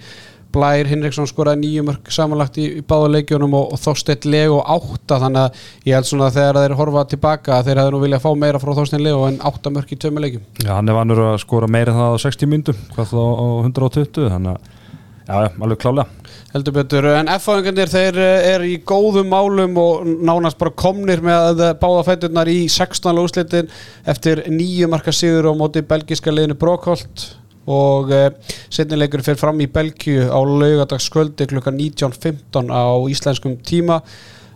Blær 0.52 0.90
Hinriksson 0.90 1.28
skoraði 1.30 1.62
9 1.66 1.86
mörg 1.88 2.12
samanlagt 2.12 2.58
í, 2.60 2.66
í 2.80 2.84
báða 2.86 3.12
leikjunum 3.16 3.56
og, 3.58 3.72
og 3.74 3.82
Þorsteinn 3.82 4.28
Lego 4.32 4.60
8 4.76 5.20
þannig 5.24 5.46
að 5.46 5.64
ég 5.88 5.98
held 5.98 6.10
svona 6.10 6.28
að 6.28 6.38
þegar 6.38 6.60
þeir 6.60 6.76
horfa 6.82 7.06
tilbaka 7.14 7.56
að 7.56 7.70
þeir 7.70 7.82
hefðu 7.82 7.94
nú 7.96 8.02
viljað 8.04 8.26
fá 8.26 8.30
meira 8.44 8.62
frá 8.62 8.74
Þorsteinn 8.78 9.06
Lego 9.06 9.24
en 9.30 9.40
8 9.52 9.74
mörg 9.76 9.96
í 9.96 10.00
tömu 10.04 10.24
leikjum 10.24 10.46
Já, 10.62 10.74
hann 10.76 10.92
er 10.92 10.98
vannur 10.98 11.24
að 11.30 11.40
skora 11.44 11.70
meira 11.70 11.96
það 11.96 12.16
á 12.16 12.24
60 12.26 12.52
myndum, 12.52 12.86
hvað 12.94 13.12
þá 13.12 13.18
á 13.22 13.46
120, 13.64 14.30
þannig 14.36 14.56
að 14.56 14.78
Já, 15.22 15.36
alveg 15.62 15.78
klálega 15.78 16.08
heldur 16.52 16.74
betur, 16.76 17.06
en 17.16 17.30
F-fáingarnir 17.32 17.88
þeir 17.88 18.18
eh, 18.20 18.46
eru 18.52 18.66
í 18.68 18.78
góðum 18.84 19.30
málum 19.32 19.76
og 19.80 20.08
nánast 20.26 20.58
bara 20.60 20.74
komnir 20.76 21.22
með 21.24 21.62
eh, 21.62 21.76
báða 21.80 22.02
fæturnar 22.10 22.50
í 22.52 22.58
16. 22.68 23.20
úrslitin 23.22 23.70
eftir 24.08 24.42
nýju 24.52 24.90
marka 24.92 25.14
sigur 25.16 25.48
á 25.48 25.52
móti 25.56 25.84
belgiska 25.86 26.34
liðinu 26.34 26.58
Brokholt 26.60 27.24
og 27.66 28.10
uh, 28.10 28.28
setnilegur 28.72 29.22
fyrir 29.22 29.40
fram 29.40 29.60
í 29.62 29.68
Belgíu 29.70 30.26
á 30.30 30.38
laugadagskvöldi 30.40 31.46
klukka 31.50 31.74
19.15 31.74 32.72
á 32.72 32.84
íslenskum 33.12 33.56
tíma. 33.62 34.02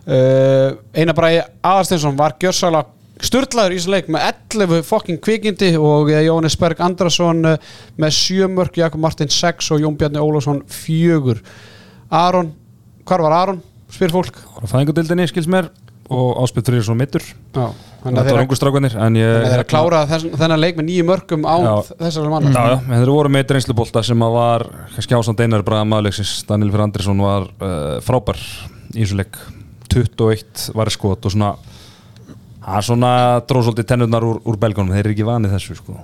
Uh, 0.07 0.77
Einar 0.95 1.15
Bræði 1.17 1.41
Aðarsteinsson 1.61 2.19
var 2.19 2.37
gjörsala 2.39 2.85
Sturlaður 3.17 3.73
í 3.73 3.77
þessu 3.79 3.91
leik 3.93 4.09
með 4.13 4.27
11 4.53 4.83
fokking 4.85 5.21
kvikindi 5.23 5.71
og 5.81 6.11
eh, 6.13 6.21
Jóhannes 6.27 6.57
Berg 6.61 6.81
Andrason 6.85 7.39
eh, 7.49 7.71
með 7.97 8.13
7 8.13 8.49
mörg, 8.53 8.77
Jakob 8.77 9.01
Martin 9.01 9.31
6 9.33 9.71
og 9.73 9.81
Jón 9.81 9.97
Bjarni 9.97 10.21
Ólafsson 10.21 10.61
4 10.69 11.39
Aron, 12.13 12.51
hvar 13.07 13.25
var 13.25 13.37
Aron? 13.39 13.63
spyr 13.87 14.11
fólk. 14.11 14.35
Á 14.59 14.67
fæðingadildinni, 14.67 15.25
skils 15.31 15.47
mér 15.49 15.69
og 16.13 16.37
áspilt 16.43 16.69
fyrir 16.69 16.85
svona 16.87 17.01
mittur 17.03 17.23
Þetta 18.07 18.23
var 18.23 18.41
ungu 18.45 18.55
strákanir 18.55 18.93
En 19.03 19.17
ég 19.19 19.31
þeir 19.43 19.63
að 19.63 19.69
klára 19.71 20.01
þess, 20.07 20.27
þennan 20.39 20.61
leik 20.61 20.77
með 20.79 20.85
nýju 20.87 21.05
mörgum 21.09 21.43
Já. 21.43 21.73
þessari 21.99 22.31
manna 22.31 22.51
Já, 22.53 22.61
já, 22.71 22.77
en 22.87 23.01
þeir 23.01 23.11
voru 23.11 23.31
með 23.33 23.53
reynslubolta 23.57 24.03
sem 24.07 24.23
að 24.27 24.35
var 24.37 24.65
kannski 24.95 25.17
ásand 25.17 25.43
einar 25.43 25.65
bræða 25.67 25.87
maðurleiksins. 25.91 26.35
Daniel 26.47 26.71
Fyrir 26.71 26.85
Andrisson 26.85 27.23
var 27.25 27.49
uh, 27.59 27.97
frábær 28.05 28.39
í 28.95 29.01
þessu 29.01 29.17
leik. 29.19 29.39
21 29.91 30.69
var 30.77 30.91
skot 30.93 31.27
og 31.27 31.33
svona 31.33 31.51
það 32.67 32.77
er 32.79 32.85
svona 32.89 33.11
dróðsóldi 33.47 33.83
tennurnar 33.87 34.25
úr, 34.27 34.39
úr 34.47 34.57
belgónum, 34.59 34.91
þeir 34.95 35.05
eru 35.05 35.13
ekki 35.15 35.27
vanið 35.27 35.53
þessu 35.55 35.77
sko. 35.79 35.97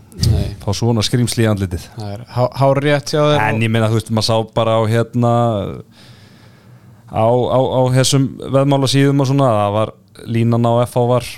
Fá 0.63 0.69
svona 0.75 1.03
skrýmsli 1.03 1.43
í 1.43 1.49
andlitið. 1.51 1.87
Það 1.97 2.13
er 2.15 2.21
há- 2.35 2.51
hár 2.61 2.79
rétt 2.83 3.11
hjá 3.11 3.19
þeir 3.19 3.41
en 3.49 3.63
ég 3.65 3.71
meina 3.73 3.89
þú 3.91 3.99
veist, 3.99 4.11
maður 4.15 4.29
sá 4.29 4.53
bara 4.55 4.77
á 4.79 4.81
hérna 4.87 5.33
á, 7.13 7.25
á, 7.29 7.59
á 7.61 7.81
þessum 7.93 8.27
veðmála 8.41 8.89
síðum 8.89 9.21
og 9.21 9.29
svona, 9.29 9.51
það 9.59 9.75
var 9.77 9.93
línan 10.33 10.65
á 10.65 10.73
FH 10.87 11.05
var 11.09 11.29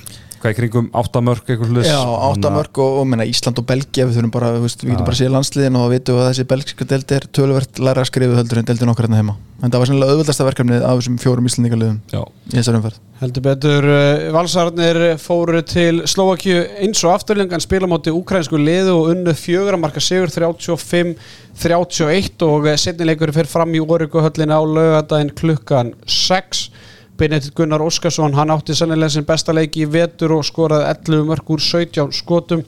hvað 0.46 0.54
í 0.54 0.58
kringum 0.60 0.90
áttamörk 0.94 1.48
Já, 1.86 2.02
áttamörk 2.30 2.78
og, 2.84 2.92
og 3.02 3.06
minna, 3.10 3.26
Ísland 3.26 3.58
og 3.60 3.66
Belgia 3.68 4.06
við 4.06 4.16
þurfum 4.20 4.34
bara, 4.36 4.48
við, 4.54 4.62
við 4.84 4.92
getum 4.94 5.08
bara 5.08 5.16
að 5.16 5.22
sé 5.22 5.28
landsliðin 5.34 5.80
og 5.80 5.86
vitum 5.94 6.16
að 6.22 6.28
þessi 6.30 6.46
belgiska 6.52 6.84
deldi 6.92 7.14
er 7.18 7.26
töluvert 7.34 7.74
læra 7.82 8.02
að 8.04 8.10
skrifa 8.12 8.40
heldur 8.40 8.60
en 8.62 8.68
deldin 8.70 8.92
okkar 8.94 9.06
hérna 9.08 9.22
heima. 9.22 9.36
En 9.64 9.70
það 9.72 9.80
var 9.82 9.88
sannlega 9.90 10.12
auðvöldasta 10.14 10.48
verkefnið 10.50 10.82
af 10.86 10.94
þessum 11.00 11.22
fjórum 11.24 11.48
íslendingarliðum 11.50 12.00
Já, 12.12 12.22
í 12.52 12.54
þessar 12.58 12.78
umferð. 12.80 12.98
Heldur 13.22 13.44
betur, 13.46 13.84
uh, 13.88 14.26
valsarnir 14.36 14.98
fóru 15.24 15.62
til 15.66 15.96
Slovakíu 16.12 16.58
eins 16.84 17.00
og 17.08 17.12
afturlengan 17.16 17.64
spila 17.64 17.88
móti 17.90 18.10
ukrainsku 18.14 18.58
liðu 18.60 18.92
og 19.00 19.08
unnu 19.14 19.34
fjögra 19.40 19.78
marka 19.80 20.02
sigur 20.04 20.30
35-31 20.36 22.44
og 22.50 22.68
setnileikur 22.84 23.32
fyrir 23.36 23.50
fram 23.50 23.72
í 23.72 23.80
Órikuhöllin 23.80 24.52
á 24.52 24.60
laugadaginn 24.60 25.38
klukkan 25.40 25.88
6 26.04 26.68
Benedikt 27.18 27.56
Gunnar 27.56 27.84
Óskarsson, 27.86 28.36
hann 28.36 28.52
átti 28.52 28.76
sannilega 28.76 29.14
sin 29.14 29.28
besta 29.28 29.54
leiki 29.56 29.86
í 29.86 29.92
vetur 29.92 30.36
og 30.36 30.44
skoraði 30.48 30.90
11 30.92 31.30
mörg 31.30 31.54
úr 31.56 31.64
17 31.64 32.12
skotum. 32.16 32.66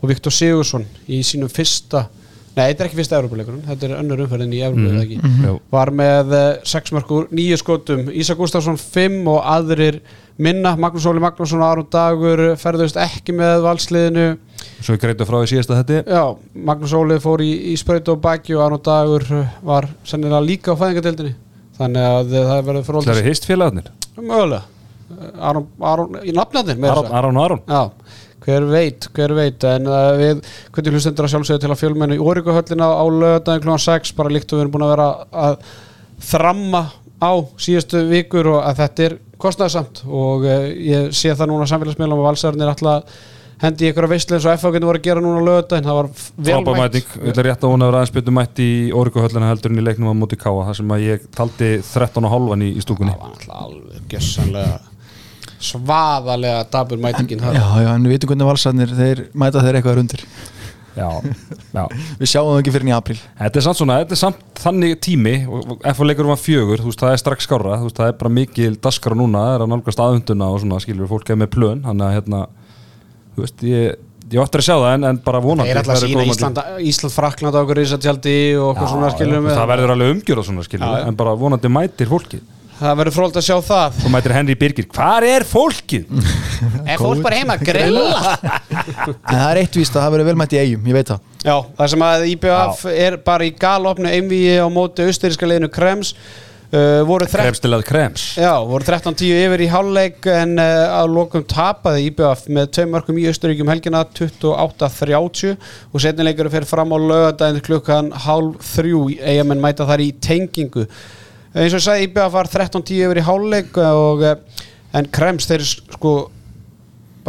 Og 0.00 0.08
Viktor 0.08 0.32
Sigursson 0.32 0.86
í 1.12 1.20
sínum 1.26 1.50
fyrsta 1.52 2.06
Nei, 2.50 2.64
þetta 2.72 2.82
er 2.82 2.88
ekki 2.88 2.98
fyrsta 2.98 3.18
Európa-leikurinn, 3.20 3.60
þetta 3.62 3.86
er 3.86 3.92
önnur 4.00 4.20
umferðin 4.24 4.54
í 4.56 4.62
Európa, 4.66 4.88
mm. 4.90 5.02
ekki? 5.04 5.18
já, 5.46 5.52
var 5.70 5.92
með 5.94 6.32
6 6.66 6.92
mörgur, 6.96 7.28
9 7.30 7.58
skotum. 7.60 8.08
Ísa 8.10 8.34
Gustafsson 8.36 8.78
5 8.80 9.20
og 9.30 9.38
aðrir 9.52 10.00
minna, 10.42 10.72
Magnús 10.80 11.06
Óli 11.06 11.22
Magnússon 11.22 11.62
og 11.62 11.68
Aron 11.68 11.86
Dagur 11.92 12.42
ferðust 12.58 12.98
ekki 12.98 13.36
með 13.38 13.62
valsliðinu. 13.68 14.26
Svo 14.80 14.96
við 14.96 15.04
greitum 15.04 15.30
frá 15.30 15.38
því 15.38 15.52
síðasta 15.52 15.78
þetta 15.78 16.02
já, 16.18 16.24
Magnús 16.72 16.96
Óli 16.98 17.20
fór 17.22 17.44
í, 17.46 17.52
í 17.70 17.76
spröytu 17.78 18.16
og 18.16 18.24
baki 18.26 18.58
og 18.58 18.64
Aron 18.66 18.82
Dagur 18.90 19.28
var 19.70 19.86
sennilega 20.02 20.42
líka 20.42 20.74
á 20.74 20.80
fæðingadeildinni 20.80 21.36
þannig 21.80 22.06
að 22.06 22.34
það 22.36 22.60
verður 22.68 22.84
Það 22.84 22.90
fróldis 22.90 23.14
eru 23.16 23.26
hist 23.30 23.48
félagarnir 23.48 23.90
mögulega. 24.20 24.64
Aron, 25.42 25.66
Aron, 25.82 26.18
í 26.22 26.32
nafnarnir 26.34 26.84
Aron, 26.86 27.36
og 27.36 27.44
Aron. 27.44 27.62
Já, 27.66 28.14
hver 28.44 28.66
veit, 28.70 29.08
hver 29.16 29.34
veit 29.36 29.64
en 29.68 29.88
uh, 29.90 30.12
við 30.18 30.42
hvernig 30.70 30.96
hlustendur 30.96 31.26
að 31.26 31.34
sjálfsögðu 31.34 31.64
til 31.64 31.72
að 31.72 31.80
fjölmennu 31.80 32.18
í 32.18 32.22
Órikuhöllina 32.22 32.90
á 32.94 33.04
lögadaginn 33.10 33.64
kl. 33.66 33.74
6 33.84 34.14
bara 34.18 34.32
líkt 34.32 34.52
og 34.52 34.60
við 34.60 34.64
erum 34.64 34.76
búin 34.76 34.86
að 34.86 34.94
vera 34.94 35.08
að 35.46 35.58
þramma 36.30 36.84
á 37.20 37.32
síðustu 37.60 38.04
vikur 38.08 38.52
og 38.54 38.62
að 38.62 38.80
þetta 38.84 39.06
er 39.08 39.18
kostnæðsamt 39.40 40.04
og 40.06 40.46
uh, 40.46 40.70
ég 40.70 41.10
sé 41.16 41.34
það 41.34 41.52
núna 41.52 41.68
samfélagsmiðlum 41.70 42.22
og 42.22 42.30
valsarnir 42.30 42.70
alltaf 42.70 43.20
hendi 43.60 43.90
ykkur 43.90 44.06
að 44.06 44.14
veistlega 44.14 44.38
eins 44.38 44.46
og 44.48 44.58
FH 44.58 44.74
getur 44.74 44.88
voru 44.88 45.00
að 45.00 45.06
gera 45.06 45.24
núna 45.24 45.40
á 45.40 45.48
lögadaginn 45.48 45.88
það 45.88 45.98
var 45.98 46.10
vel 46.10 46.52
Frábær 46.54 46.78
mætt 46.78 46.84
mæting, 46.84 47.08
við 47.16 47.32
ætlum 47.32 47.46
rétt 47.48 47.64
að 47.64 47.74
hún 47.74 47.82
að 47.84 47.90
vera 47.90 48.00
aðeins 48.00 48.14
betur 48.16 48.36
mætt 48.36 48.62
í 48.64 48.70
Órikuhöllina 49.00 49.50
heldur 49.50 49.74
en 49.74 49.80
í 49.80 49.84
leiknum 49.84 50.12
á 50.12 50.14
móti 50.16 50.38
Káa 50.40 50.68
þar 50.68 50.78
sem 50.80 50.94
að 50.94 51.04
ég 51.06 51.26
taldi 51.36 51.72
13,5 51.90 52.64
í, 52.64 52.70
í 52.70 52.84
stúkunni. 52.84 53.12
Það 53.12 53.20
var 53.26 53.34
alltaf 53.34 53.58
alveg 53.66 54.14
gjössanlega 54.14 54.78
svaðalega 55.60 56.62
dabur 56.72 57.00
mætingin 57.02 57.42
þar. 57.42 57.58
Já, 57.58 57.66
já, 57.84 57.90
en 57.92 58.06
við 58.06 58.14
veitum 58.14 58.30
hvernig 58.32 58.48
valsarnir 58.48 58.94
þeir 58.96 59.18
mæta 59.36 59.60
þeir 59.64 59.76
eitthvað 59.76 59.98
rundir. 59.98 60.22
Já, 60.96 61.08
já. 61.70 61.84
Við 62.20 62.30
sjáum 62.32 62.48
það 62.50 62.60
ekki 62.62 62.72
fyrir 62.74 62.88
í 62.90 62.94
apríl. 62.96 63.18
Þetta 63.38 63.60
er 63.60 63.64
samt 63.66 63.78
svona, 63.78 63.98
þetta 64.02 64.16
er 64.16 64.20
samt 64.20 64.40
þannig 64.60 64.96
tími 65.04 65.34
og 65.46 65.84
FH 65.84 66.08
leikur 66.08 66.30
var 66.32 66.40
fjögur, 66.40 66.80
þú 66.82 66.88
veist, 66.90 67.04
það 67.04 67.12
er 67.14 67.20
strax 67.22 67.46
skára 67.46 67.76
þú 67.78 67.86
veist, 67.86 68.00
það 68.00 68.10
er 68.10 68.16
bara 68.24 68.32
mikil 68.40 68.72
daskara 68.82 69.18
núna 69.20 69.44
veist, 73.42 73.66
ég, 73.66 73.98
ég 74.30 74.42
áttur 74.42 74.62
að 74.62 74.68
sjá 74.68 74.74
það 74.76 74.94
en, 74.94 75.08
en 75.10 75.20
bara 75.24 75.42
vonandi 75.44 75.72
Það 75.72 75.74
er 75.74 75.82
alltaf 75.82 76.04
sína 76.04 76.28
Ísland, 76.28 76.62
Ísland 76.92 77.16
Frakland 77.16 77.58
á 77.58 77.60
okkur 77.64 77.80
risatjaldi 77.80 78.38
og 78.60 78.70
okkur 78.72 78.86
Já, 78.86 78.92
svona 78.94 79.12
við 79.18 79.52
það 79.52 79.68
verður 79.74 79.94
alveg 79.96 80.16
umgjörð 80.16 80.42
og 80.42 80.48
svona 80.50 80.66
já. 80.70 81.04
en 81.04 81.20
bara 81.20 81.36
vonandi 81.40 81.72
mætir 81.72 82.10
fólkið 82.10 82.48
Það 82.80 82.94
verður 82.96 83.12
fróld 83.12 83.34
að 83.36 83.44
sjá 83.44 83.56
það 83.60 83.96
þá 83.98 84.04
mætir 84.14 84.32
Henry 84.32 84.54
Birgir, 84.56 84.86
hvar 84.88 85.24
er 85.26 85.44
fólkið? 85.44 86.06
Er 86.90 87.00
fólk 87.00 87.20
bara 87.24 87.40
heima 87.40 87.56
að 87.58 87.66
grilla? 87.68 88.20
En 89.30 89.34
það 89.34 89.48
er 89.50 89.60
eitt 89.60 89.76
víst 89.76 89.96
að 89.96 90.06
það 90.06 90.14
verður 90.14 90.28
vel 90.30 90.38
mætt 90.40 90.54
í 90.56 90.60
eigum, 90.62 90.86
ég 90.88 90.96
veit 90.96 91.10
það 91.12 91.26
Já, 91.44 91.56
það 91.76 91.90
sem 91.92 92.04
að 92.06 92.24
IBF 92.30 92.84
er 92.92 93.18
bara 93.26 93.48
í 93.48 93.52
galopnu 93.60 94.14
einvíi 94.14 94.56
á 94.60 94.68
móti 94.72 95.04
austuríska 95.04 95.48
liðinu 95.48 95.68
Krems 95.72 96.14
uh, 96.74 97.02
voru, 97.08 97.26
þre 97.30 97.46
Krems 97.46 97.62
til 97.62 97.72
að 97.76 97.84
krems 97.88 98.24
já, 98.40 98.52
voru 98.66 98.86
13-10 98.86 99.42
yfir 99.44 99.64
í 99.64 99.68
hálfleik 99.72 100.28
en 100.32 100.56
uh, 100.62 100.96
að 101.00 101.12
lokum 101.16 101.44
tapaði 101.50 102.08
IBF 102.08 102.46
með 102.52 102.72
tveim 102.76 102.94
mörgum 102.94 103.20
í 103.20 103.26
austuríkjum 103.30 103.72
helgina 103.72 104.02
28-30 104.06 105.54
og 105.90 106.04
setnileikur 106.04 106.50
fer 106.52 106.68
fram 106.68 106.94
á 106.94 106.98
lögadaginn 106.98 107.64
klukkan 107.66 108.10
hálf 108.26 108.74
þrjú. 108.74 109.06
Eigamenn 109.18 109.62
mæta 109.62 109.86
þar 109.88 110.04
í 110.04 110.10
tengingu. 110.22 110.86
Eins 111.50 111.72
og 111.74 111.80
ég 111.80 111.86
sagði 111.86 112.10
IBF 112.10 112.34
var 112.34 112.50
13-10 112.50 113.06
yfir 113.06 113.22
í 113.22 113.26
hálfleik 113.26 113.80
og 113.84 114.26
uh, 114.26 114.66
en 114.96 115.08
Krems 115.14 115.48
þeir 115.50 115.64
sko 115.66 116.14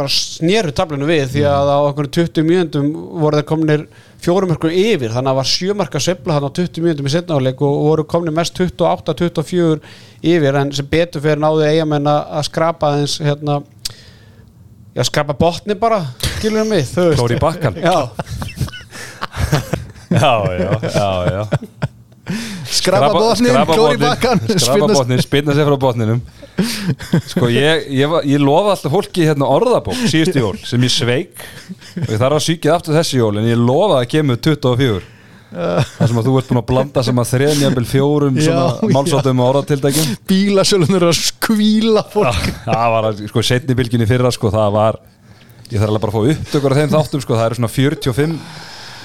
bara 0.02 0.12
snéru 0.12 0.72
tablinu 0.76 1.08
við 1.08 1.28
því 1.32 1.44
að 1.48 1.70
á 1.72 1.78
okkur 1.88 2.08
20 2.18 2.46
mínúndum 2.48 2.88
voru 3.22 3.38
þeir 3.40 3.48
komnir 3.48 3.84
fjórumörkur 4.22 4.74
yfir 4.74 5.10
þannig 5.14 5.22
að 5.22 5.30
það 5.30 5.38
var 5.40 5.50
sjömarka 5.50 6.02
sveifla 6.02 6.36
þannig 6.36 6.52
á 6.52 6.58
20 6.58 6.84
mínúndum 6.84 7.08
í 7.08 7.14
setnáleik 7.14 7.62
og 7.66 7.78
voru 7.86 8.06
komnir 8.10 8.34
mest 8.36 8.58
28-24 8.58 9.80
yfir 10.34 10.58
en 10.60 10.74
sem 10.76 10.90
betur 10.92 11.24
fyrir 11.24 11.42
náðu 11.42 11.64
eigamenn 11.70 12.10
að 12.12 12.44
skrapa 12.50 12.92
aðeins 12.92 13.16
hérna 13.22 13.60
já 14.92 15.06
skrapa 15.08 15.38
botni 15.38 15.78
bara 15.78 16.02
skilur 16.36 16.66
mig 16.68 16.84
þú 16.90 17.08
veist. 17.08 17.22
Klór 17.22 17.36
í 17.36 17.40
bakkann. 17.40 17.78
já, 17.86 17.98
Já, 20.12 20.32
já, 20.58 20.70
já, 20.92 21.08
já 21.32 21.42
Skrapa 22.72 23.10
botnin, 23.12 23.56
klóri 23.68 23.98
bakkan 24.00 24.40
Skrapa 24.48 24.88
botnin, 24.94 25.20
spilna 25.22 25.54
sér 25.56 25.68
frá 25.68 25.76
botninum. 25.82 26.20
Sko 27.28 27.48
ég, 27.52 27.86
ég, 27.92 28.14
ég 28.28 28.40
lofa 28.42 28.74
alltaf 28.74 28.92
fólki 28.92 29.24
hérna 29.28 29.48
orðabók 29.52 29.96
síðustu 30.08 30.42
jól 30.42 30.58
sem 30.68 30.82
ég 30.86 30.92
sveik. 30.92 31.44
Og 32.02 32.10
ég 32.12 32.20
þarf 32.20 32.38
að 32.38 32.44
sýkja 32.48 32.74
aftur 32.76 32.96
þessi 32.98 33.18
jól 33.20 33.34
en 33.40 33.48
ég 33.50 33.60
lofa 33.60 34.00
að 34.02 34.08
kemur 34.16 34.40
24 34.44 35.02
þar 35.52 36.08
sem 36.08 36.16
að 36.16 36.28
þú 36.30 36.34
ert 36.40 36.46
búin 36.48 36.58
að 36.62 36.68
blanda 36.70 37.02
saman 37.04 37.26
þreðin 37.28 37.64
jafnvel 37.66 37.84
fjórum 37.90 38.38
málsáttum 38.94 39.42
og 39.44 39.50
orðatildækjum 39.50 40.14
Bílasölunur 40.30 41.04
að 41.10 41.18
skvíla 41.18 42.06
fólk. 42.08 42.38
Það 42.64 42.86
var 42.94 43.08
að- 43.10 43.20
sko 43.28 43.42
setni 43.44 43.76
bylginni 43.76 44.08
fyrra 44.08 44.30
sko 44.32 44.48
það 44.54 44.70
var 44.78 44.96
ég 45.68 45.76
þarf 45.76 45.90
alveg 45.92 46.04
bara 46.06 46.12
að 46.12 46.16
fá 46.16 46.32
upptökur 46.36 46.72
af 46.72 46.80
þeim 46.80 46.94
þáttum 46.94 47.24
sko 47.26 47.36
það 47.36 47.44
eru 47.50 47.58
svona 47.60 47.72
45 47.76 48.38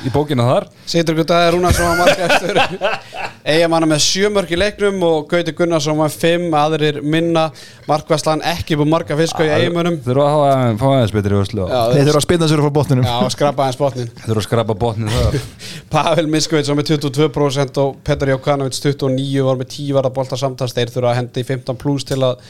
í 0.06 0.12
bókina 0.14 0.44
þar. 0.46 0.66
Seitur 0.88 1.16
Guttaði 1.18 1.54
Rúnarsson 1.56 1.88
var 1.90 1.98
markastur. 2.04 2.60
Eyjamanna 3.48 3.88
með 3.88 4.02
sjömörk 4.04 4.50
í 4.52 4.58
leiknum 4.60 4.98
og 5.08 5.28
Gauti 5.32 5.54
Gunnarsson 5.56 5.98
var 5.98 6.12
fimm 6.12 6.54
aðrir 6.60 7.00
minna. 7.02 7.46
Markvæslan 7.88 8.44
ekki 8.52 8.76
búið 8.78 8.92
marka 8.92 9.18
fisk 9.20 9.40
í 9.40 9.48
Eyjamunum 9.48 9.98
þurfa 10.04 10.26
að 10.28 10.34
hafa- 10.36 10.78
fá 10.82 10.86
aðeins 10.92 11.16
betri 11.16 11.38
vörslu. 11.40 11.68
Þeir 11.72 12.10
þurfa 12.10 12.22
að 12.22 12.26
spilna 12.28 12.50
sér 12.52 12.64
frá 12.66 12.74
botninum. 12.78 13.08
Já, 13.08 13.32
skrapa 13.38 13.66
aðeins 13.66 13.80
botnin. 13.82 14.12
Þurfa 14.26 14.44
að 14.44 14.48
skrapa 14.50 14.78
botnin 14.84 15.14
þar. 15.16 15.40
Pavel 15.96 16.28
Miskovic 16.36 16.68
var 16.72 16.80
með 16.82 16.92
22% 16.98 17.82
og 17.86 17.96
Petar 18.08 18.34
Jókanovic 18.36 18.76
29 18.84 19.46
var 19.48 19.62
með 19.64 19.72
10 19.78 19.94
varða 19.98 20.14
bolta 20.20 20.40
samtast 20.44 20.76
þeir 20.78 20.92
þurfa 20.98 21.14
að 21.16 21.22
hendi 21.24 21.48
15 21.48 21.80
pluss 21.82 22.08
til 22.12 22.20
að 22.28 22.42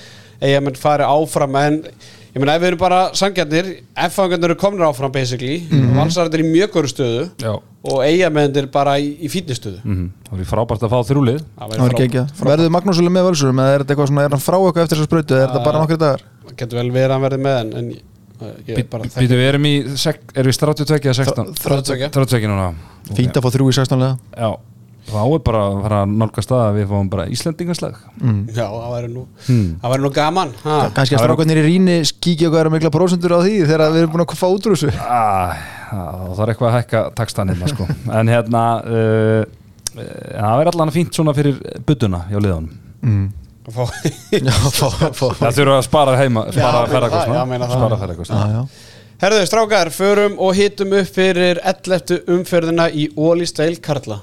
eigamenn 0.41 0.75
fari 0.77 1.05
áfram 1.05 1.55
en 1.61 1.77
ég 2.37 2.43
meina 2.43 2.55
ef 2.57 2.63
við 2.63 2.69
erum 2.71 2.81
bara 2.81 2.99
sangjarnir 3.17 3.69
F-fangarnir 4.07 4.51
eru 4.51 4.59
komnir 4.61 4.85
áfram 4.87 5.13
basically 5.13 5.59
mm. 5.63 5.79
-hmm. 5.79 5.97
valsararnir 5.97 6.45
í 6.45 6.49
mjög 6.51 6.73
góru 6.75 6.91
stöðu 6.91 7.23
Já. 7.41 7.53
og 7.57 8.03
eigamennir 8.05 8.69
bara 8.71 8.97
í, 9.01 9.15
í 9.25 9.31
fítnistöðu 9.31 9.81
Mm 9.83 10.11
Það 10.27 10.39
er 10.43 10.49
frábært 10.49 10.83
að 10.83 10.91
fá 10.91 10.99
þrjúlið 11.07 11.39
Það 11.57 11.77
var 11.77 11.93
ekki 11.93 12.07
ekki 12.07 12.25
Verður 12.43 12.73
Magnús 12.75 12.99
alveg 12.99 13.15
með 13.15 13.27
völsurum 13.29 13.61
eða 13.63 13.73
er 13.73 13.83
þetta 13.83 13.93
eitthvað 13.93 14.11
svona, 14.11 14.25
er 14.27 14.35
hann 14.35 14.45
frá 14.47 14.57
eitthvað 14.57 14.83
eftir 14.83 14.97
þessa 14.97 15.09
sprautu 15.09 15.33
eða 15.33 15.43
er 15.43 15.47
þetta 15.47 15.65
bara 15.65 15.81
nokkri 15.81 15.97
dagar? 15.97 16.21
getur 16.57 16.79
vel 16.79 16.91
verið 16.91 17.15
að 17.15 17.25
verði 17.25 17.41
með 17.43 17.59
en, 17.61 17.73
en 17.79 17.89
ég 18.67 18.89
bara 18.91 19.09
Býtu, 19.09 19.37
við 19.37 19.47
erum 19.47 19.65
í, 19.65 19.75
erum 20.37 20.51
við 20.51 20.59
32 20.61 20.97
eða 21.01 21.17
16? 21.17 21.53
32. 21.63 22.09
32 22.13 22.51
núna 22.51 22.71
Fínt 23.15 23.37
að 23.37 23.45
fá 23.45 23.49
þrjú 23.55 23.69
í 23.71 23.77
16 23.77 24.03
lega 24.03 24.17
Já, 24.35 24.49
þá 25.07 25.21
er 25.23 25.41
bara 25.45 25.61
að 25.63 25.77
fara 25.85 25.99
að 26.03 26.13
nálgast 26.21 26.51
að 26.57 26.77
við 26.77 26.89
fáum 26.91 27.09
bara 27.11 27.25
Íslendingaslag. 27.31 27.99
Já, 28.51 28.65
það 28.65 28.89
væri 28.93 29.11
nú, 29.13 29.23
það 29.47 29.93
væri 29.93 30.05
nú 30.05 30.11
gaman 30.17 30.53
ha. 30.63 30.77
Kannski 30.95 31.15
að 31.15 31.21
Það 31.21 31.25
strákarnir 31.25 31.61
í 31.61 31.65
rýni 31.67 31.97
skíkja 32.09 32.51
hvað 32.51 32.63
eru 32.63 32.73
mikla 32.75 32.91
prósentur 32.93 33.35
á 33.35 33.39
því 33.39 33.55
þegar 33.63 33.85
við 33.93 34.01
erum 34.03 34.13
búin 34.15 34.25
að 34.25 34.35
fá 34.39 34.47
út 34.49 34.67
úr 34.67 34.75
þessu. 34.75 34.91
Ah, 35.03 35.63
Það 35.87 36.43
er 36.43 36.51
eitthvað 36.51 36.69
að 36.69 36.77
hækka 36.77 37.01
takstan 37.15 37.53
hérna 37.53 37.71
sko. 37.71 37.87
En 38.19 38.31
hérna 38.31 38.63
uh, 38.83 39.45
uh, 39.95 40.11
Það 40.35 40.63
er 40.63 40.71
allan 40.73 40.93
fínt 40.95 41.15
svona 41.15 41.35
fyrir 41.37 41.61
budduna 41.87 42.25
hjá 42.27 42.41
liðanum 42.41 42.73
mm. 43.07 43.25
Að 43.67 43.79
fá- 43.79 43.95
Já, 44.35 44.53
fá, 44.75 44.87
fá 45.15 45.25
Það 45.39 45.57
þurfa 45.61 45.79
að 45.79 45.87
spara 45.87 46.19
heima 46.19 46.45
Spara 46.51 48.03
já 48.51 48.61
Herðu, 49.17 49.45
strákar, 49.49 49.89
förum 49.89 50.35
og 50.45 50.51
hitum 50.53 50.91
upp 50.93 51.07
fyrir 51.09 51.57
11. 51.65 52.19
umferðina 52.35 52.83
í 52.93 53.07
Ólís 53.17 53.49
Deil 53.57 53.79
Karla. 53.81 54.19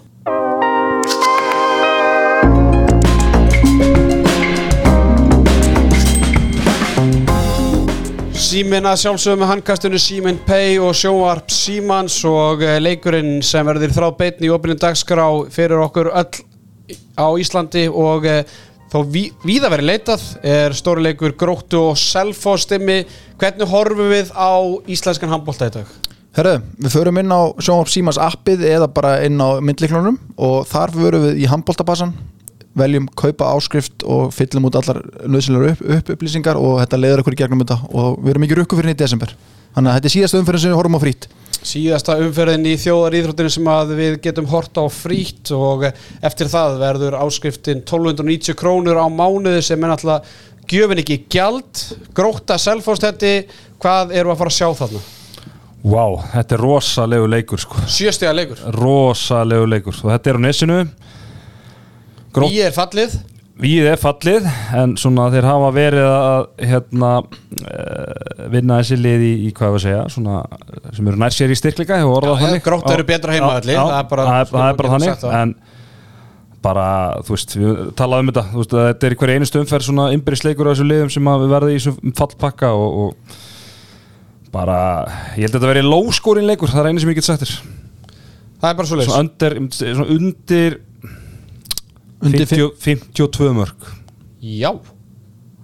Símin 8.54 8.86
að 8.86 9.00
sjálfsögum 9.00 9.40
með 9.42 9.48
handkastinu 9.50 9.98
Símin 9.98 10.36
Pay 10.46 10.76
og 10.78 10.92
sjónvarp 10.94 11.48
Símans 11.50 12.20
og 12.28 12.60
eh, 12.62 12.76
leikurinn 12.78 13.40
sem 13.42 13.66
verður 13.66 13.90
þráð 13.96 14.12
beitni 14.20 14.46
í 14.46 14.52
opinum 14.54 14.78
dagskrá 14.78 15.24
fyrir 15.50 15.80
okkur 15.82 16.12
öll 16.12 16.36
á 17.18 17.26
Íslandi 17.42 17.88
og 17.90 18.28
eh, 18.30 18.44
þó 18.92 19.00
ví, 19.10 19.24
víða 19.42 19.72
verið 19.74 19.88
leitað 19.88 20.22
er 20.46 20.76
stóri 20.78 21.02
leikur 21.02 21.34
Gróttu 21.40 21.80
og 21.80 21.98
Selfostimmi 21.98 23.00
hvernig 23.42 23.72
horfum 23.72 24.12
við 24.12 24.30
á 24.38 24.54
íslenskan 24.86 25.34
handbólta 25.34 25.72
í 25.72 25.74
dag? 25.80 25.90
Herðu, 26.38 26.60
við 26.78 26.94
förum 26.94 27.18
inn 27.24 27.34
á 27.34 27.42
Sjónvarp 27.58 27.90
Símas 27.90 28.22
appið 28.22 28.68
eða 28.70 28.86
bara 28.86 29.16
inn 29.26 29.42
á 29.42 29.58
myndliklunum 29.58 30.20
og 30.38 30.62
þar 30.70 30.94
förum 30.94 31.26
við 31.26 31.42
í 31.42 31.50
handbóltabassan 31.50 32.14
veljum 32.78 33.06
kaupa 33.14 33.52
áskrift 33.54 34.04
og 34.06 34.32
fyllum 34.34 34.68
út 34.68 34.78
allar 34.80 35.00
nöðsynlegar 35.26 35.74
upp, 35.74 35.86
upp 35.98 36.12
upplýsingar 36.16 36.58
og 36.60 36.80
þetta 36.82 37.00
leiður 37.00 37.24
okkur 37.24 37.36
í 37.36 37.40
gegnum 37.44 37.64
þetta. 37.64 37.80
Og 37.94 38.20
við 38.20 38.34
erum 38.34 38.46
ekki 38.48 38.60
rukku 38.60 38.80
fyrir 38.80 38.96
í 38.96 39.00
desember. 39.04 39.34
Þannig 39.74 39.90
að 39.90 39.98
þetta 39.98 40.10
er 40.10 40.16
síðasta 40.18 40.40
umfyrir 40.42 40.62
sem 40.62 40.74
við 40.74 40.80
horfum 40.80 40.98
á 40.98 41.04
frýtt 41.04 41.30
Síðasta 41.64 42.18
umferðin 42.20 42.66
í 42.68 42.74
þjóðar 42.76 43.14
íþróttinu 43.16 43.52
sem 43.52 43.68
að 43.72 43.92
við 43.96 44.16
getum 44.26 44.48
horta 44.50 44.82
á 44.84 44.86
frýtt 44.92 45.48
og 45.56 45.86
eftir 45.88 46.50
það 46.52 46.76
verður 46.82 47.16
áskriftin 47.22 47.80
1290 47.80 48.58
krónur 48.60 49.00
á 49.00 49.08
mánuði 49.08 49.62
sem 49.64 49.80
er 49.80 49.94
náttúrulega 49.94 50.68
gjöfin 50.68 51.00
ekki 51.00 51.18
gjald, 51.32 51.80
gróta 52.16 52.58
selfóstetti, 52.60 53.46
hvað 53.80 54.12
eru 54.20 54.34
að 54.34 54.42
fara 54.42 54.52
að 54.52 54.58
sjá 54.58 54.68
þarna? 54.82 55.02
Vá, 55.84 56.04
þetta 56.34 56.56
er 56.56 56.64
rosalegu 56.64 57.32
leikur 57.32 57.64
sko. 57.64 57.80
Sjöstega 57.92 58.36
leikur, 58.36 58.60
Rosalegu 58.76 59.66
leikur. 59.68 59.98
Og 60.04 60.12
þetta 60.12 60.32
er 60.32 60.40
á 60.40 60.44
nesinu 60.44 60.78
Grótt. 62.34 62.50
Í 62.54 62.60
er 62.64 62.74
fallið. 62.74 63.14
Víð 63.64 63.86
er 63.86 64.00
fallið 64.02 64.46
en 64.74 64.96
svona 64.98 65.28
þeir 65.30 65.46
hafa 65.46 65.68
verið 65.76 66.08
að 66.10 66.64
hérna, 66.66 67.10
uh, 67.22 68.48
vinna 68.50 68.80
þessi 68.80 68.96
lið 68.98 69.22
í, 69.22 69.32
í 69.46 69.50
hvað 69.54 69.76
að 69.76 69.84
segja 69.84 70.00
svona, 70.10 70.40
sem 70.96 71.10
eru 71.12 71.20
nær 71.22 71.34
sér 71.36 71.52
í 71.54 71.58
þannig. 72.40 72.64
Gróttu 72.64 72.96
eru 72.96 73.06
betra 73.06 73.36
heimavelli, 73.36 73.76
Já, 73.76 73.84
það 73.84 73.98
er 74.00 74.08
bara- 74.10 74.24
það 74.26 74.40
er, 74.40 74.50
það 74.50 74.66
er 74.72 74.80
bara 74.80 74.90
þannig 74.96 75.26
en 75.40 75.54
bara, 76.64 76.86
þú 77.22 77.34
veist, 77.36 77.54
við 77.60 77.78
talaðum 78.00 78.26
um 78.26 78.32
þetta 78.32 78.44
þú 78.50 78.58
veist, 78.58 78.74
að 78.74 78.88
þetta 78.88 79.06
er 79.06 79.14
í 79.14 79.18
hverju 79.20 79.36
einustu 79.38 79.60
umferð 79.62 79.86
svona 79.86 80.06
innbyrðisleikur 80.16 80.66
á 80.66 80.72
þessu 80.72 80.86
liðum 80.88 81.12
sem 81.14 81.30
að 81.30 81.44
við 81.44 81.52
verðum 81.54 81.74
í 81.74 81.78
þessum 81.78 82.14
fallpakka 82.18 82.70
og, 82.74 82.98
og 83.04 84.50
bara, 84.54 84.78
ég 85.36 85.44
held 85.46 85.52
að 85.52 85.60
þetta 85.60 85.70
veri 85.70 85.84
lóskórin 85.86 86.48
leikur, 86.50 86.72
það 86.72 86.82
er 86.82 86.90
einu 86.90 87.04
sem 87.04 87.12
ég 87.12 87.20
get 87.20 87.28
þér. 87.44 87.54
Það 88.64 88.68
er 88.70 88.76
bara 88.80 88.88
svo 88.88 88.98
svona 89.04 89.22
undir, 89.22 89.56
svona 89.78 90.10
Undir 90.14 90.78
50, 92.24 92.72
52 92.84 93.52
mörg 93.56 93.92
Já, 94.44 94.70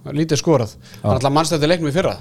er 0.09 0.17
lítið 0.17 0.39
skorað. 0.41 0.75
Er 1.03 1.11
alltaf 1.13 1.33
mannstætti 1.33 1.67
leiknum 1.69 1.91
í 1.91 1.93
fyrra. 1.93 2.15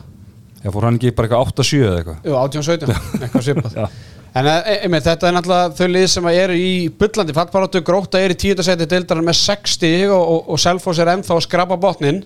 Já, 0.61 0.69
fór 0.69 0.85
hann 0.85 0.99
ekki 0.99 1.15
bara 1.17 1.31
eitthvað 1.31 1.53
8-7 1.55 1.79
eða 1.81 2.01
eitthvað? 2.01 2.19
Jú, 2.27 2.35
18-17, 2.37 3.23
eitthvað 3.25 3.47
svipað. 3.47 3.77
Já. 3.81 3.87
En 4.31 4.47
e 4.47 4.75
einmitt, 4.85 5.07
þetta 5.07 5.27
er 5.27 5.33
náttúrulega 5.35 5.71
þau 5.75 5.87
lið 5.91 6.05
sem 6.13 6.27
eru 6.31 6.59
í 6.61 6.75
bullandi 7.01 7.35
fallbaróttu 7.35 7.81
Gróta 7.83 8.21
er 8.23 8.35
í 8.35 8.37
tíundasæti 8.39 8.87
deildarar 8.93 9.27
með 9.27 9.41
6 9.41 9.73
stig 9.79 10.13
og, 10.13 10.21
og, 10.21 10.53
og 10.53 10.61
Selfoss 10.63 11.01
er 11.03 11.11
ennþá 11.17 11.35
að 11.35 11.47
skrapa 11.49 11.81
botnin 11.81 12.21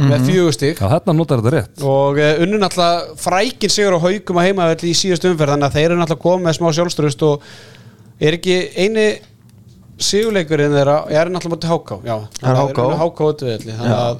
með 0.00 0.24
4 0.32 0.56
stig. 0.56 0.80
Já, 0.80 0.88
þarna 0.96 1.14
notar 1.20 1.44
þetta 1.44 1.52
rétt. 1.54 1.84
Og 1.84 2.18
uh, 2.18 2.40
unnu 2.42 2.58
náttúrulega 2.58 3.14
frækin 3.22 3.74
sigur 3.76 4.00
á 4.00 4.04
haugum 4.08 4.40
að 4.40 4.48
heimavelli 4.48 4.90
í 4.90 4.98
síðust 4.98 5.28
umferð 5.28 5.54
þannig 5.54 5.68
að 5.68 5.76
þeir 5.76 5.86
eru 5.92 6.00
náttúrulega 6.00 6.24
komið 6.24 6.48
með 6.48 6.58
smá 6.58 6.68
sjálfströst 6.80 7.24
og 7.28 7.46
er 8.24 8.38
ekki 8.40 8.58
eini 8.74 9.06
sigurleikurinn 9.98 10.72
þeirra 10.74 10.96
er 11.10 11.30
náttúrulega 11.30 11.54
mútið 11.56 11.72
háká 11.74 11.98
já, 12.04 12.16
Það 12.40 12.50
er 12.50 12.60
HK. 12.60 12.86
háká. 13.02 13.28
útvelli 13.30 13.76
þannig 13.78 13.94
að, 13.98 14.18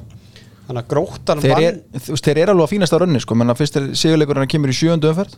þannig 0.67 0.81
að 0.83 0.87
gróttan 0.93 1.41
þeir, 1.43 1.53
vann 1.55 1.63
er, 1.69 1.79
veist, 2.07 2.25
þeir 2.25 2.37
eru 2.45 2.55
alveg 2.55 2.65
á 2.65 2.73
fínasta 2.73 2.99
rönni 3.03 3.21
sko, 3.21 3.35
menn 3.35 3.51
að 3.53 3.59
fyrst 3.61 3.75
er 3.81 3.87
sigurleikurinn 3.93 4.45
að 4.47 4.51
kemur 4.55 4.71
í 4.71 4.77
sjöndu 4.79 5.11
umferð 5.11 5.35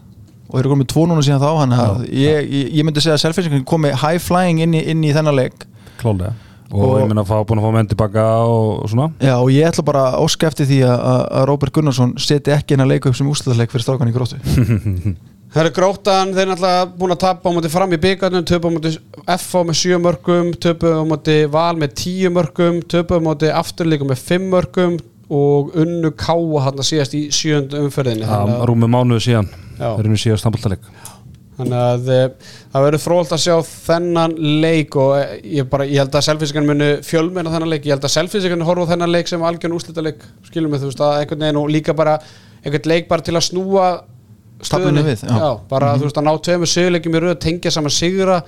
og 0.47 0.53
þeir 0.55 0.61
eru 0.63 0.73
komið 0.75 0.89
tvo 0.93 1.05
núna 1.09 1.23
síðan 1.25 1.41
þá 1.43 1.49
hann, 1.59 1.77
ég, 2.07 2.45
ég, 2.47 2.67
ég 2.79 2.85
myndi 2.87 3.01
segja 3.03 3.17
að 3.17 3.23
selfinsingin 3.25 3.65
komi 3.67 3.89
high 3.91 4.19
flying 4.23 4.61
inn 4.63 4.77
í, 4.77 4.83
inn 4.93 5.01
í 5.03 5.09
þennan 5.15 5.35
leik. 5.35 5.65
Klálega 5.99 6.33
Og, 6.67 6.81
Og- 6.83 6.97
ég 6.99 7.07
meina 7.07 7.21
að 7.23 7.29
fá 7.31 7.37
búin 7.47 7.59
að 7.61 7.63
fá 7.63 7.71
menn 7.77 7.87
tilbaka 7.87 8.23
og, 8.43 8.71
og 8.83 8.89
svona. 8.91 9.05
Já, 9.23 9.37
og 9.39 9.47
ég 9.55 9.69
ætla 9.69 9.85
bara 9.87 10.01
að 10.11 10.25
óska 10.25 10.47
eftir 10.49 10.67
því 10.67 10.79
að, 10.83 10.97
að- 10.99 11.27
að 11.39 11.45
Róbert 11.47 11.71
Gunnarsson 11.77 12.11
seti 12.19 12.51
ekki 12.51 12.75
hennar 12.75 12.89
leik 12.91 13.05
upp 13.07 13.15
sem 13.15 13.27
úrslutleik 13.31 13.71
fyrir 13.71 13.85
strákan 13.85 14.11
í 14.11 14.15
gróttu 14.15 14.35
Það 15.47 15.61
eru 15.63 15.73
grótan, 15.77 16.31
þeir 16.35 16.43
er 16.43 16.49
náttúrulega 16.51 16.87
búin 16.99 17.13
að 17.15 17.21
tapa 17.23 17.49
á 17.49 17.55
móti 17.55 17.69
fram 17.71 17.93
í 17.95 17.99
byggarnum, 18.03 18.45
töpu 18.47 18.67
á 18.67 18.71
móti 18.75 18.91
FH 19.37 19.61
með 19.69 19.77
7 19.79 19.99
mörgum, 20.03 20.49
töpu 20.65 20.91
á 20.91 21.03
móti 21.07 21.37
Val 21.53 21.77
með 21.79 21.93
10 22.03 22.33
mörgum, 22.35 22.81
töpu 22.91 23.15
á 23.15 23.21
móti 23.23 23.51
afturleikum 23.55 24.11
með 24.11 24.25
5 24.27 24.49
mörgum 24.51 24.97
og 25.27 25.71
unnu 25.79 26.11
káa 26.19 26.65
hann 26.67 26.81
að 26.83 26.89
síðast 26.89 27.15
í 27.15 27.27
sjöndu 27.35 27.79
umferðinni. 27.85 28.27
Það 28.27 28.51
að, 28.57 28.65
rúmið 28.69 28.91
mánuðu 28.91 29.23
síðan. 29.27 29.53
Þeir 29.79 30.03
eru 30.03 30.19
síðast 30.19 30.47
handbóltaleg 30.47 30.91
þannig 31.57 31.77
að 31.81 32.09
eh, 32.13 32.51
það 32.73 32.83
verður 32.85 33.01
frólt 33.01 33.31
að 33.33 33.41
sjá 33.41 33.55
þennan 33.65 34.35
leik 34.61 34.97
og 34.99 35.13
eh, 35.17 35.31
ég, 35.57 35.69
bara, 35.71 35.87
ég 35.89 36.03
held 36.03 36.17
að 36.17 36.25
selfinskan 36.27 36.67
munu 36.69 36.89
fjölmenna 37.05 37.53
þennan 37.53 37.71
leik, 37.71 37.87
ég 37.87 37.95
held 37.95 38.05
að 38.05 38.13
selfinskan 38.13 38.65
horfa 38.67 38.85
á 38.85 38.91
þennan 38.91 39.13
leik 39.15 39.31
sem 39.31 39.45
algjörn 39.47 39.77
úslita 39.77 40.03
leik, 40.05 40.21
skilum 40.45 40.75
við 40.75 40.85
þú 40.85 40.91
veist 40.91 41.01
að 41.01 41.15
einhvern 41.23 41.47
veginn 41.47 41.61
og 41.63 41.73
líka 41.73 41.97
bara 41.97 42.19
einhvern 42.61 42.91
leik 42.93 43.09
bara 43.09 43.25
til 43.25 43.33
að 43.39 43.47
snúa 43.49 43.87
Taflinu 44.65 45.03
við, 45.05 45.21
já. 45.27 45.35
já, 45.37 45.49
bara 45.69 45.93
þú 45.97 46.07
veist 46.07 46.17
að 46.17 46.27
ná 46.27 46.33
tveimur 46.47 46.71
sigurleikjum 46.71 47.17
í 47.17 47.21
röð, 47.23 47.37
tengja 47.43 47.73
saman 47.73 47.93
sigra 47.93 48.41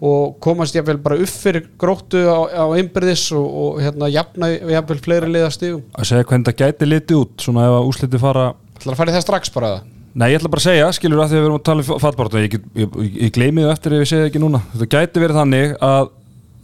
og 0.00 0.38
komast 0.40 0.74
jafnvel 0.74 0.96
bara 1.04 1.18
upp 1.20 1.28
fyrir 1.28 1.66
gróttu 1.80 2.22
á, 2.24 2.38
á 2.48 2.64
einbyrðis 2.72 3.26
og, 3.36 3.44
og 3.44 3.80
hérna 3.84 4.08
jafna 4.08 4.48
jafnvel 4.56 5.00
fleiri 5.04 5.28
liða 5.28 5.50
stigum. 5.52 5.82
Að 5.92 6.08
segja 6.08 6.24
hvernig 6.30 6.48
það 6.48 6.60
gæti 6.62 6.88
litið 6.88 7.18
út 7.20 7.44
Svona 7.44 7.66
ef 7.68 7.76
að 7.76 7.88
úsliti 7.90 8.20
fara 8.22 8.46
ætlar 8.80 8.94
að 8.96 9.00
fara 9.02 9.12
í 9.12 9.16
það 9.18 9.26
strax 9.26 9.52
bara 9.52 9.72
Nei, 10.10 10.32
ég 10.32 10.40
ætla 10.40 10.50
bara 10.50 10.58
að 10.58 10.66
segja, 10.66 10.86
skilur 10.96 11.20
að 11.22 11.28
því 11.30 11.36
að 11.36 11.42
við 11.42 11.48
erum 11.48 11.58
að 11.60 11.66
tala 11.68 11.82
um 11.84 12.00
fattbáratu 12.02 12.40
ég, 12.42 12.50
get- 12.50 12.64
ég, 12.74 12.96
ég, 12.98 13.12
ég 13.28 13.34
gleymi 13.36 13.62
það 13.62 13.74
eftir 13.76 13.94
ef 13.94 14.00
ég 14.02 14.08
segja 14.10 14.22
það 14.24 14.30
ekki 14.32 14.40
núna. 14.42 14.60
Það 14.74 14.88
gæti 14.94 15.22
verið 15.22 15.38
þannig 15.38 15.74
að 15.86 16.08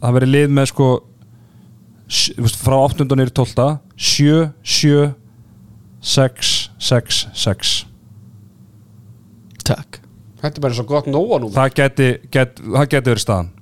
það 0.01 0.17
verið 0.17 0.31
lið 0.33 0.49
með 0.57 0.67
sko 0.73 0.87
frá 2.59 2.75
8. 2.81 3.07
nýri 3.15 3.33
12 3.39 3.69
7, 3.95 4.41
7 4.63 5.13
6, 6.07 6.51
6, 6.89 7.21
6 7.33 7.71
Takk. 9.67 10.01
Þetta 10.37 10.59
er 10.59 10.65
bara 10.67 10.77
svo 10.77 10.85
gott 10.87 11.07
nóa 11.09 11.39
nú 11.41 11.51
Það 11.53 11.77
gæti, 11.79 12.09
gæti, 12.33 12.65
það 12.69 12.89
gæti 12.91 13.09
verið 13.11 13.23
staðan. 13.23 13.53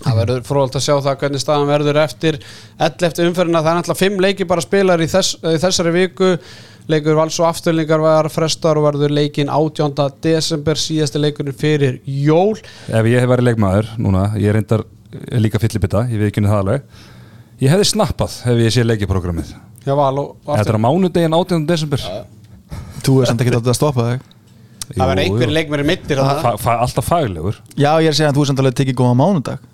Það 0.00 0.18
verður 0.22 0.44
fróðalt 0.48 0.76
að 0.78 0.84
sjá 0.86 0.94
það 1.04 1.16
hvernig 1.20 1.42
staðan 1.42 1.68
verður 1.68 1.98
eftir 2.00 2.38
11 2.86 3.22
umferðina, 3.26 3.60
það 3.60 3.70
er 3.70 3.78
náttúrulega 3.80 4.00
5 4.00 4.22
leiki 4.24 4.46
bara 4.48 4.64
spilar 4.64 5.02
í, 5.04 5.08
þess, 5.10 5.34
í 5.44 5.58
þessari 5.60 5.92
viku. 5.96 6.30
Leikur 6.90 7.18
vals 7.18 7.36
og 7.42 7.50
afturlingar 7.50 8.00
var 8.02 8.30
frestar 8.32 8.80
og 8.80 8.86
verður 8.88 9.12
leikin 9.14 9.52
18. 9.52 9.92
desember. 10.24 10.80
Síðasti 10.80 11.20
leikurinn 11.20 11.58
fyrir 11.58 12.00
jól. 12.08 12.56
Ef 12.88 13.10
ég 13.10 13.20
hef 13.20 13.30
verið 13.30 13.50
leikmaður 13.50 13.92
núna, 14.00 14.30
ég 14.40 14.56
reyndar 14.56 14.86
er 15.20 15.44
líka 15.44 15.60
fyllibita, 15.60 16.06
ég 16.08 16.22
veit 16.22 16.30
ekki 16.30 16.46
það 16.46 16.64
alveg. 16.64 17.06
Ég 17.60 17.74
hefði 17.74 17.90
snappað 17.92 18.40
ef 18.48 18.64
ég 18.64 18.72
sé 18.72 18.86
og, 20.22 20.36
og 20.46 20.56
Þetta 20.56 20.72
er 20.72 20.80
á 20.80 20.86
mánudegin 20.86 21.36
18. 21.36 21.66
desember. 21.68 22.04
Þú 23.04 23.20
er 23.20 23.30
samt 23.30 23.42
ekki 23.44 23.58
átt 23.58 23.68
að 23.68 23.76
stoppa 23.76 24.12
þig 24.12 24.29
það 24.94 25.10
verður 25.10 25.20
Jú, 25.20 25.26
einhver 25.30 25.48
jú. 25.50 25.54
leikmeri 25.58 25.86
mittir 25.90 26.20
Alltaf 26.22 27.06
faglegur. 27.08 27.60
Já, 27.76 27.92
ég 28.02 28.08
er 28.08 28.14
að 28.14 28.18
segja 28.20 28.30
að 28.32 28.38
þú 28.40 28.44
er 28.46 28.50
samt 28.50 28.62
alveg 28.64 28.78
tekið 28.80 28.98
góða 29.00 29.16
mánudag. 29.20 29.64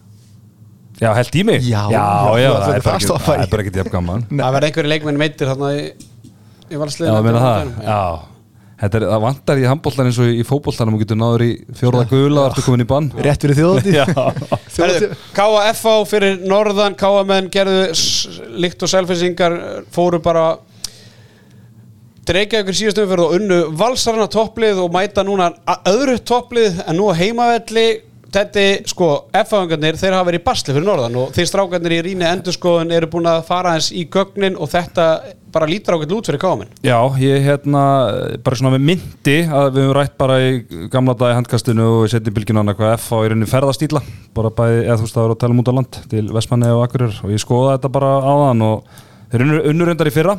Já, 1.01 1.11
held 1.13 1.35
í 1.37 1.43
mig? 1.45 1.61
Já, 1.67 1.83
já, 1.93 2.01
já, 2.01 2.39
já, 2.41 2.51
það 2.57 2.77
er 2.77 2.85
bara 2.87 2.95
að 2.95 2.95
ekki- 2.97 3.09
stoppa 3.11 3.27
það 3.27 3.37
í. 3.37 3.43
er 3.43 3.51
bara 3.53 3.63
ekki 3.67 3.77
jafn 3.83 3.93
gaman. 3.97 4.23
Það 4.31 4.55
verður 4.57 4.69
einhver 4.71 4.89
leikmeri 4.93 5.21
mittir 5.21 5.51
þarna 5.53 5.75
í 5.77 5.83
í 5.87 6.73
Já, 6.73 6.79
valsliðinu 6.81 7.23
meina 7.27 7.43
það, 7.45 7.75
já. 7.85 8.01
Þetta 8.77 8.99
er, 8.99 9.05
það 9.09 9.21
vantar 9.25 9.57
í 9.61 9.63
handbóltan 9.65 10.09
eins 10.11 10.19
og 10.21 10.27
í 10.37 10.43
fótbóltanum 10.45 10.97
og 10.97 11.01
getur 11.01 11.17
náður 11.17 11.45
í 11.47 11.51
fjórða 11.79 12.03
gula 12.11 12.43
og 12.43 12.51
ertu 12.51 12.65
komin 12.67 12.83
í 12.85 12.89
bann. 12.91 13.07
Rétt 13.25 13.41
fyrir 13.47 13.57
Herðu, 14.77 15.07
KFA 15.37 15.95
fyrir 16.11 16.43
norðan 16.45 16.97
KFA-menn 17.01 17.49
gerðu 17.55 17.87
líkt 18.61 18.85
og 18.85 18.93
selfinsingar 18.93 19.57
fóru 19.97 20.21
bara 20.21 20.59
dreika 22.27 22.63
ykkur 22.63 22.77
síðast 22.77 22.99
umferð 23.03 23.27
og 23.27 23.39
unnu 23.39 23.61
valsarana 23.79 24.27
topplið 24.33 24.83
og 24.83 24.93
mæta 24.95 25.25
núna 25.27 25.53
öðru 25.87 26.19
topplið 26.27 26.83
en 26.87 26.99
nú 26.99 27.13
heimavelli. 27.15 27.89
Þetta, 28.37 28.63
sko, 28.91 29.07
F-fangarnir 29.39 29.97
þeir 29.97 30.13
hafa 30.17 30.27
verið 30.27 30.43
í 30.43 30.45
basli 30.45 30.75
fyrir 30.75 30.85
norðan 30.85 31.15
og 31.23 31.29
þeir 31.33 31.47
strákarnir 31.49 31.93
í 31.95 32.01
rýni 32.05 32.27
endurskoðun 32.27 32.91
eru 32.93 33.09
búin 33.09 33.29
að 33.31 33.45
fara 33.47 33.77
eins 33.79 33.87
í 33.95 34.03
gögnin 34.13 34.59
og 34.61 34.69
þetta 34.73 35.07
bara 35.55 35.69
lítur 35.71 35.95
ákveðl 35.97 36.19
út 36.19 36.29
fyrir 36.29 36.43
KFA-menn 36.43 36.75
já 36.85 36.99
ég 37.23 37.47
hérna 37.47 37.85
bara 38.45 38.59
svona 38.59 38.75
með 38.75 38.85
myndi 38.91 39.37
að 39.47 39.71
við 39.79 39.87
höfum 39.87 39.97
rætt 39.97 40.19
bara 40.21 40.37
í 40.43 40.51
gamla 40.93 41.15
dag 41.17 41.33
í 41.33 41.39
handkastinu 41.39 41.87
og 42.03 42.11
setni 42.13 42.35
bylginu 42.37 42.61
annað 42.61 42.83
hvað 42.83 42.93
F 42.99 43.09
á 43.15 43.19
í 43.23 43.31
rauninni 43.31 43.49
ferðastíla. 43.55 44.05
Bara 44.37 44.53
bæði, 44.59 44.83
eða 44.83 44.99
þú 44.99 45.07
veist 45.07 45.17
það 45.17 45.27
voru 45.29 45.39
að 45.39 45.43
tala 45.47 45.57
um 45.57 45.63
út 45.63 45.73
á 45.73 45.77
land 45.79 46.03
til 46.13 46.27
Vestmanni 46.37 46.75
og 46.75 46.85
Akureyr 46.85 47.19
og 47.23 47.33
ég 47.33 47.47
skoða 47.47 47.79
þetta 47.79 47.95
bara 47.95 48.13
á 48.21 48.33
þann 48.43 48.69
og 48.69 49.03
þeir 49.33 49.47
unnur, 49.47 49.65
unnur 49.71 49.95
undar 49.95 50.11
í 50.11 50.17
fyrra. 50.19 50.39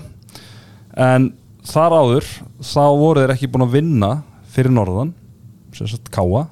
En 1.08 1.32
þar 1.68 1.96
áður 2.02 2.28
þá 2.64 2.84
voru 3.00 3.24
þeir 3.24 3.34
ekki 3.36 3.50
búin 3.52 3.68
að 3.68 3.76
vinna 3.78 4.12
fyrir 4.54 4.74
norðan 4.74 5.14
sem 5.76 5.90
sagt 5.90 6.10
Káa 6.14 6.48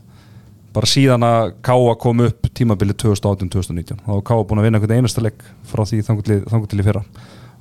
bara 0.76 0.90
síðan 0.90 1.24
að 1.24 1.54
Káa 1.64 1.94
kom 2.00 2.24
upp 2.26 2.50
tímabilið 2.56 3.00
2018-2019 3.06 4.02
þá 4.04 4.10
var 4.12 4.26
Káa 4.28 4.48
búin 4.48 4.62
að 4.62 4.68
vinna 4.68 4.82
einhvern 4.82 5.00
einasta 5.00 5.24
leik 5.24 5.46
frá 5.70 5.86
því 5.88 6.02
þangur 6.10 6.68
til 6.72 6.82
í 6.82 6.86
fyrra. 6.86 7.04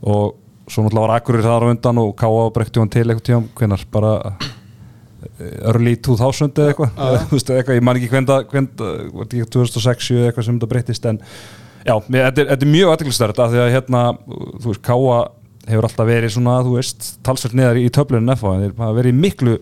Og 0.02 0.34
svo 0.66 0.84
náttúrulega 0.84 1.04
var 1.06 1.14
Akureyri 1.18 1.46
þar 1.46 1.66
á 1.68 1.70
undan 1.70 2.02
og 2.02 2.12
Káa 2.18 2.48
brekti 2.54 2.82
hann 2.82 2.92
til 2.92 3.04
eitthvað 3.04 3.26
tíma 3.28 3.42
hvenar 3.60 3.84
bara 3.94 4.14
eh, 4.32 5.60
early 5.70 5.94
2000 5.96 6.50
eða 6.50 6.72
eitthvað. 6.72 6.98
Eitthvað, 7.38 7.78
ég 7.78 7.86
man 7.86 8.00
ekki 8.00 8.10
hvenda, 8.16 8.40
hvenda 8.50 8.90
var 9.12 9.28
þetta 9.28 9.44
ekki 9.44 9.54
2006 9.58 10.10
eða 10.16 10.32
eitthvað 10.32 10.48
sem 10.48 10.58
þetta 10.58 10.72
breytist 10.74 11.08
en 11.12 11.22
já, 11.84 11.94
þetta, 12.00 12.34
er, 12.34 12.52
er 12.56 12.68
mjög 12.74 12.94
aðeinsstært 12.96 13.42
af 13.44 13.54
því 13.54 13.62
að 13.62 13.72
hérna, 13.76 14.04
þú 14.26 14.72
veist, 14.72 14.84
Káa 14.90 15.22
hefur 15.68 15.88
alltaf 15.88 16.08
verið 16.08 16.34
svona, 16.34 16.58
þú 16.64 16.74
veist, 16.78 17.12
talsvert 17.26 17.56
neðar 17.58 17.80
í 17.80 17.86
töflunum 17.94 18.34
FH, 18.34 18.52
en 18.54 18.64
þeir 18.64 18.76
hafa 18.82 18.98
verið 18.98 19.22
miklu 19.22 19.56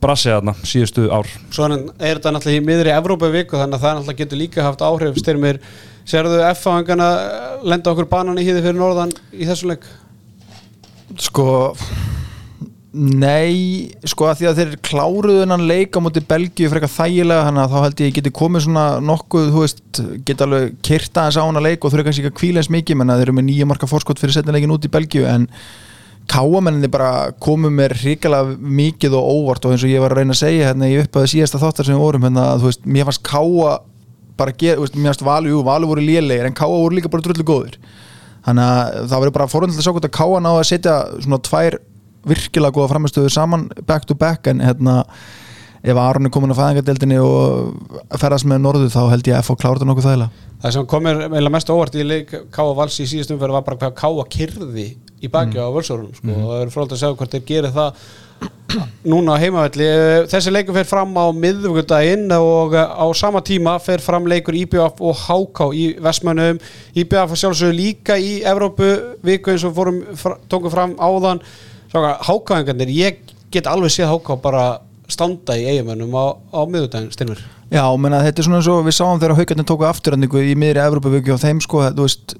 brassi 0.00 0.32
þarna 0.32 0.56
síðustu 0.62 1.06
ár. 1.12 1.28
Svo 1.50 1.68
er 1.72 2.18
þetta 2.18 2.32
náttúrulega 2.34 2.62
í 2.62 2.66
miðri 2.66 2.92
Evrópa 2.92 3.30
viku 3.32 3.56
þannig 3.56 3.78
að 3.78 3.84
það 3.86 3.94
náttúrulega 3.98 4.22
getur 4.22 4.42
líka 4.42 4.66
haft 4.66 4.84
áhrif. 4.84 5.20
Styrmir, 5.22 5.60
serðu 6.08 6.42
F-fangana 6.50 7.12
lenda 7.64 7.92
okkur 7.92 8.10
banan 8.10 8.40
í 8.40 8.44
hýði 8.44 8.64
fyrir 8.66 8.80
norðan 8.80 9.14
í 9.32 9.48
þessu 9.48 9.72
leik? 9.72 9.86
sko 11.18 11.76
nei, 12.96 13.92
sko 14.08 14.26
að 14.30 14.40
því 14.40 14.46
að 14.48 14.60
þeir 14.60 14.74
kláruðu 14.88 15.40
hennan 15.42 15.66
leik 15.68 15.96
á 15.96 16.00
móti 16.00 16.22
Belgíu 16.24 16.70
frekar 16.72 16.90
þægilega, 16.90 17.46
þannig 17.48 17.62
að 17.62 17.74
þá 17.74 17.84
held 17.84 18.02
ég 18.02 18.14
geti 18.16 18.32
komið 18.40 18.64
svona 18.66 18.84
nokkuð, 19.04 19.50
þú 19.52 19.64
veist, 19.64 19.82
geta 20.28 20.46
alveg 20.46 20.78
kyrta 20.86 21.26
þess 21.26 21.40
á 21.40 21.46
hana 21.46 21.62
leik 21.64 21.84
og 21.84 21.92
þurfa 21.92 22.06
kannski 22.08 22.24
ekki 22.24 22.32
að 22.32 22.38
kvíla 22.40 22.62
eins 22.62 22.70
mikið, 22.72 23.00
menn 23.00 23.12
að 23.12 23.20
þeir 23.20 23.28
eru 23.28 23.36
með 23.36 23.46
nýja 23.50 23.68
marka 23.68 23.90
fórskott 23.90 24.22
fyrir 24.22 24.36
setnilegin 24.36 24.72
út 24.74 24.88
í 24.88 24.92
Belgíu, 24.96 25.26
en 25.28 25.48
káamenninni 26.30 26.90
bara 26.90 27.10
komu 27.42 27.70
mér 27.70 27.94
hrikalega 28.00 28.56
mikið 28.58 29.18
og 29.18 29.28
óvart 29.30 29.66
og 29.66 29.76
eins 29.76 29.84
og 29.86 29.92
ég 29.92 30.02
var 30.02 30.14
að 30.14 30.22
reyna 30.22 30.34
að 30.34 30.42
segja 30.42 30.70
hérna 30.72 30.88
í 30.90 30.96
upphæðu 31.02 31.32
síðasta 31.36 31.60
þáttar 31.62 31.86
sem 31.86 31.94
við 31.94 32.02
vorum 32.02 32.26
hérna, 32.26 32.48
að 32.54 32.64
þú 32.64 32.70
veist, 32.72 32.88
mér 32.96 33.06
fannst 33.10 33.26
káa 33.28 33.76
bara 34.36 34.54
gera, 34.58 34.80
þú 34.80 34.86
veist, 34.86 34.96
mér 34.98 35.12
fannst 35.12 35.26
valu, 35.26 35.52
jú, 35.52 35.60
valu 35.66 35.90
voru 35.92 36.02
lélegir 36.02 36.48
en 36.48 36.56
káa 36.56 36.72
voru 36.72 36.98
líka 36.98 37.12
bara 37.12 37.24
drullu 37.24 37.46
góðir. 37.46 37.78
Þannig 38.46 38.72
að 38.72 39.06
það 39.10 39.22
verður 39.22 39.36
bara 39.36 39.50
forundilega 39.50 39.80
að 39.80 39.86
sjá 39.86 39.94
hvort 39.94 40.08
að 40.08 40.16
káa 40.18 40.42
ná 40.42 40.50
að 40.52 40.66
setja 40.68 40.96
svona 41.22 41.38
tvær 41.46 41.78
virkilega 42.26 42.74
góða 42.76 42.92
framistöður 42.94 43.34
saman 43.34 43.68
back 43.86 44.06
to 44.08 44.16
back 44.18 44.46
en 44.50 44.62
hérna 44.64 45.02
ef 45.86 45.98
Aron 46.00 46.26
er 46.26 46.32
komin 46.34 46.50
að 46.50 46.60
fæðingadeildinni 46.60 47.18
og 47.22 48.18
ferðast 48.18 48.48
með 48.48 48.62
norðu 48.64 48.90
þá 48.90 49.02
held 49.12 49.28
ég 49.30 49.36
að 49.36 49.44
FH 49.44 49.58
klára 49.60 49.78
þetta 49.78 49.88
nokkuð 49.90 50.08
þægilega. 50.08 50.44
Það 50.62 50.76
sem 50.76 50.86
komir 50.90 51.20
meðlega 51.26 51.54
mest 51.54 51.72
óvart 51.72 51.96
í 51.96 52.06
leik 52.06 52.32
Káa 52.54 52.76
Vals 52.76 53.00
í 53.02 53.06
síðust 53.06 53.34
umferð 53.34 53.58
var 53.58 53.66
bara 53.66 53.78
hvað 53.84 53.98
Káa 54.00 54.24
kyrði 54.32 54.86
í 55.22 55.30
baki 55.32 55.60
á 55.62 55.68
völsórunum 55.72 56.14
sko. 56.16 56.32
og 56.32 56.48
það 56.50 56.62
er 56.62 56.72
frólægt 56.74 56.96
að 56.96 57.02
segja 57.02 57.18
hvort 57.20 57.36
þeir 57.36 57.44
gerir 57.50 57.76
það 57.76 58.08
núna 59.06 59.36
á 59.36 59.40
heimavelli. 59.40 59.86
Þessi 60.32 60.52
leikur 60.52 60.76
fer 60.76 60.88
fram 60.90 61.14
á 61.16 61.26
miðvöggudaginn 61.32 62.34
og 62.36 62.74
á 62.74 63.06
sama 63.16 63.40
tíma 63.46 63.76
fer 63.80 64.02
fram 64.04 64.26
leikur 64.28 64.58
IBF 64.58 65.00
og 65.00 65.22
HK 65.22 65.70
í 65.70 65.86
Vestmannum 66.02 66.58
IBF 66.98 67.36
sjálfsögur 67.38 67.76
líka 67.76 68.18
í 68.18 68.40
Evrópu 68.42 68.90
viku 69.24 69.54
eins 69.54 69.64
og 69.64 69.76
fórum, 69.78 70.02
tókum 70.50 70.74
fram 70.74 70.98
áðan 70.98 71.40
HK-engarnir, 71.92 72.90
ég 72.92 73.20
get 73.54 73.68
alveg 73.70 73.94
séð 73.94 74.12
HK 74.16 74.40
bara 74.42 74.66
standa 75.10 75.54
í 75.54 75.66
eigamönnum 75.70 76.14
á, 76.18 76.34
á 76.50 76.60
miðvöggudaginn, 76.66 77.12
Styrmur 77.14 77.44
Já, 77.70 77.82
menna, 77.98 78.22
þetta 78.26 78.42
er 78.42 78.46
svona 78.46 78.58
eins 78.60 78.70
og 78.70 78.82
við 78.86 78.96
sáum 78.98 79.20
þegar 79.20 79.38
haugarnir 79.38 79.66
tóku 79.66 79.86
afturhendingu 79.86 80.42
í 80.42 80.56
miðri 80.58 80.82
Evrópavíku 80.82 81.34
og 81.34 81.42
þeim 81.42 81.62
sko, 81.62 81.84
þú 81.94 82.06
veist 82.06 82.36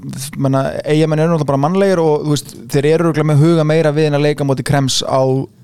eigamenn 0.00 1.20
eru 1.20 1.34
náttúrulega 1.34 1.48
bara 1.48 1.60
mannlegir 1.60 2.00
og 2.00 2.28
veist, 2.30 2.54
þeir 2.72 2.88
eru 2.94 3.08
örugglega 3.10 3.28
með 3.28 3.42
huga 3.44 3.66
meira 3.68 3.92
við 3.92 4.08
en 4.08 4.16
að 4.16 4.26
leika 4.28 4.46
móti 4.48 4.64
krems 4.64 5.00
á 5.04 5.20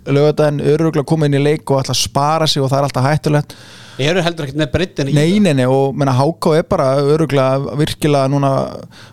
lögadaginn, 0.06 0.60
eru 0.60 0.88
örugglega 0.88 1.08
komið 1.08 1.30
inn 1.30 1.38
í 1.40 1.44
leik 1.46 1.72
og 1.72 1.80
að 1.80 1.96
spara 1.96 2.48
sig 2.50 2.64
og 2.64 2.72
það 2.72 2.78
er 2.78 2.88
alltaf 2.88 3.08
hættulegt 3.08 3.56
Ég 3.96 4.10
eru 4.10 4.22
heldur 4.24 4.44
ekkert 4.44 4.60
með 4.60 4.70
breyttin 4.74 5.10
Nei, 5.16 5.38
nei, 5.40 5.54
nei, 5.56 5.64
og 5.70 5.96
menna, 5.96 6.12
HK 6.16 6.52
er 6.58 6.66
bara 6.68 6.90
öruglega 7.00 7.76
virkilega 7.80 8.28
núna 8.32 8.52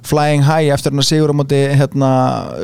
flying 0.05 0.43
high 0.43 0.73
eftir 0.75 0.91
hann 0.91 1.03
að 1.03 1.09
sigur 1.09 1.31
á 1.31 1.35
móti 1.39 1.61
hérna, 1.79 2.11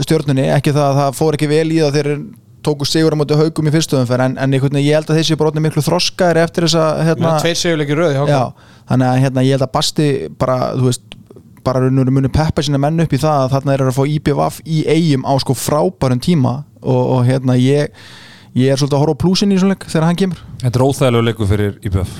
stjórnunni, 0.03 0.49
ekki 0.57 0.75
það 0.75 0.87
að 0.89 0.99
það 0.99 1.19
fór 1.21 1.39
ekki 1.39 1.51
vel 1.51 1.67
í 1.69 1.79
það 1.79 1.99
þegar 1.99 2.23
tóku 2.67 2.87
sigur 2.89 3.15
á 3.15 3.19
móti 3.21 3.37
haugum 3.39 3.69
í 3.69 3.73
fyrstöðumferð, 3.75 4.25
en, 4.25 4.35
en 4.43 4.57
veginn 4.57 4.81
ég 4.83 4.99
held 4.99 5.13
að 5.13 5.21
þessi 5.21 5.39
brotni 5.39 5.63
miklu 5.63 5.83
þroskaðir 5.85 6.41
eftir 6.43 6.67
þessa 6.67 6.89
hérna, 7.07 7.37
Tveir 7.39 7.61
segjuleiki 7.61 7.95
röði 7.95 8.17
hjá 8.19 8.33
já, 8.33 8.41
þannig 8.91 9.11
að 9.13 9.21
hérna, 9.23 9.45
ég 9.47 9.55
held 9.55 9.67
að 9.69 9.73
Basti 9.77 10.09
bara, 10.41 10.57
þú 10.75 10.89
veist 10.89 11.19
bara 11.63 11.89
muni 11.89 12.31
peppa 12.31 12.63
sína 12.63 12.79
menn 12.81 13.03
upp 13.03 13.13
í 13.13 13.19
það 13.19 13.43
að 13.43 13.53
þarna 13.55 13.75
er 13.75 13.83
að 13.85 13.97
fá 13.97 14.03
IPVF 14.07 14.59
í 14.65 14.81
eigum 14.87 15.27
á 15.27 15.33
sko 15.41 15.55
frábærum 15.57 16.21
tíma. 16.23 16.63
Og, 16.79 17.01
og 17.17 17.25
hérna 17.27 17.57
ég 17.59 17.91
ég 18.57 18.71
er 18.73 18.79
svolítið 18.81 18.97
að 18.97 19.03
horfa 19.05 19.15
á 19.19 19.21
plúsin 19.23 19.53
í 19.53 19.59
svona 19.61 19.75
leik 19.75 19.85
þegar 19.91 20.07
hann 20.09 20.19
kemur 20.23 20.41
Þetta 20.63 20.79
er 20.79 20.85
óþægilegu 20.89 21.25
leikur 21.29 21.49
fyrir 21.53 21.77
IPF 21.85 22.17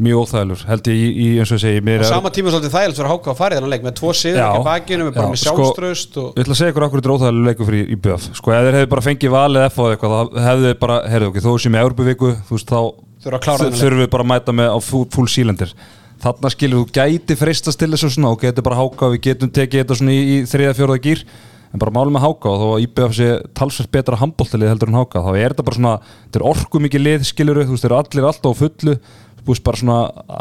mjög 0.00 0.20
óþægilegur, 0.24 0.60
held 0.64 0.86
ég 0.88 0.96
í, 0.96 1.08
í 1.12 1.24
eins 1.42 1.50
og 1.52 1.58
ég 1.58 1.62
segi 1.64 1.80
mér 1.84 2.00
Á 2.00 2.04
er- 2.06 2.08
sama 2.14 2.30
tíma 2.32 2.52
svolítið 2.54 2.72
þægilt 2.72 2.96
fyrir 2.96 3.10
Háka 3.12 3.30
að 3.34 3.36
fara 3.40 3.52
í 3.52 3.58
þennan 3.58 3.72
leik 3.74 3.82
með 3.84 3.94
tvo 4.00 4.12
sigur 4.16 4.38
Já. 4.40 4.46
ekki 4.48 4.64
bakinu, 4.64 5.04
með 5.04 5.14
bara 5.18 5.26
Já, 5.26 5.30
með 5.34 5.40
sko- 5.42 5.56
sjálfströst 5.60 6.16
og... 6.22 6.30
Ég 6.30 6.40
ætla 6.46 6.54
að 6.54 6.60
segja 6.60 6.72
ykkur 6.72 6.86
okkur 6.86 7.02
þetta 7.02 7.10
er 7.10 7.14
óþægilegu 7.16 7.44
leikur 7.50 7.68
fyrir 7.68 7.92
IPF 7.96 8.28
Sko, 8.40 8.54
ef 8.56 8.64
þeir 8.64 8.78
hefðu 8.78 8.90
bara 8.94 9.04
fengið 9.10 9.34
valið 9.34 9.66
og 9.84 9.90
eitthvað 9.92 10.14
þá 10.16 10.40
hefðu 10.46 10.66
þeir 10.70 10.78
bara, 10.86 10.96
heyrðu 11.12 11.28
okkur, 11.34 11.44
þó 11.44 11.52
sem 11.66 11.76
í 11.76 11.82
Európavíku 11.84 12.30
þú 12.48 12.56
veist, 12.56 12.72
þá 12.72 12.80
Þurfa 13.20 13.36
að 13.36 13.44
klára 13.44 13.60
þennan 13.60 13.76
leik. 13.76 13.82
þurfum 13.84 14.00
við 14.00 14.10
bara 14.16 14.24
að 14.24 14.30
mæta 14.32 14.56
með 14.56 14.68
á 14.72 14.78
full, 14.80 15.04
full 15.12 15.28
sílendir 15.28 15.74
Þarna 16.20 16.50
skilur 16.52 16.80
þú 16.80 16.96
gæti 16.96 17.36
freistast 17.36 17.80
til 17.80 17.90
þessu 17.92 18.08
svona 18.14 18.32
og 18.32 18.40
getur 18.40 18.64
bara 18.64 18.76
háka 18.80 19.08
við 19.12 19.20
getum 19.28 19.52
tekið 19.52 19.82
þetta 19.84 19.96
svona 20.00 20.12
í, 20.16 20.20
í 20.20 20.36
þriða 20.48 20.74
fjóraða 20.80 21.00
gýr 21.04 21.22
en 21.70 21.78
bara 21.78 21.94
málum 21.94 22.14
með 22.16 22.24
háka 22.26 22.50
og 22.50 22.60
þó 22.60 22.68
að 22.74 22.84
IPF 22.84 23.16
sé 23.16 23.28
talsvert 23.54 23.92
betra 23.94 24.18
handbóltalið 24.18 24.72
heldur 24.72 24.90
en 24.90 24.98
háka 24.98 25.22
þá 25.22 25.30
er 25.32 25.52
þetta 25.52 25.66
bara 25.68 25.78
svona, 25.78 25.96
þetta 26.26 26.40
er 26.40 26.46
orku 26.50 26.80
mikið 26.82 27.04
lið 27.04 27.26
skilur 27.28 27.60
þú 27.62 27.74
veist, 27.76 27.84
þeir 27.84 27.92
eru 27.92 28.00
allir 28.00 28.30
alltaf 28.30 28.56
á 28.56 28.60
fullu. 28.60 28.94
Þú 29.40 29.52
veist, 29.52 29.64
bara 29.64 29.80
svona 29.80 29.98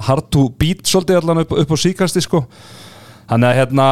hard 0.10 0.30
to 0.34 0.48
beat 0.60 0.82
svolítið 0.90 1.22
allan 1.22 1.44
upp, 1.44 1.54
upp 1.62 1.70
á 1.72 1.78
síkasti 1.80 2.24
sko. 2.26 2.42
Þannig 3.30 3.52
að 3.52 3.60
hérna 3.62 3.86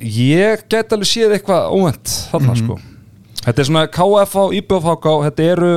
ég 0.00 0.62
get 0.70 0.94
alveg 0.94 1.10
séð 1.10 1.34
eitthvað 1.36 1.74
óvænt 1.74 2.14
þarna 2.30 2.56
sko. 2.60 2.78
Þetta 3.42 3.62
er 3.62 3.68
svona 3.68 3.84
KF 3.98 4.38
á 4.38 4.44
IPF 4.60 4.88
háka 4.90 5.16
þetta 5.26 5.50
eru 5.56 5.72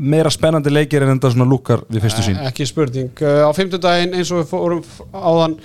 meira 0.00 0.32
spennandi 0.32 0.72
leikir 0.72 1.04
en 1.04 1.14
þetta 1.14 1.32
svona 1.34 1.46
lúkar 1.48 1.84
við 1.90 2.06
fyrstu 2.06 2.24
sín 2.24 2.38
ekki 2.48 2.66
spurning. 2.68 3.12
Á 3.20 3.50
fimmtudaginn 3.54 4.16
eins 4.16 4.30
og 4.32 4.42
við 4.42 4.50
fórum 4.50 4.84
áðan 5.12 5.56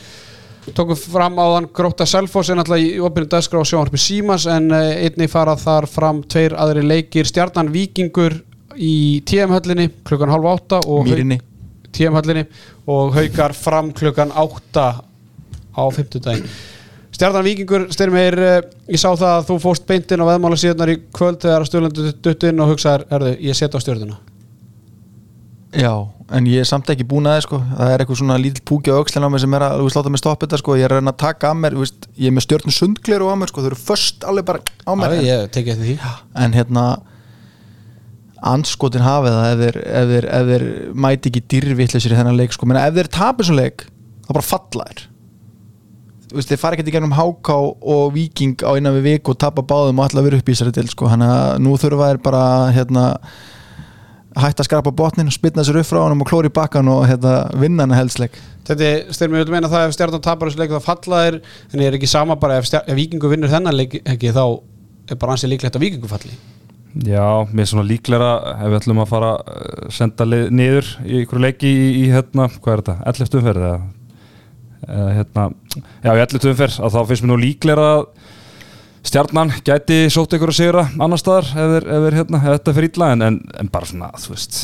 tókum 0.73 0.97
fram 0.97 1.37
áðan 1.37 1.67
Gróta 1.75 2.07
Selfoss 2.09 2.49
er 2.49 2.57
náttúrulega 2.57 2.87
í 2.87 3.01
opinu 3.05 3.29
dagskrá 3.29 3.61
á 3.61 3.65
sjónvarpi 3.69 3.99
Símas 4.01 4.47
en 4.49 4.71
uh, 4.73 4.81
einnig 4.97 5.29
fara 5.29 5.53
þar 5.59 5.87
fram 5.91 6.23
tveir 6.25 6.55
aðri 6.57 6.85
leikir. 6.85 7.29
Stjarnan 7.29 7.69
Víkingur 7.73 8.39
í 8.75 9.21
TM-höllinni 9.27 9.89
klukkan 10.07 10.33
halv 10.33 10.49
átta 10.55 10.81
og. 10.81 11.05
TM-höllinni 11.95 12.47
og 12.91 13.13
haukar 13.15 13.53
fram 13.55 13.93
klukkan 13.95 14.33
átta 14.35 14.87
á 15.75 15.83
fimmtudaginn. 15.93 16.49
Stjarnan 17.15 17.45
Víkingur 17.45 17.87
styrmir, 17.95 18.35
ég 18.91 18.99
sá 18.99 19.11
það 19.13 19.29
að 19.31 19.49
þú 19.51 19.59
fóst 19.63 19.85
beintinn 19.87 20.25
á 20.25 20.29
veðmála 20.33 20.59
síðanar 20.59 20.91
í 20.91 21.01
kvöld 21.15 21.39
þegar 21.45 21.69
stjórnlandu 21.69 22.15
dutt 22.25 22.47
inn 22.49 22.63
og 22.63 22.73
hugsaðar, 22.73 23.05
erðu, 23.15 23.35
ég 23.45 23.55
setja 23.55 23.79
á 23.79 23.83
stjórnuna 23.85 24.34
Já, 25.75 25.91
en 26.31 26.45
ég 26.49 26.63
er 26.63 26.67
samt 26.69 26.89
ekki 26.93 27.07
búin 27.07 27.27
að 27.27 27.37
það 27.37 27.45
sko. 27.45 27.59
Það 27.71 27.93
er 27.93 28.03
eitthvað 28.03 28.19
svona 28.21 28.37
lítill 28.41 28.65
púki 28.69 28.93
á 28.93 28.97
aukslinn 28.99 29.27
á 29.27 29.29
mig 29.31 29.43
sem 29.43 29.57
er 29.57 29.65
að 29.67 29.81
veist 29.83 29.99
láta 29.99 30.13
mig 30.13 30.21
stoppa 30.21 30.47
þetta 30.47 30.61
sko. 30.61 30.77
Ég 30.79 30.87
er 30.87 30.95
að 30.95 31.01
reyna 31.01 31.13
að 31.15 31.23
taka 31.25 31.51
að 31.51 31.59
mér, 31.63 31.79
veist, 31.81 32.07
ég 32.15 32.31
er 32.31 32.37
með 32.37 32.45
stjórnum 32.47 32.75
sundgleru 32.77 33.27
á 33.27 33.35
mér 33.41 33.51
sko, 33.51 33.63
þau 33.63 33.71
eru 33.71 33.81
först 33.81 34.27
alveg 34.29 34.47
bara 34.47 34.63
á 34.63 34.91
mér. 34.95 35.17
Já, 35.19 35.25
ég 35.31 35.51
tekið 35.55 35.75
eftir 35.75 35.91
því. 35.91 36.13
En 36.45 36.55
hérna 36.55 36.85
anskotin 38.45 39.03
hafið 39.05 39.35
það 39.39 39.65
ef 39.65 39.81
ef 39.81 40.15
ef 40.21 40.47
þeir 40.51 40.65
mæti 40.93 41.31
ekki 41.31 41.43
dýrvittleysir 41.53 42.13
í 42.13 42.19
þennan 42.19 42.37
leik 42.37 42.55
sko, 42.55 42.67
menna 42.69 42.85
ef 42.85 42.95
þeir 42.97 43.11
tapir 43.15 43.47
svo 43.47 43.57
leik 43.57 43.87
þá 44.27 44.31
bara 44.35 44.45
falla 44.45 44.87
veist, 46.35 46.49
þeir 46.51 46.61
fara 46.61 46.77
ekki 46.77 46.89
í 46.89 46.95
gegnum 46.95 47.15
HK 47.15 47.57
og 47.95 48.05
Viking 48.15 48.63
á 48.65 48.75
innan 48.77 48.95
við 48.97 49.09
viku 49.09 49.33
og 49.33 49.41
tapa 49.41 49.63
báðum 49.65 50.01
og 50.01 50.07
alltaf 50.07 50.25
vera 50.25 50.39
upp 50.39 50.49
í 50.49 50.55
þessari 50.55 50.75
til 50.75 50.87
sko. 50.91 51.09
þannig 51.11 51.33
að 51.35 51.59
nú 51.63 51.75
þurfa 51.81 52.09
þær 52.11 52.21
bara 52.25 52.43
hérna, 52.75 53.05
hætta 54.35 54.63
að 54.63 54.67
skrapa 54.67 54.91
botnin 54.95 55.29
og 55.31 55.35
spilna 55.35 55.63
sér 55.65 55.79
upp 55.79 55.87
frá 55.87 56.01
honum 56.01 56.23
og 56.23 56.29
klóri 56.29 56.51
í 56.51 56.55
bakkan 56.55 56.89
og 56.91 57.05
hérna, 57.09 57.35
vinna 57.59 57.85
hann 57.85 57.95
helsleik 57.95 58.35
Þetta 58.65 59.13
styrmið 59.13 59.43
við 59.43 59.53
meina 59.53 59.69
það 59.69 59.87
ef 59.87 59.95
stjarnan 59.95 60.23
tapar 60.25 60.49
þessu 60.49 60.61
leik 60.63 60.73
þá 60.73 60.87
falla 60.87 61.21
þeir 61.25 61.37
en 61.71 61.83
ég 61.83 61.89
er 61.91 61.97
ekki 61.99 62.09
sama 62.09 62.35
bara 62.41 62.57
ef, 62.59 62.67
ef 62.73 62.97
vikingu 62.97 63.31
vinnur 63.31 63.51
þennan 63.51 63.77
leik 63.77 63.99
ekki 64.01 64.33
þá 64.35 64.43
er 65.13 65.19
bara 65.21 65.35
ansið 65.35 65.53
líklegt 65.53 65.77
að 65.77 65.85
vikingu 65.85 66.11
falli 66.11 66.33
Já, 67.05 67.43
mér 67.51 67.65
er 67.65 67.69
svona 67.69 67.87
líklega 67.87 68.29
ef 68.55 68.69
við 68.71 68.77
ætlum 68.79 69.01
að 69.03 69.11
fara 69.11 69.31
að 69.35 69.89
senda 69.95 70.27
lið 70.27 70.45
niður 70.55 70.91
í 71.03 71.17
ykkur 71.25 71.43
leiki 71.43 71.67
í, 71.71 71.87
í 71.99 72.05
hérna, 72.13 72.47
hvað 72.55 72.73
er 72.73 72.83
þetta, 72.83 72.95
11. 73.11 73.39
umferð 73.41 73.65
eða, 73.67 73.79
eða 74.87 75.09
hérna, 75.17 75.47
já 76.05 76.11
í 76.11 76.23
11. 76.23 76.47
umferð 76.53 76.77
að 76.79 76.95
þá 76.95 77.01
finnst 77.09 77.25
mér 77.25 77.31
nú 77.33 77.39
líklega 77.41 77.89
að 77.91 78.05
stjarnan 79.05 79.53
gæti 79.65 80.05
sótt 80.13 80.33
ykkur 80.37 80.51
að 80.53 80.57
sigra 80.61 80.87
annar 80.97 81.21
staðar 81.21 81.51
ef, 81.53 81.75
þeir- 81.85 82.17
hérna, 82.21 82.41
ef 82.41 82.57
þetta 82.59 82.73
fyrir 82.79 82.91
illa 82.95 83.11
en, 83.15 83.21
en, 83.31 83.37
en 83.61 83.69
bara 83.71 83.85
svona, 83.91 84.09
þú 84.17 84.33
veist 84.33 84.63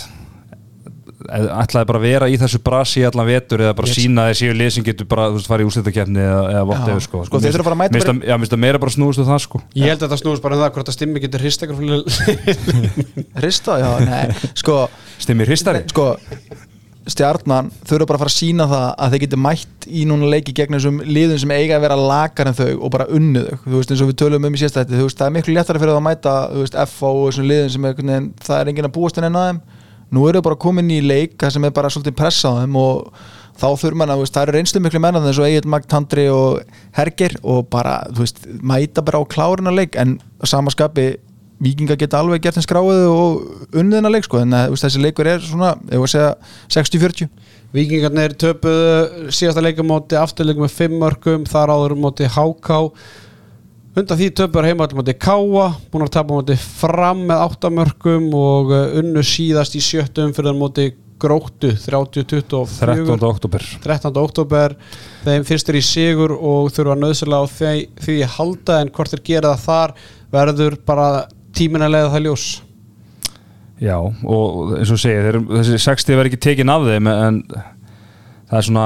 ætlaði 1.31 1.85
bara 1.85 1.99
að 1.99 2.05
vera 2.07 2.27
í 2.33 2.37
þessu 2.41 2.57
brasi 2.65 3.03
í 3.03 3.05
allan 3.05 3.27
vetur 3.29 3.61
eða 3.61 3.75
bara 3.77 3.87
Yes. 3.87 3.97
sína 4.01 4.23
séu 4.35 4.55
lið 4.57 4.71
sem 4.73 4.83
getur 4.87 5.05
bara, 5.07 5.27
þú 5.29 5.37
veist, 5.37 5.49
farið 5.51 5.63
í 5.63 5.67
úrslitakefni 5.69 6.23
eða, 6.23 6.39
eða 6.55 6.63
vott 6.71 6.87
eða 6.89 7.03
sko. 7.05 7.21
Sko, 7.27 7.41
þeir 7.43 7.53
þurfa 7.53 7.61
að 7.61 7.67
fara 7.69 7.75
að 7.77 7.81
mæta 7.83 7.93
Mér 7.93 8.01
bara- 8.01 8.15
það- 8.17 8.41
finnst 8.41 8.55
það 8.55 8.61
meira 8.65 8.81
bara 8.81 8.95
snúist 8.95 9.21
um 9.21 9.29
það 9.29 9.39
sko. 9.45 9.61
Ég 9.77 9.85
held 9.93 10.01
að 10.01 10.07
þetta 10.09 10.19
snúist 10.23 10.41
bara 10.41 10.57
um 10.57 10.61
það 10.63 10.73
hvort 10.79 10.89
að 10.91 10.97
stimmi 10.97 11.21
getur 11.21 11.45
hrist 11.45 11.61
eitthvað 11.61 11.85
Hrista, 13.37 13.77
já, 13.79 13.91
nei, 14.09 14.25
sko 14.57 14.79
Stimmir 15.21 15.47
hristari? 15.53 15.83
Sko 15.93 16.07
stjarnan 17.09 17.71
þurfa 17.87 18.05
bara 18.05 18.19
að 18.19 18.21
fara 18.21 18.31
að 18.31 18.35
sína 18.35 18.67
það 18.69 18.85
að 18.93 19.13
þeir 19.13 19.21
geti 19.23 19.39
mætt 19.41 19.87
í 19.89 20.03
núna 20.05 20.29
leiki 20.29 20.53
gegn 20.53 20.75
þessum 20.77 20.99
liðum 21.07 21.39
sem 21.41 21.53
eiga 21.55 21.77
að 21.79 21.85
vera 21.87 21.97
lakar 21.97 22.51
en 22.51 22.57
þau 22.57 22.69
og 22.77 22.91
bara 22.93 23.07
unnið 23.09 23.47
þau, 23.47 23.61
þú 23.65 23.73
veist 23.79 23.93
eins 23.93 24.03
og 24.05 24.11
við 24.11 24.17
tölum 24.21 24.45
um 24.45 24.57
í 24.57 24.61
sérstætti, 24.61 24.97
þú 24.99 25.07
veist 25.07 25.21
það 25.21 25.31
er 25.31 25.35
miklu 25.37 25.55
léttara 25.55 25.81
fyrir 25.81 25.93
það 25.95 26.01
að 26.01 26.07
mæta 26.07 26.35
þú 26.51 26.65
veist 26.65 26.79
FO 26.93 27.11
og 27.11 27.27
þessum 27.31 27.47
liðum 27.49 27.71
sem 27.73 27.87
er, 27.89 28.27
það 28.45 28.57
er 28.59 28.71
enginn 28.71 28.89
að 28.89 28.95
búast 28.99 29.17
en 29.17 29.27
enn 29.29 29.39
að 29.41 29.47
þeim. 29.49 29.61
Nú 30.11 30.25
eru 30.27 30.41
þau 30.41 30.47
bara 30.49 30.61
komin 30.61 30.91
í 30.91 30.99
leik 31.01 31.37
það 31.41 31.55
sem 31.55 31.65
er 31.65 31.73
bara 31.73 31.89
svolítið 31.93 32.17
pressa 32.19 32.51
á 32.53 32.59
þeim 32.59 32.77
og 32.77 33.11
þá 33.61 33.67
þurfa 33.81 33.97
mann 34.01 34.13
að, 34.13 34.21
þú 34.21 34.25
veist, 34.25 34.35
það 34.35 34.45
eru 34.45 34.55
reynslu 34.57 34.83
miklu 34.85 35.01
menn 35.01 35.19
eins 35.21 35.41
og 35.41 35.47
Egil 35.47 35.71
Magd 35.71 35.89
Tandri 35.89 36.27
og 36.29 36.77
Herger 36.97 37.37
og 37.41 37.65
bara, 37.71 37.97
þú 38.11 38.25
veist, 38.25 38.45
mæta 38.61 39.05
bara 39.07 39.23
á 39.23 39.31
klárina 39.31 39.73
leik 39.73 39.97
en 40.01 40.17
samaskapi 40.43 41.13
vikinga 41.61 41.97
geta 41.99 42.19
alveg 42.21 42.41
gert 42.43 42.57
en 42.57 42.65
skráið 42.65 43.05
og 43.11 43.75
unniðina 43.77 44.11
leik 44.11 44.25
sko, 44.25 44.41
en 44.41 44.55
þessi 44.73 45.01
leikur 45.03 45.29
er 45.29 45.43
svona, 45.45 45.75
ef 45.91 46.01
að 46.01 46.13
segja 46.15 46.31
60-40 46.77 47.29
Vikingarnir 47.71 48.33
töpuðu 48.35 49.29
síðasta 49.31 49.61
leikamóti 49.63 50.17
afturleikum 50.19 50.65
með 50.65 50.73
5 50.75 50.95
mörgum 50.99 51.45
þar 51.47 51.71
áður 51.71 51.93
móti 52.03 52.27
HK 52.27 52.79
undan 53.95 54.19
því 54.19 54.27
töpuður 54.35 54.67
heimall 54.67 54.89
móti 54.97 55.15
Káa 55.15 55.69
búin 55.91 56.03
að 56.03 56.11
tapa 56.17 56.35
móti 56.35 56.57
fram 56.59 57.23
með 57.29 57.45
8 57.45 57.71
mörgum 57.77 58.27
og 58.35 58.73
uh, 58.75 58.97
unnu 58.99 59.23
síðast 59.23 59.79
í 59.79 59.83
sjöttu 59.83 60.27
umfyrir 60.27 60.57
móti 60.59 60.89
Gróttu 61.21 61.69
30-24 61.77 62.79
13. 62.81 63.25
oktober 63.27 63.65
13. 63.83 64.15
oktober 64.19 64.73
þeim 65.23 65.43
fyrstir 65.47 65.77
í 65.77 65.83
sigur 65.85 66.33
og 66.35 66.71
þurfa 66.75 66.97
nöðslega 66.97 67.39
á 67.39 67.47
því, 67.55 67.75
því 68.01 68.15
að 68.25 68.33
halda 68.39 68.79
en 68.81 68.91
hvort 68.95 69.13
þeir 69.13 69.27
gera 69.29 69.53
það 69.53 69.67
þar 69.67 69.93
verður 70.33 70.79
bara 70.87 71.11
tímin 71.57 71.85
að 71.85 71.95
leiða 71.95 72.11
það 72.15 72.27
ljós? 72.27 72.49
Já, 73.81 73.95
og 73.97 74.75
eins 74.77 74.91
og 74.93 74.99
segja, 75.01 75.23
þeir, 75.25 75.39
þessi 75.55 75.79
60 75.81 76.17
verður 76.19 76.29
ekki 76.29 76.41
tekin 76.45 76.69
af 76.69 76.83
þeim 76.85 77.07
en 77.09 77.39
það 77.49 78.59
er 78.59 78.67
svona, 78.67 78.85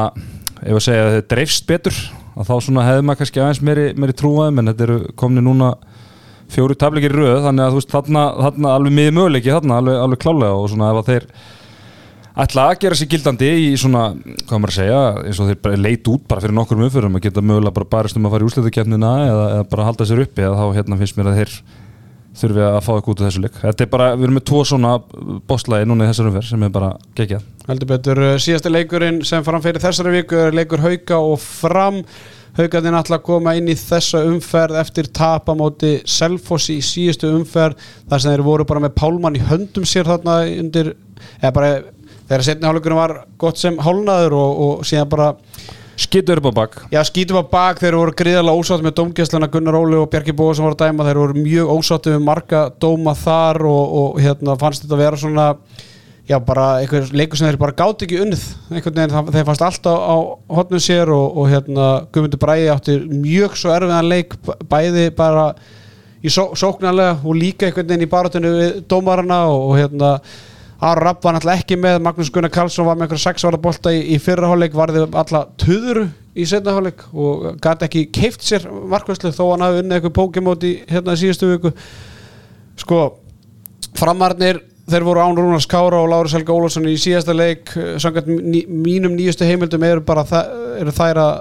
ef 0.62 0.78
að 0.78 0.86
segja 0.86 1.04
að 1.04 1.16
þeir 1.18 1.28
dreifst 1.34 1.68
betur, 1.68 2.00
að 2.36 2.48
þá 2.48 2.56
svona 2.64 2.86
hefði 2.88 3.04
maður 3.04 3.22
kannski 3.22 3.44
aðeins 3.44 3.62
meiri, 3.68 3.86
meiri 4.00 4.16
trúaðum 4.16 4.62
en 4.62 4.72
þetta 4.72 4.88
eru 4.88 4.98
komni 5.20 5.44
núna 5.44 5.74
fjóri 6.56 6.78
tablikir 6.80 7.12
í 7.12 7.20
röð, 7.20 7.42
þannig 7.44 7.66
að 7.66 7.76
þú 7.76 7.82
veist, 7.82 7.92
þarna, 7.92 8.26
þarna 8.46 8.74
alveg 8.78 8.96
miði 8.96 9.14
möguleiki, 9.18 9.52
þarna 9.52 9.80
alveg, 9.82 10.02
alveg 10.06 10.24
klálega 10.24 10.58
og 10.62 10.68
svona 10.72 10.92
ef 10.94 11.02
að 11.02 11.12
þeir 11.12 11.30
ætla 12.46 12.66
að 12.70 12.80
gera 12.84 13.00
sér 13.00 13.10
gildandi 13.12 13.50
í 13.66 13.70
svona, 13.80 14.04
hvað 14.46 14.60
maður 14.62 14.74
að 14.74 14.78
segja, 14.80 15.00
eins 15.24 15.40
og 15.40 15.50
þeir 15.50 15.62
bara 15.66 15.80
leit 15.80 16.12
út 16.12 16.28
bara 16.30 16.44
fyrir 16.44 16.56
nokkur 16.56 16.84
umfyrum 16.86 17.18
að 17.18 17.28
geta 17.28 17.44
mögulega 17.44 17.76
bara 17.80 17.92
barist 17.96 18.20
um 18.20 18.28
að 18.28 18.36
fara 18.36 18.46
í 18.46 18.50
úrslitakefnina 18.50 19.12
eða, 19.26 19.46
eða 19.56 19.68
bara 19.72 19.88
halda 19.88 20.08
sér 20.08 20.24
uppi 20.24 20.44
eða 20.44 20.60
þá 20.60 20.80
hérna 20.80 21.00
finnst 21.00 21.20
mér 21.20 21.32
að 21.32 21.40
þeir 21.42 21.56
þurfi 22.36 22.64
að 22.68 22.80
fá 22.84 22.92
eitthvað 22.96 23.12
út 23.14 23.22
af 23.22 23.28
þessu 23.30 23.44
leik. 23.44 23.60
Þetta 23.64 23.86
er 23.86 23.92
bara, 23.92 24.08
við 24.16 24.28
erum 24.28 24.40
með 24.40 24.46
tvo 24.50 24.62
svona 24.68 24.94
bosslægi 25.50 25.90
núna 25.90 26.06
í 26.06 26.12
þessar 26.12 26.30
umferð 26.32 26.50
sem 26.52 26.66
er 26.68 26.74
bara 26.76 26.90
geggjað. 27.18 27.46
Heldur 27.66 27.92
betur, 27.92 28.24
uh, 28.24 28.38
síðasti 28.42 28.72
leikurinn 28.72 29.22
sem 29.28 29.46
framfyrir 29.46 29.84
þessari 29.84 30.16
viku 30.20 30.42
er 30.44 30.58
leikur 30.58 30.84
Hauka 30.84 31.22
og 31.22 31.40
Fram. 31.44 32.02
Haukarnir 32.56 32.96
ætla 32.96 33.18
að 33.20 33.26
koma 33.28 33.56
inn 33.60 33.68
í 33.68 33.76
þessa 33.76 34.22
umferð 34.30 34.78
eftir 34.80 35.10
tapamóti 35.12 35.98
Selfossi 36.08 36.78
í 36.80 36.86
síðustu 36.86 37.34
umferð 37.36 37.82
þar 38.08 38.24
sem 38.24 38.32
þeir 38.32 38.46
voru 38.46 38.68
bara 38.68 38.84
með 38.86 38.96
Pálmann 39.02 39.36
í 39.36 39.44
höndum 39.44 39.88
sér 39.88 40.08
þarna 40.08 40.38
undir 40.62 40.94
eða 41.42 41.52
bara 41.58 41.74
þegar 42.30 42.46
setni 42.48 42.70
hálfleikurinn 42.70 43.02
var 43.02 43.16
gott 43.42 43.60
sem 43.60 43.76
hálnaður 43.84 44.38
og, 44.40 44.62
og 44.66 44.88
síðan 44.88 45.12
bara 45.12 45.34
skittur 46.00 46.42
upp 46.42 46.52
á 46.52 46.54
bak. 46.60 46.78
Já, 46.92 47.02
skítum 47.08 47.40
að 47.40 47.50
bak, 47.54 47.82
þeir 47.82 47.98
voru 48.00 48.14
gríðarlega 48.20 48.62
ósátt 48.62 48.86
með 48.86 48.96
dómgæslana 49.00 49.50
Gunnar 49.52 49.78
Óli 49.80 49.98
og 50.00 50.10
Bjarki 50.12 50.36
Bóa 50.36 50.56
sem 50.56 50.66
voru 50.66 50.76
að 50.78 50.86
dæma, 50.86 51.08
þeir 51.08 51.20
voru 51.22 51.44
mjög 51.46 51.74
ósátt 51.76 52.10
með 52.12 52.24
marga 52.28 52.64
dóma 52.84 53.16
þar 53.18 53.62
og, 53.70 54.00
og 54.00 54.24
hérna 54.24 54.58
fannst 54.60 54.86
þetta 54.86 54.98
að 54.98 55.04
vera 55.06 55.22
svona 55.22 55.48
já, 56.26 56.40
bara 56.42 56.66
einhver 56.82 57.08
leikur 57.14 57.40
sem 57.40 57.48
þeir 57.50 57.60
bara 57.62 57.78
gátt 57.78 58.04
ekki 58.06 58.20
unnið, 58.24 58.44
einhvern 58.72 59.00
veginn, 59.00 59.32
þeir 59.36 59.48
fannst 59.48 59.66
alltaf 59.68 60.04
á 60.04 60.16
hotnum 60.58 60.84
sér 60.84 61.12
og, 61.14 61.40
og 61.40 61.50
hérna 61.52 61.90
Guðmundur 62.10 62.42
Bræði 62.42 62.72
átti 62.74 62.98
mjög 63.12 63.58
svo 63.62 63.74
erfiðan 63.76 64.10
leik, 64.10 64.36
bæði 64.72 65.08
bara 65.16 65.52
í 66.26 66.34
só, 66.34 66.50
sóknarlega 66.58 67.20
og 67.22 67.38
líka 67.38 67.70
einhvern 67.70 67.92
veginn 67.92 68.08
í 68.08 68.12
barátunni 68.12 68.54
við 68.56 68.84
dómarana 68.90 69.46
og, 69.52 69.70
og 69.70 69.80
hérna 69.80 70.12
Aron 70.82 71.04
Rapp 71.06 71.24
var 71.24 71.34
náttúrulega 71.38 71.62
ekki 71.64 71.78
með 71.80 72.02
Magnús 72.04 72.30
Gunnar 72.36 72.52
Karlsson 72.52 72.86
var 72.86 72.98
með 73.00 73.06
einhverja 73.08 73.30
sexvara 73.30 73.58
bolta 73.64 73.94
í, 73.96 74.02
í 74.16 74.18
fyrra 74.20 74.50
hálfleik 74.52 74.74
varði 74.76 75.06
alla 75.08 75.46
tuðuru 75.62 76.08
í 76.36 76.46
setna 76.50 76.74
hálfleik 76.76 77.06
og 77.16 77.46
gæti 77.64 77.88
ekki 77.88 78.04
keift 78.18 78.44
sér 78.44 78.66
markvæslu 78.92 79.32
þó 79.32 79.44
hann 79.54 79.64
hafi 79.64 79.80
unnið 79.84 79.98
eitthvað 80.02 80.16
pókimót 80.20 80.66
í 80.68 80.74
hérna 80.92 81.16
í 81.16 81.22
síðustu 81.24 81.52
viku 81.54 81.72
sko 82.84 83.00
framarnir 83.96 84.60
þeir 84.92 85.06
voru 85.08 85.24
án 85.24 85.38
Rúnars 85.40 85.66
Kára 85.72 86.02
og 86.04 86.10
Láris 86.12 86.36
Helga 86.36 86.54
Ólafsson 86.54 86.86
í 86.92 86.98
síðasta 87.02 87.34
leik 87.34 87.72
samkvæmt 88.04 88.28
ný, 88.30 88.66
mínum 88.70 89.16
nýjustu 89.18 89.48
heimildum 89.48 89.84
eru 89.88 90.04
bara 90.06 90.26
eru 90.78 90.94
þær 90.94 91.22
að 91.24 91.34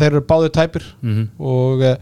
þeir 0.00 0.10
eru 0.12 0.26
báðið 0.28 0.52
tæpir 0.58 0.84
Mhm. 1.02 1.24
og 1.38 1.82
eh, 1.82 1.96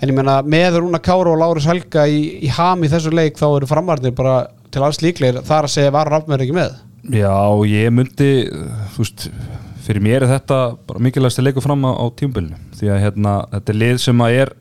en 0.00 0.08
ég 0.08 0.14
meina 0.16 0.38
með 0.42 0.78
Rúnar 0.80 1.02
Kára 1.04 1.32
og 1.32 1.40
Láris 1.40 1.66
Helga 1.68 2.04
í, 2.08 2.20
í 2.44 2.48
ham 2.54 2.84
í 2.84 2.88
þessu 2.92 3.10
leik 3.12 3.36
þá 3.40 3.48
eru 3.56 3.66
framarnir 3.68 4.14
bara 4.16 4.36
til 4.74 4.84
alls 4.86 5.00
líklegir 5.02 5.42
þar 5.46 5.68
að 5.68 5.74
segja 5.74 5.94
var 5.94 6.10
Rafnverð 6.10 6.46
ekki 6.46 6.56
með? 6.56 6.78
Já, 7.16 7.34
ég 7.66 7.92
myndi 7.96 8.30
þú 8.94 9.02
veist, 9.02 9.28
fyrir 9.86 10.04
mér 10.04 10.24
er 10.24 10.32
þetta 10.34 10.58
bara 10.88 11.02
mikilvægst 11.02 11.40
að 11.40 11.48
leiku 11.48 11.64
fram 11.64 11.86
á, 11.88 11.92
á 11.96 12.04
tímbilinu 12.16 12.58
því 12.76 12.90
að 12.92 13.04
hérna, 13.06 13.36
þetta 13.54 13.72
er 13.72 13.80
lið 13.80 14.02
sem 14.04 14.24
að 14.24 14.40
er 14.44 14.52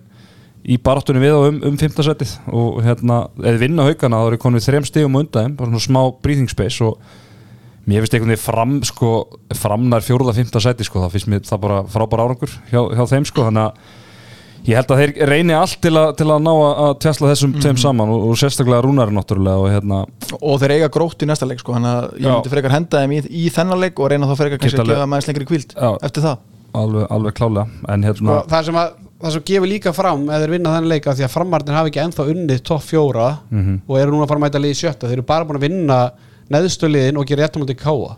í 0.69 0.77
baráttunni 0.83 1.23
við 1.23 1.35
og 1.37 1.47
um, 1.49 1.57
um 1.69 1.79
15 1.79 2.07
setið 2.07 2.35
og 2.51 2.81
hérna, 2.83 3.21
eða 3.41 3.61
vinna 3.61 3.87
haugana 3.87 4.21
þá 4.21 4.27
er 4.27 4.37
ég 4.37 4.43
konið 4.43 4.67
þrem 4.67 4.87
stigum 4.87 5.17
á 5.17 5.21
undan 5.21 5.57
bara 5.59 5.71
svona 5.71 5.85
smá 5.87 6.01
breathing 6.23 6.51
space 6.51 6.83
og 6.83 6.99
mér 7.89 8.03
finnst 8.03 8.17
einhvern 8.17 8.33
veginn 8.33 8.43
fram 8.43 8.75
sko, 8.85 9.13
framnar 9.57 10.05
fjórða, 10.05 10.35
fymta 10.37 10.61
seti 10.63 10.85
sko, 10.87 11.01
það 11.05 11.15
finnst 11.15 11.31
mér 11.31 11.47
það 11.47 11.63
bara 11.63 11.79
frábær 11.89 12.23
árangur 12.25 12.53
hjá, 12.69 12.81
hjá 12.95 13.03
þeim 13.13 13.27
sko, 13.29 13.47
þannig 13.47 13.69
að 13.69 13.97
ég 14.67 14.75
held 14.75 14.91
að 14.93 14.99
þeir 15.01 15.13
reyni 15.29 15.53
allt 15.55 15.79
til, 15.81 15.93
a, 15.97 16.03
til 16.13 16.27
að 16.29 16.41
ná 16.45 16.51
að 16.51 16.79
að 16.85 16.93
tjastla 17.05 17.29
þessum 17.31 17.53
tveim 17.61 17.77
saman 17.79 18.09
og, 18.13 18.25
og 18.29 18.37
sérstaklega 18.41 18.83
rúnari 18.85 19.15
náttúrulega 19.15 19.63
og 19.63 19.69
hérna, 19.71 20.01
og 20.41 20.59
þeir 20.61 20.73
eiga 20.77 20.89
grótt 20.93 21.23
í 21.23 21.29
næsta 21.29 21.47
leik 21.49 21.59
sko, 21.63 21.73
þannig 21.77 21.91
að 21.95 22.07
ég 22.19 22.29
myndi 22.33 22.53
frekar 22.53 22.75
henda 22.75 23.01
þeim 23.03 23.15
í, 23.17 23.21
í 23.29 23.49
þennan 23.55 23.79
leik 23.85 23.99
og 24.03 24.11
reyna 24.11 24.29
þá 24.29 24.35
frekar 24.43 24.61
kannski 24.63 24.81
að 24.83 24.91
gefa 24.91 25.03
þeim 25.05 25.15
aðeins 25.17 25.29
lengri 25.31 25.47
kvíld 25.49 25.75
Já. 25.75 25.91
eftir 26.09 26.25
það. 26.27 26.41
Alveg, 26.79 27.05
alveg 27.09 27.33
klálega 27.39 27.65
en 27.89 28.03
hérna, 28.05 28.33
og 28.43 28.49
það 28.51 28.67
sem, 28.67 28.75
að, 28.77 28.89
það 29.23 29.31
sem 29.33 29.45
gefur 29.49 29.69
líka 29.71 29.93
fram 29.97 30.27
eða 30.29 30.41
þeir 30.43 30.51
vinna 30.53 30.73
þennan 30.75 30.91
leik 30.91 31.07
að 31.09 31.15
því 31.17 31.25
að 31.25 31.31
framarnir 31.33 31.77
hafi 31.79 31.89
ekki 31.89 32.01
ennþá 32.03 32.25
unnið 32.35 32.59
topp 32.69 32.83
fjóra 32.85 33.29
Mhm. 33.49 33.79
og 33.89 33.97
eru 33.97 34.11
núna 34.13 34.27
að 34.27 34.29
fara 34.29 34.39
að 34.39 34.45
mæta 34.45 34.61
liði 34.61 34.77
sjötta 34.83 35.09
þeir 35.09 35.17
eru 35.17 35.25
bara 35.31 35.47
búin 35.49 35.57
að 35.57 35.65
vinna 35.65 35.97
neðstu 36.53 36.91
liðin 36.93 37.17
og 37.17 37.25
gera 37.25 37.47
réttum 37.47 37.65
átti 37.65 37.75
káa 37.81 38.11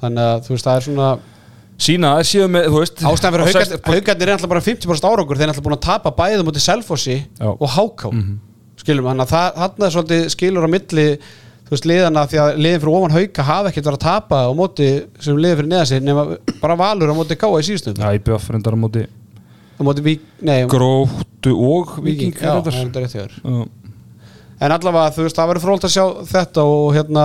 þannig 0.00 0.24
að 0.24 0.40
þú 0.46 0.54
veist 0.56 0.66
það 0.70 0.76
er 0.80 0.86
svona 0.88 1.10
sína 1.82 2.14
að 2.18 2.24
séu 2.30 2.48
með, 2.52 2.68
þú 2.72 2.80
veist 2.82 3.02
ástæðan 3.02 3.34
fyrir 3.36 3.46
haugarnir 3.48 3.68
sex- 3.72 3.86
haugarnir 3.90 4.28
er 4.28 4.34
alltaf 4.36 4.50
bara 4.52 4.64
50% 4.64 5.08
árangur. 5.10 5.38
Þeir 5.40 5.46
er 5.48 5.52
alltaf 5.52 5.64
búin 5.66 5.76
að 5.78 5.84
tapa 5.88 6.12
bæðum 6.22 6.50
átti 6.52 6.62
Selfossi 6.64 7.16
Já. 7.18 7.48
og 7.52 7.68
Háká 7.76 8.12
skilum 8.82 9.08
þannig 9.10 9.24
að 9.26 9.32
það, 9.32 9.48
þarna 9.62 9.86
er 9.88 9.94
svolítið 9.96 10.28
skilur 10.34 10.66
á 10.66 10.70
milli 10.72 11.06
þú 11.66 11.74
veist 11.76 11.86
liðana 11.88 12.22
því 12.28 12.38
að 12.42 12.56
liðin 12.64 12.80
fyrir 12.82 12.96
ofan 12.98 13.14
hauka 13.16 13.44
hafa 13.46 13.70
ekkert 13.70 13.86
verið 13.88 13.98
að 13.98 14.04
tapa 14.04 14.40
á 14.44 14.50
móti 14.58 14.88
sem 15.22 15.38
liðin 15.38 15.58
fyrir 15.60 15.70
neða 15.72 15.84
sig 15.88 16.02
nema 16.04 16.24
bara 16.60 16.76
valur 16.80 17.12
á 17.12 17.14
móti 17.16 17.36
káa 17.38 17.60
í 17.62 17.66
síðustundu 17.68 18.02
Já, 18.02 18.10
IBF 18.18 18.48
reyndar 18.52 18.74
á 18.76 18.80
móti 18.82 19.04
á 19.06 19.80
móti 19.86 20.04
vík, 20.04 20.24
nei, 20.44 20.66
gróttu 20.68 21.54
og 21.56 21.94
viking 22.04 22.34
já, 22.36 22.58
það 22.60 22.72
er 22.74 23.06
rétt 23.06 23.14
Já. 23.16 23.62
en 24.62 24.74
allavega 24.76 25.14
þú 25.16 25.24
veist 25.28 25.38
það 25.38 25.48
verður 25.52 25.64
frólt 25.68 25.86
að 25.88 25.94
sjá 25.94 26.04
þetta 26.34 26.66
og 26.74 26.84
hérna 26.96 27.24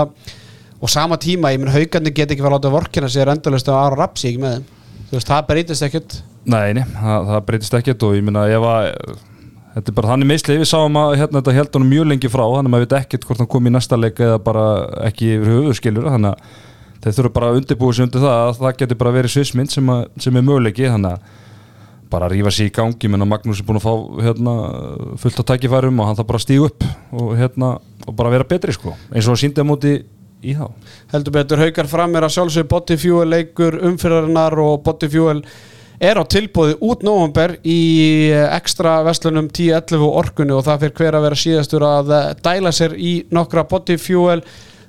og 0.78 0.92
sama 0.92 1.18
tíma, 1.22 1.54
ég 1.54 1.62
menn 1.62 1.74
haugarnir 1.74 2.14
get 2.14 2.32
ekki 2.32 2.44
verið 2.44 2.54
að 2.54 2.58
láta 2.60 2.74
vorkina 2.74 3.10
sér 3.12 3.32
endalist 3.34 3.70
að 3.72 3.80
Aron 3.82 4.02
Rapsi 4.02 4.32
ekki 4.32 4.44
með 4.44 4.58
þeim 4.58 4.74
þú 5.08 5.16
veist 5.16 5.32
það 5.32 5.48
breytist 5.48 5.88
ekkert. 5.88 6.20
Nei, 6.48 6.84
það, 6.84 7.32
það 7.32 7.42
breytist 7.48 7.80
ekkert 7.80 8.06
og 8.08 8.16
ég 8.18 8.28
minna 8.28 8.46
ef 8.52 8.68
að 8.68 8.88
þetta 9.78 9.92
er 9.92 9.98
bara 10.00 10.12
þannig 10.14 10.32
meðsli 10.32 10.60
við 10.60 10.70
sáum 10.72 11.00
að 11.00 11.16
hérna, 11.22 11.42
þetta 11.42 11.58
held 11.58 11.76
honum 11.78 11.92
mjög 11.94 12.08
lengi 12.12 12.32
frá 12.34 12.44
þannig 12.44 12.70
að 12.70 12.74
maður 12.74 12.88
veit 12.88 12.96
ekkert 13.00 13.28
hvort 13.28 13.44
hann 13.44 13.52
kom 13.54 13.68
í 13.68 13.74
næsta 13.74 14.00
leik 14.00 14.22
eða 14.26 14.40
bara 14.44 14.68
ekki 15.08 15.34
yfir 15.38 15.54
höfuð 15.54 15.78
skilur. 15.80 16.10
Þannig 16.12 16.32
að 16.34 17.04
þeir 17.04 17.18
þurfa 17.20 17.34
bara 17.38 17.52
að 17.52 17.60
undirbúa 17.62 17.96
sig 17.96 18.08
undir 18.08 18.26
það 18.26 18.40
að 18.44 18.56
það 18.62 18.80
getur 18.82 19.02
bara 19.04 19.16
verið 19.16 19.36
svismynd 19.36 19.76
sem, 19.76 19.92
að, 19.94 20.08
sem 20.26 20.40
er 20.40 20.48
möguleiki. 20.48 20.90
Þannig 20.92 21.14
að 21.14 21.46
bara 22.08 22.30
rífa 22.32 22.52
sér 22.56 22.70
í 22.70 22.74
gangi 22.74 23.12
menn 23.12 23.24
að 23.26 23.32
Magnús 23.34 23.62
er 23.62 23.68
búin 23.68 23.80
að 23.82 23.86
fá 23.86 24.24
hérna, 24.24 24.54
fullt 25.20 25.42
á 25.44 25.50
tækifærum 25.52 25.98
og 26.00 26.08
hann 26.08 26.16
þarf 26.16 26.30
bara 26.30 26.40
að 26.40 26.46
stígu 26.46 26.70
upp 26.70 26.86
og, 27.12 27.34
hérna, 27.36 27.74
og 28.08 28.16
bara 28.16 28.32
vera 28.32 28.48
betri 28.48 28.76
sko. 28.76 28.96
Eins 29.12 29.28
og 29.28 29.36
að 29.36 29.42
síndi 29.44 29.60
á 29.60 29.68
í 30.46 30.54
þá. 30.58 30.68
Heldur 31.14 31.36
betur 31.38 31.64
haukar 31.64 31.90
fram 31.90 32.16
er 32.18 32.28
að 32.28 32.36
sjálfsög 32.38 32.70
Bodyfuel 32.72 33.26
leikur 33.32 33.80
umfyrðarinnar 33.90 34.58
og 34.62 34.84
Bodyfuel 34.86 35.42
er 35.98 36.20
á 36.22 36.24
tilbúði 36.30 36.76
út 36.86 37.02
nóvumber 37.06 37.56
í 37.66 37.80
ekstra 38.54 39.00
vestlunum 39.08 39.48
10-11 39.50 40.04
og 40.06 40.20
orkunni 40.22 40.54
og 40.54 40.66
það 40.68 40.84
fyrir 40.86 40.98
hver 41.00 41.18
að 41.18 41.26
vera 41.26 41.40
síðastur 41.42 41.86
að 41.88 42.14
dæla 42.46 42.74
sér 42.76 42.94
í 42.98 43.14
nokkra 43.34 43.66
Bodyfuel. 43.70 44.44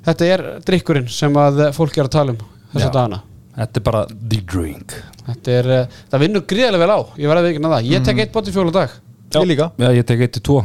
Þetta 0.04 0.28
er 0.28 0.44
drikkurinn 0.68 1.08
sem 1.12 1.34
að 1.40 1.68
fólk 1.76 1.96
er 1.96 2.08
að 2.10 2.14
tala 2.18 2.36
um 2.36 2.42
þessa 2.74 2.90
Já. 2.90 2.92
dagana. 2.92 3.22
Þetta 3.58 3.80
er 3.80 3.86
bara 3.88 4.02
the 4.06 4.40
drink. 4.46 4.94
Þetta 5.26 5.54
er, 5.58 5.70
eh, 5.74 5.96
það 6.12 6.22
vinnur 6.24 6.44
gríðarlega 6.48 6.84
vel 6.84 6.94
á. 6.94 7.00
Ég 7.18 7.32
verði 7.32 7.48
ekki 7.52 7.64
að 7.64 7.72
það, 7.72 7.88
ég 7.92 8.04
tek 8.04 8.18
eitt 8.22 8.32
Bodyfuel 8.36 8.68
á 8.68 8.72
dag. 8.76 8.90
Ég 9.34 9.48
líka. 9.48 9.70
Já, 9.76 9.88
ég 9.92 10.06
tek 10.06 10.20
1-2 10.28 10.58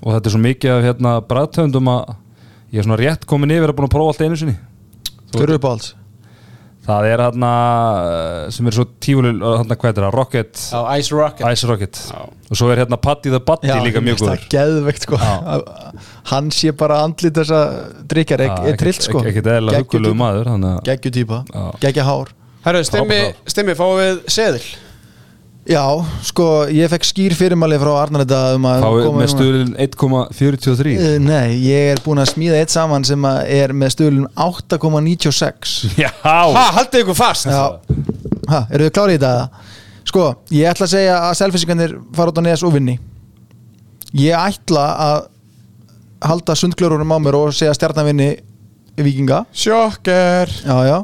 og 0.00 0.14
þetta 0.14 0.26
er 0.26 0.32
svo 0.34 0.40
mikið 0.40 0.70
af 0.74 0.84
hérna 0.84 1.14
bræðtöndum 1.28 1.88
að 1.92 2.14
ég 2.72 2.78
er 2.82 2.86
svona 2.86 2.98
rétt 3.00 3.26
komin 3.30 3.50
yfir 3.54 3.72
að 3.72 3.78
búin 3.80 3.88
að 3.90 3.94
prófa 3.96 4.12
allt 4.14 4.26
einu 4.26 4.36
sinni. 4.40 4.56
Þú 5.30 5.42
eru 5.46 5.58
upp 5.58 5.66
á 5.66 5.70
alls? 5.74 5.88
Það 6.90 7.06
er 7.10 7.20
hérna 7.22 7.48
eh, 8.10 8.44
sem 8.56 8.66
er 8.70 8.74
svo 8.74 8.84
tífulil, 9.04 9.34
hérna 9.44 9.76
hvað 9.78 9.90
er 9.90 10.04
það, 10.06 10.14
Rocket. 10.16 10.62
Á 10.74 10.80
Ice 10.98 11.12
Rocket. 11.14 11.44
Ice 11.52 11.68
Rocket. 11.68 12.00
Já. 12.10 12.20
og 12.50 12.58
svo 12.58 12.70
er 12.72 12.80
hérna 12.82 12.96
Patti 12.98 13.30
the 13.30 13.38
Batti 13.38 13.68
líka 13.84 14.00
mjög 14.02 14.18
Það 14.18 14.26
góður. 14.26 14.40
er 14.40 14.48
geðveikt 14.54 15.04
sko. 15.06 15.20
Hann 16.32 16.50
sé 16.54 16.72
bara 16.74 17.02
andlit 17.04 17.36
þessa 17.36 17.60
drikjar 18.10 18.42
Já, 18.46 18.52
er 18.72 18.78
trill 18.80 18.96
sko. 18.98 19.22
ekkert 19.28 19.50
eðla 19.54 19.76
hugulegu 19.78 20.16
maður 20.18 20.50
Geggjutýpa, 20.88 21.44
Já. 21.52 21.64
geggja 21.84 22.06
hár. 22.08 22.32
Herru, 22.64 22.82
stimmi, 22.84 23.20
Frábært. 23.20 23.52
stimmi, 23.54 23.74
fáum 23.78 23.96
við 24.00 24.18
seðil 24.28 24.64
Já, 25.68 25.82
sko, 26.24 26.46
ég 26.72 26.88
fekk 26.88 27.04
skýr 27.04 27.34
fyrirmæli 27.36 27.76
frá 27.82 27.90
Arnarita 28.00 28.38
um 28.56 28.64
að 28.64 28.80
fáið 28.86 29.02
koma 29.04 29.20
með 29.20 29.28
stuðlun 29.34 29.74
1,43 29.84 30.94
Uh, 30.96 31.16
Nei, 31.20 31.58
ég 31.66 31.90
er 31.92 32.00
búin 32.04 32.22
að 32.22 32.30
smíða 32.32 32.62
eitt 32.62 32.72
saman 32.72 33.04
sem 33.04 33.26
að 33.28 33.42
er 33.58 33.74
með 33.76 33.92
stöðlun 33.92 34.30
8,96 34.40 35.74
Já, 36.00 36.08
Ha, 36.24 36.64
haldið 36.78 37.04
ykkur 37.04 37.18
fast? 37.18 37.50
Já, 37.52 37.76
ha, 38.50 38.62
eru 38.72 38.88
þið 38.88 38.94
klárið 38.96 39.18
í 39.18 39.20
þetta? 39.20 39.34
eða? 39.36 39.76
Sko, 40.10 40.24
ég 40.56 40.70
ætla 40.72 40.88
að 40.88 40.94
segja 40.96 41.18
að 41.28 41.36
selfisingarnir 41.42 41.92
fara 42.16 42.32
út 42.32 42.40
á 42.40 42.42
neðas 42.42 42.64
og 42.66 42.72
vinni. 42.74 42.96
Ég 44.16 44.34
ætla 44.34 44.86
að 45.04 45.18
halda 46.30 46.56
sundglörurum 46.58 47.12
á 47.14 47.18
mér 47.22 47.36
og 47.38 47.52
segja 47.54 47.76
stjarnavinni 47.76 48.32
vikinga 49.00 49.44
Sjokker. 49.52 50.50
Já, 50.64 50.76
já 50.88 50.98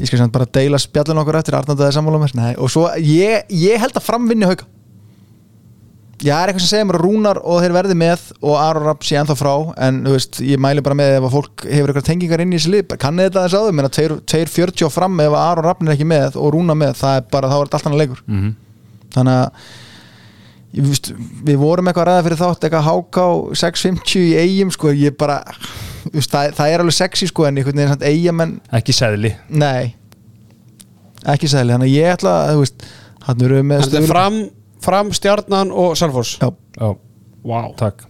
Ég 0.00 0.08
skal 0.08 0.22
samt 0.22 0.32
bara 0.32 0.48
deila 0.48 0.80
spjallin 0.80 1.20
okkur 1.20 1.36
eftir 1.42 1.56
Arnardaði 1.58 1.92
sammála 1.92 2.20
mér. 2.22 2.36
Nei, 2.38 2.52
og 2.56 2.70
svo 2.72 2.86
ég, 3.04 3.44
ég 3.52 3.80
held 3.82 3.96
að 3.98 4.06
framvinni 4.06 4.48
hauka. 4.48 4.68
Já, 6.20 6.34
er 6.36 6.50
eitthvað 6.50 6.64
sem 6.66 6.70
segir 6.74 6.84
mér 6.84 6.98
að 6.98 7.04
Rúnar 7.06 7.38
og 7.48 7.62
þeir 7.62 7.72
verði 7.72 7.94
með 7.96 8.24
og 8.44 8.56
Aron 8.60 8.84
Rapp 8.84 9.04
sé 9.08 9.16
ennþá 9.16 9.36
frá 9.40 9.52
en 9.86 10.02
veist, 10.04 10.40
ég 10.44 10.60
mæli 10.60 10.82
bara 10.84 10.96
með 10.98 11.14
ef 11.16 11.26
að 11.28 11.32
fólk 11.32 11.64
hefur 11.64 11.92
eitthvað 11.92 12.08
tengingar 12.10 12.42
inn 12.44 12.52
í 12.52 12.58
þessi 12.58 12.72
lið, 12.74 12.96
kannið 13.00 13.30
þetta 13.30 13.44
þess 13.46 13.56
aður 13.56 13.76
menn 13.78 13.88
að 13.88 13.94
2.40 14.28 14.84
og 14.84 14.92
fram 14.92 15.22
ef 15.24 15.36
Aron 15.40 15.64
Rapp 15.64 15.80
er 15.86 15.94
ekki 15.94 16.08
með 16.10 16.36
og 16.36 16.52
Rúnar 16.52 16.76
með, 16.76 16.92
það 17.00 17.16
er 17.22 17.24
bara, 17.32 17.48
þá 17.48 17.56
er 17.56 17.64
þetta 17.70 17.80
allt 17.80 17.88
annað 17.88 18.02
leikur. 18.02 18.20
Mhm. 18.28 18.50
þannig 19.16 19.38
að 19.38 19.48
ég, 20.76 20.90
veist, 20.90 21.08
við 21.48 21.56
vorum 21.64 21.88
eitthvað 21.88 22.04
að 22.04 22.10
ræða 22.12 22.26
fyrir 22.28 22.42
þátt 22.44 22.68
eitthvað 22.68 22.90
HK 22.90 23.24
650 23.64 24.20
í 24.20 24.36
eigum 24.44 24.74
sko, 24.76 24.92
ég 24.92 25.16
bara 25.16 25.40
það, 26.08 26.54
það 26.58 26.72
er 26.74 26.84
alveg 26.84 26.96
sexy 26.96 27.28
sko 27.30 27.46
en 27.48 27.60
einhvern 27.60 27.80
veginn 27.80 27.92
samt 27.94 28.06
eigamenn 28.08 28.54
ekki 28.80 28.94
seðli. 28.96 29.34
Nei. 29.52 29.94
Ekki 31.28 31.50
sæli, 31.52 31.74
þannig 31.74 31.90
að 31.90 31.96
ég 31.98 32.14
ætla 32.14 32.34
að 32.46 32.54
þú 32.54 32.64
veist, 32.64 32.88
hann 33.26 33.44
eru 33.44 33.60
með 33.66 33.84
Þetta 33.84 34.00
er 34.00 34.08
fram, 34.08 34.38
fram 34.80 35.10
stjarnan 35.12 35.72
og 35.76 35.92
Salfors 36.00 36.30
Já, 36.40 36.48
Já, 36.78 36.88
Vá. 37.44 37.60
Takk. 37.80 38.06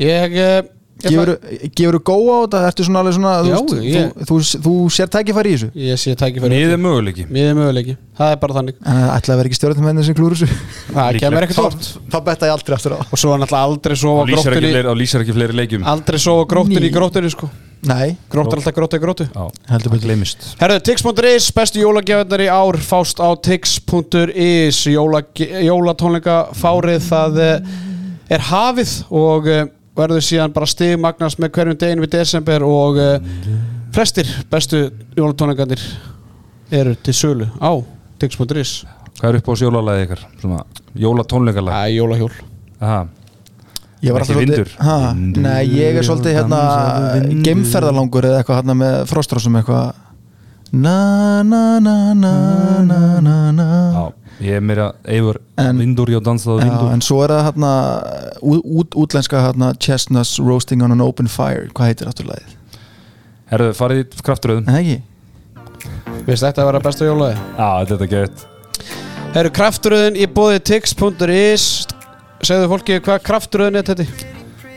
Ég, 0.00 0.34
eh, 0.34 0.34
ég 0.34 0.70
gefur, 1.04 1.30
þú 1.78 2.00
góða 2.10 2.34
á 2.36 2.40
þetta, 2.44 2.60
ertu 2.70 2.86
svona 2.86 3.02
alveg 3.02 3.16
svona 3.16 3.32
Já, 3.46 3.56
þú, 3.60 3.78
ég- 3.86 4.12
þú, 4.28 4.38
þú, 4.40 4.60
þú 4.66 4.74
sér 4.96 5.10
tækifæri 5.14 5.52
í 5.52 5.56
þessu? 5.56 5.70
Ég 5.88 6.00
sé 6.02 6.14
tækifæri 6.20 6.52
Niður 6.54 6.82
möguleiki. 6.84 7.26
Miðið 7.30 7.54
möguleiki. 7.60 7.96
Það 8.20 8.34
er 8.34 8.40
bara 8.42 8.56
þannig. 8.58 8.76
En 8.84 9.00
það 9.00 9.10
ætla 9.16 9.32
að 9.34 9.40
vera 9.40 9.50
ekki 9.50 9.58
stjórnum 9.60 10.04
sem 10.04 10.14
klúru 10.18 10.36
þessu? 10.36 10.60
Það 10.90 11.10
Líklegt. 11.10 11.24
kemur 11.24 11.46
ekkert 11.46 11.64
oft. 11.64 11.90
Þá 12.10 12.18
betta 12.28 12.46
ég 12.50 12.52
aldrei 12.58 12.76
aftur 12.76 12.94
á. 12.94 12.98
Og 13.00 13.16
svo 13.18 13.32
er 13.34 13.40
náttúrulega 13.40 13.70
aldrei 13.70 13.96
og 13.96 14.00
sofa 14.04 14.26
lýsir 14.28 14.36
ekki 14.36 14.44
gróttunni 14.50 14.72
fleiri, 14.74 14.88
og 14.92 14.96
lýsir 15.00 15.24
ekki 15.24 15.36
fleiri 15.38 15.56
leikjum. 15.62 15.84
Aldrei 15.94 16.18
sofa 16.20 16.44
gróttunni 16.52 16.84
í 16.84 16.90
Ný. 16.90 16.94
gróttunni 16.98 17.30
sko. 17.32 17.50
Nei, 17.80 18.10
Grótt 18.28 18.52
er 18.52 18.58
alltaf 18.60 18.74
gróttu 18.76 18.98
í 18.98 19.00
gróttu. 19.00 19.24
Já, 19.32 19.44
Heldur 19.70 19.94
betur. 19.94 20.04
gleymist. 20.04 20.50
Herðu, 20.60 20.82
tix.is, 20.84 21.46
bestu 21.56 21.80
jólagjafarnar 21.80 22.42
í 22.44 22.48
ár 22.52 22.76
fást 22.76 23.16
á 23.24 23.32
tix.is 23.40 24.82
Jóla, 24.92 25.22
jólatónleikafárið 25.64 27.06
það 27.08 27.38
eh, 27.40 27.70
er 28.36 28.44
hafið 28.50 28.92
og 29.08 29.48
eh, 29.48 29.64
verður 30.00 30.24
síðan 30.26 30.54
bara 30.56 30.68
stigmagnast 30.70 31.40
með 31.42 31.52
hverjum 31.56 31.78
deginu 31.80 32.04
við 32.06 32.14
desember 32.18 32.64
og 32.66 32.98
eh, 33.00 33.30
flestir 33.94 34.28
bestu 34.52 34.82
jólatónleikarnir 35.18 35.82
eru 36.70 36.94
til 37.04 37.14
sölu 37.16 37.48
á 37.60 37.72
tix.is 38.22 38.74
Hvað 39.20 39.28
er 39.34 39.38
upp 39.40 39.48
á 39.50 39.54
jólalæði 39.60 40.04
ykkar? 40.06 40.20
Svona 40.40 40.60
jólatónleikalæði 40.96 41.74
Það 41.76 41.88
er 41.88 41.96
jólahjól 41.98 42.36
Aha. 42.80 43.00
ég 44.00 44.14
var 44.16 44.22
alltaf 44.24 44.38
vindur. 44.40 44.70
ha, 44.80 44.94
Nei, 45.14 45.64
ég 45.76 45.98
er 46.00 46.06
svolítið 46.06 46.38
hérna. 46.38 46.60
Geimferðalangur 47.44 48.24
eða 48.30 48.38
eitthvað 48.40 48.60
hérna 48.62 48.76
með 48.80 48.94
frostrósum 49.10 49.58
eitthvað 49.60 49.90
Na 50.72 51.42
na 51.42 51.80
na 51.82 51.96
na 52.14 52.32
na 52.86 53.00
na 53.20 53.36
na 53.52 53.66
Já, 53.92 54.04
ég 54.40 54.56
er 54.56 54.64
meira 54.64 54.86
eifur 55.04 55.38
vindur 55.76 56.10
og 56.16 56.24
dansaðu 56.24 56.60
Já, 56.60 56.64
vindur 56.68 56.94
en 56.94 57.02
svo 57.04 57.20
er 57.24 57.34
það 57.34 57.42
hérna 57.50 57.72
út, 58.40 58.62
út, 58.64 58.96
útlenska 59.02 59.42
hérna 59.44 59.72
Chestnuts 59.82 60.38
Roasting 60.40 60.84
on 60.84 60.94
an 60.94 61.04
Open 61.04 61.28
Fire 61.30 61.68
hvað 61.74 61.92
heitir 61.92 62.10
afturlæðið? 62.10 62.56
Herðu, 63.50 63.72
farið 63.76 64.02
í 64.04 64.24
krafturöðum 64.24 64.70
En 64.70 64.78
ekki? 64.80 64.98
Vist 66.26 66.44
þetta 66.44 66.62
að 66.62 66.70
vera 66.70 66.82
besta 66.84 67.08
jólaði? 67.08 67.36
Já, 67.58 67.70
þetta 67.90 68.06
er 68.06 68.12
gett 68.14 68.46
Herru, 69.30 69.52
krafturöðin 69.54 70.16
í 70.18 70.26
bóði 70.26 70.62
tix.is 70.70 71.66
Segðu 72.40 72.70
fólki 72.72 73.00
hvað 73.04 73.20
krafturöðin 73.26 73.80
er 73.82 73.90
þetta? 73.90 74.06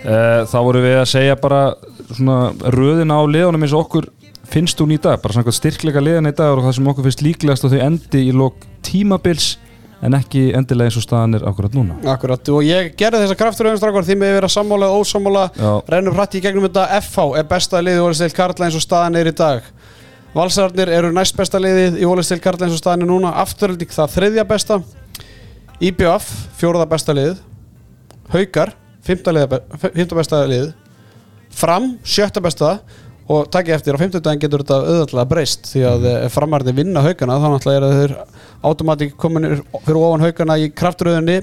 uh, 0.03 0.43
Þá 0.49 0.57
vorum 0.59 0.84
við 0.86 0.97
að 0.99 1.09
segja 1.14 1.39
bara 1.39 1.64
svona 2.11 2.51
röðina 2.76 3.18
á 3.18 3.24
liðunum 3.26 3.64
eins 3.64 3.74
og 3.74 3.88
okkur 3.88 4.09
finnst 4.53 4.82
hún 4.84 4.93
í 4.93 4.99
dag, 5.01 5.22
bara 5.24 5.34
svona 5.34 5.53
styrkleika 5.55 6.03
liðan 6.03 6.30
í 6.30 6.36
dag 6.36 6.51
og 6.53 6.66
það 6.68 6.76
sem 6.78 6.89
okkur 6.91 7.07
finnst 7.07 7.24
líklegast 7.26 7.66
að 7.66 7.78
þau 7.78 7.86
endi 7.88 8.26
í 8.28 8.34
lok 8.36 8.68
tímabils 8.94 9.56
en 10.04 10.18
ekki 10.18 10.50
endilega 10.58 10.91
eins 10.91 10.98
og 11.00 11.06
staðan 11.06 11.38
er 11.38 11.46
akkurat 11.48 11.76
núna. 11.76 11.96
Akkurat, 12.12 12.50
og 12.52 12.66
ég 12.68 12.91
gerði 13.00 13.24
þessa 13.24 13.38
krafturöðin 13.39 13.80
strákar 13.80 14.08
því 14.08 14.18
með 14.20 14.34
að 14.34 14.38
vera 14.39 14.50
sammála 14.52 14.89
eða 14.89 15.04
ósammála. 15.04 15.44
Rennum 15.94 16.18
hrætti 16.18 16.41
í 16.41 16.44
gegnum 16.44 16.68
þetta. 16.68 16.89
FH 17.00 17.28
er 17.39 17.48
besta 17.48 17.80
liðið 17.84 18.02
í 18.02 18.04
Ólisteil 18.10 18.36
Karla 18.36 18.68
eins 18.68 18.78
og 18.80 18.84
staðan 18.84 19.20
er 19.20 19.32
í 19.32 19.36
dag. 19.39 19.70
Valsararnir 20.34 20.91
eru 20.91 21.14
næst 21.16 21.38
besta 21.39 21.62
liðið 21.62 22.02
í 22.02 22.10
Ólisteil 22.10 22.41
Karla 22.44 22.68
eins 22.68 22.76
og 22.76 22.84
staðan 22.84 23.06
er 23.06 23.12
núna. 23.14 23.32
Afturölding 23.44 23.96
það 23.96 24.16
þriðja 24.18 24.48
besta. 24.50 24.80
IBF, 25.84 26.30
fjóraða 26.60 26.89
besta 26.91 27.16
liðið. 27.16 27.39
Haukar, 28.34 28.74
fymta, 29.08 29.32
liða, 29.36 29.62
fymta 29.86 30.20
besta 30.20 30.44
liðið. 30.50 30.74
Fram, 31.54 31.94
sjötta 32.04 32.44
besta 32.44 32.76
og 33.32 33.48
takk 33.54 33.70
eftir 33.76 33.96
á 33.96 34.02
50 34.02 34.24
daginn 34.24 34.42
getur 34.42 34.66
þetta 34.66 34.80
auðvitað 34.84 35.30
breyst 35.32 35.70
því 35.72 35.86
að 35.88 36.10
mm. 36.10 36.34
framarði 36.34 36.74
vinna 36.76 37.06
haugana 37.06 37.40
þá 37.40 37.48
náttúrulega 37.54 37.92
er 37.92 38.02
þeir 38.02 38.18
automatík 38.64 39.16
komin 39.20 39.48
fyrir 39.86 40.02
ofan 40.02 40.26
haugana 40.26 40.60
í 40.60 40.68
krafturöðinni 40.76 41.40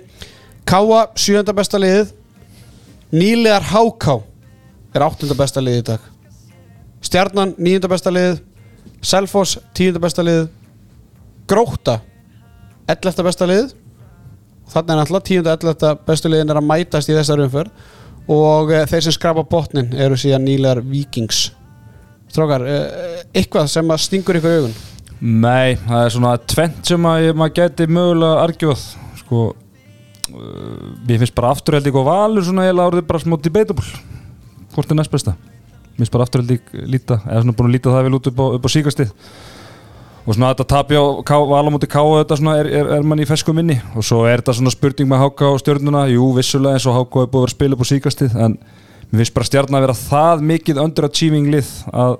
Káa, 0.71 1.09
sjönda 1.19 1.51
besta 1.57 1.81
liðið. 1.81 2.13
Nýlegar 3.11 3.65
HK 3.73 4.21
er 4.95 5.03
áttunda 5.03 5.35
besta 5.39 5.63
liðið 5.63 5.81
í 5.81 5.87
dag. 5.89 6.05
Stjarnan, 7.03 7.55
níunda 7.59 7.91
besta 7.91 8.13
liðið. 8.15 8.39
Selfoss, 9.03 9.57
tíunda 9.75 10.03
besta 10.03 10.23
liðið. 10.23 10.51
Gróta 11.51 11.97
11. 12.87 13.25
besta 13.27 13.49
liðið. 13.51 13.73
Þannig 14.71 14.95
er 14.95 15.01
náttúrulega 15.01 15.29
tíunda 15.31 15.57
11. 15.57 16.05
bestu 16.07 16.31
liðin 16.31 16.55
er 16.55 16.61
að 16.61 16.69
mætast 16.69 17.11
í 17.11 17.17
þessar 17.19 17.43
umferð. 17.47 17.89
Og 18.31 18.71
e, 18.71 18.85
þeir 18.87 19.09
sem 19.09 19.17
skrapa 19.17 19.43
botnin 19.43 19.91
eru 19.99 20.19
síðan 20.21 20.45
nýlegar 20.47 20.85
vikings 20.87 21.49
Strákar, 22.31 22.63
e, 22.63 22.79
eitthvað 23.35 23.69
sem 23.73 23.91
að 23.91 24.03
stingur 24.05 24.39
ykkur 24.39 24.57
augun? 24.61 24.75
Nei, 25.21 25.77
það 25.83 26.05
er 26.05 26.15
svona 26.15 26.37
tvent 26.49 26.87
sem 26.89 27.09
að 27.11 27.27
maður 27.37 27.57
geti 27.59 27.87
mögulega 27.91 28.45
argjóð 28.47 28.85
sko. 29.19 29.51
Uh, 30.31 30.93
mér 31.09 31.19
finnst 31.21 31.35
bara 31.35 31.51
afturhaldið 31.51 31.97
og 31.99 32.07
valur 32.07 32.45
svona 32.47 32.69
eiginlega 32.69 32.93
orðið 32.93 33.09
bara 33.09 33.23
smá 33.25 33.35
debatable. 33.43 34.01
Hvort 34.73 34.93
er 34.93 35.01
næst 35.01 35.13
besta? 35.13 35.35
Mér 35.35 36.05
finnst 36.05 36.15
bara 36.15 36.29
afturhaldið 36.29 36.87
líta 36.87 37.19
eða 37.27 37.43
svona 37.43 37.57
búin 37.59 37.69
að 37.69 37.77
líta 37.77 37.95
það 37.97 38.07
vel 38.07 38.19
út 38.21 38.31
upp 38.31 38.39
á, 38.39 38.47
upp 38.57 38.69
á 38.71 38.71
síkastið 38.71 39.11
og 40.21 40.37
svona 40.37 40.53
þetta 40.53 40.67
tapja 40.71 41.03
á 41.03 41.39
valamóti 41.51 41.89
K 41.91 42.03
og 42.05 42.19
þetta 42.21 42.39
svona 42.39 42.57
er, 42.61 42.71
er, 42.81 42.91
er 42.97 43.07
mann 43.11 43.21
í 43.21 43.27
fesku 43.27 43.53
minni. 43.57 43.81
Og 43.99 44.07
svo 44.07 44.23
er 44.29 44.39
þetta 44.41 44.55
svona 44.61 44.73
spurning 44.73 45.11
með 45.11 45.25
HK 45.27 45.49
og 45.51 45.61
stjörnuna. 45.65 46.05
Jú, 46.13 46.31
vissulega 46.37 46.79
eins 46.79 46.87
og 46.87 46.97
HK 47.01 47.25
er 47.25 47.33
búið 47.33 47.49
að 47.49 47.55
spila 47.57 47.77
upp 47.77 47.85
á 47.85 47.91
síkastið 47.91 48.37
en 48.47 48.57
mér 49.11 49.23
finnst 49.23 49.37
bara 49.37 49.51
stjarnan 49.51 49.81
að 49.81 49.87
vera 49.89 50.01
það 50.01 50.45
mikið 50.55 50.83
underachieving 50.87 51.49
lið 51.55 51.71
að 51.91 52.19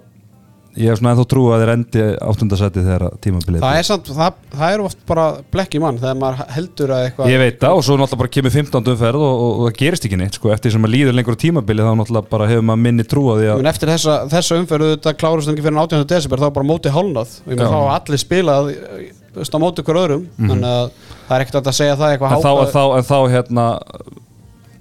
ég 0.79 0.87
hef 0.87 1.01
svona 1.01 1.13
ennþá 1.15 1.25
trú 1.27 1.45
að 1.51 1.63
þeir 1.65 1.71
endi 1.73 2.03
áttundasæti 2.23 2.83
þegar 2.85 3.05
tímabilið 3.25 3.65
Það 3.65 3.79
er 3.81 3.87
samt, 3.89 4.11
það, 4.15 4.37
það 4.55 4.75
er 4.75 4.83
oft 4.85 5.01
bara 5.09 5.25
blekki 5.51 5.81
mann 5.83 5.99
þegar 5.99 6.19
maður 6.21 6.53
heldur 6.55 6.93
að 6.95 7.07
eitthvað 7.09 7.33
Ég 7.33 7.43
veit 7.43 7.59
það 7.65 7.79
og 7.79 7.87
svo 7.87 7.97
náttúrulega 7.99 8.21
bara 8.23 8.33
kemur 8.37 8.55
15. 8.55 8.91
umferð 8.95 9.25
og, 9.27 9.33
og, 9.35 9.51
og 9.51 9.67
það 9.67 9.79
gerist 9.81 10.07
ekki 10.07 10.21
neitt 10.21 10.39
sko, 10.39 10.53
eftir 10.55 10.75
sem 10.75 10.87
að 10.87 10.95
líður 10.95 11.19
lengur 11.19 11.39
tímabilið 11.43 11.91
þá 11.91 11.93
náttúrulega 12.01 12.33
bara 12.37 12.49
hefur 12.53 12.67
maður 12.71 12.85
minni 12.87 13.07
trú 13.11 13.27
að 13.35 13.43
því 13.43 13.51
að 13.51 13.71
eftir 13.73 13.93
þessa, 13.97 14.17
þessa 14.31 14.61
umferðu 14.63 14.93
þetta 14.95 15.17
klárust 15.25 15.53
ekki 15.55 15.67
fyrir 15.67 15.83
18. 15.83 16.07
desember 16.15 16.45
þá 16.45 16.49
er 16.51 16.57
bara 16.61 16.71
móti 16.71 16.95
hálnað 16.95 17.37
þá 17.51 17.79
allir 17.97 18.23
spilað 18.23 18.71
þú 18.71 19.43
veist, 19.43 19.55
á 19.55 19.63
móti 19.63 19.83
ykkur 19.85 20.01
öðrum 20.05 20.27
þannig 20.39 20.71
að 20.71 20.95
það 21.27 21.37
er 21.37 21.45
ekkert 21.45 21.61
að 21.61 21.79
segja 21.83 21.99
það 21.99 22.15
eitthvað 22.15 22.37
en 22.37 22.45
þá, 22.47 22.51
en 22.63 22.73
þá, 22.75 22.83
en 22.99 23.11
þá 23.11 23.19
hérna 23.35 23.67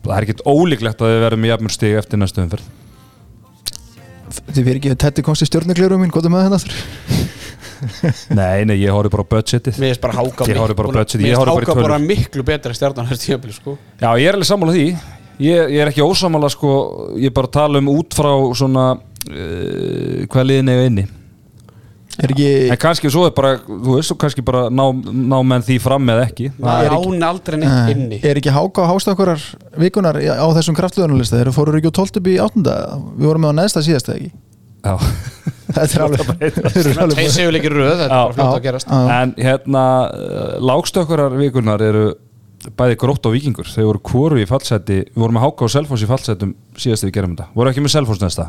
það 0.10 0.18
er 0.18 0.28
ekkert 0.28 0.46
ólíklegt 0.48 1.04
að 1.04 1.14
við 1.14 1.24
verðum 1.26 1.46
í 1.46 1.52
jafnmur 1.52 1.74
stig 1.76 1.98
eftir 2.00 2.22
næstu 2.22 2.44
umferð. 2.44 2.70
Þið 4.30 4.60
fyrir 4.60 4.80
ekki 4.80 4.94
að 4.94 5.00
Teddy 5.04 5.26
komst 5.26 5.46
í 5.46 5.50
hvað 6.14 6.28
er 6.30 6.34
með 6.34 6.48
þetta 6.48 6.60
aftur? 6.60 6.80
Nei, 8.36 8.66
nei, 8.68 8.76
ég 8.82 8.92
horfi 8.92 9.12
bara 9.14 9.24
á 9.24 9.32
budgetið. 9.32 9.78
Mér 9.80 9.94
finnst 9.94 10.02
bara 10.04 10.18
háka 10.18 10.48
Ég 10.50 10.58
horfði 10.60 10.76
bara 10.76 10.90
á 10.92 10.96
budget, 10.98 11.14
ég 11.16 11.24
Mér 11.24 11.38
finnst 11.40 11.70
háka 11.70 11.76
bara 11.80 12.00
miklu 12.04 12.44
betra 12.46 12.76
tímabili 13.24 13.56
sko. 13.56 13.76
Já, 14.02 14.10
ég 14.20 14.28
er 14.28 14.36
alveg 14.36 14.50
sammála 14.50 14.76
því. 14.76 14.88
Ég, 15.40 15.72
ég 15.78 15.80
er 15.80 15.92
ekki 15.94 16.04
ósammála 16.04 16.50
sko. 16.52 16.74
Ég 17.16 17.32
er 17.32 17.38
bara 17.38 17.48
að 17.48 17.56
tala 17.56 17.80
um 17.80 17.94
út 17.94 18.18
frá 18.20 18.34
svona 18.60 18.86
uh, 19.00 20.28
hvað 20.28 20.50
liðin 20.52 20.74
eiga 20.74 20.90
inni 20.92 21.08
Er 22.20 22.34
ekki, 22.34 22.48
en 22.74 22.80
kannski 22.82 23.08
svo 23.14 23.22
er 23.30 23.32
bara, 23.36 23.54
þú 23.64 23.94
veist, 23.96 24.10
svo 24.12 24.18
kannski 24.20 24.44
bara 24.44 24.66
ná, 24.74 24.84
ná 25.08 25.38
menn 25.48 25.64
því 25.64 25.78
fram 25.80 26.10
eða 26.12 26.26
ekki 26.28 26.50
Það 26.58 26.86
er 26.90 26.96
án 26.98 27.24
aldrei 27.30 27.60
neitt 27.62 27.72
Nei, 27.72 27.94
inni 27.96 28.20
er 28.28 28.40
ekki 28.42 28.52
háka 28.52 28.84
á 28.84 28.92
hástakkurar 28.92 29.44
vikunar 29.80 30.20
á 30.20 30.48
þessum 30.58 30.76
kraftlöðunarlista? 30.76 31.40
Þeir 31.40 31.54
fóru 31.56 31.78
ekki 31.80 31.88
úr 31.92 31.96
12 32.02 32.20
upp 32.20 32.28
í 32.28 32.36
8. 32.44 32.76
Við 33.16 33.30
vorum 33.30 33.46
með 33.48 33.54
á 33.56 33.60
neðsta 33.62 33.84
síðast 33.88 34.12
eða 34.12 34.20
ekki? 34.20 34.32
Já. 34.80 34.94
Þetta 35.76 35.94
er 35.96 36.04
alveg 37.04 37.20
Þeir 37.20 37.32
séu 37.32 37.52
leikir 37.54 37.74
röð, 37.78 37.92
þetta 38.00 38.20
er 38.26 38.34
fljótt 38.34 38.56
að 38.56 38.64
gerast 38.66 38.90
en 38.90 39.34
hérna 39.38 39.84
uh, 40.10 40.56
lágstökkarar 40.66 41.36
vikunar 41.38 41.84
eru 41.86 42.08
bæði 42.80 42.96
grótt 43.00 43.28
og 43.30 43.36
vikingur 43.36 43.70
þau 43.70 43.84
voru 43.92 44.02
kvoru 44.10 44.40
í 44.42 44.48
fallseti, 44.50 44.98
við 45.14 45.22
vorum 45.22 45.38
með 45.38 45.46
Háka 45.46 45.68
og 45.68 45.72
Selfoss 45.72 46.04
í 46.04 46.10
fallsetum 46.10 46.56
síðast 46.76 47.06
við 47.06 47.14
gerum 47.20 47.36
þetta 47.38 47.48
voru 47.56 47.72
ekki 47.72 47.84
með 47.86 47.94
Selfoss 47.94 48.24
næsta 48.24 48.48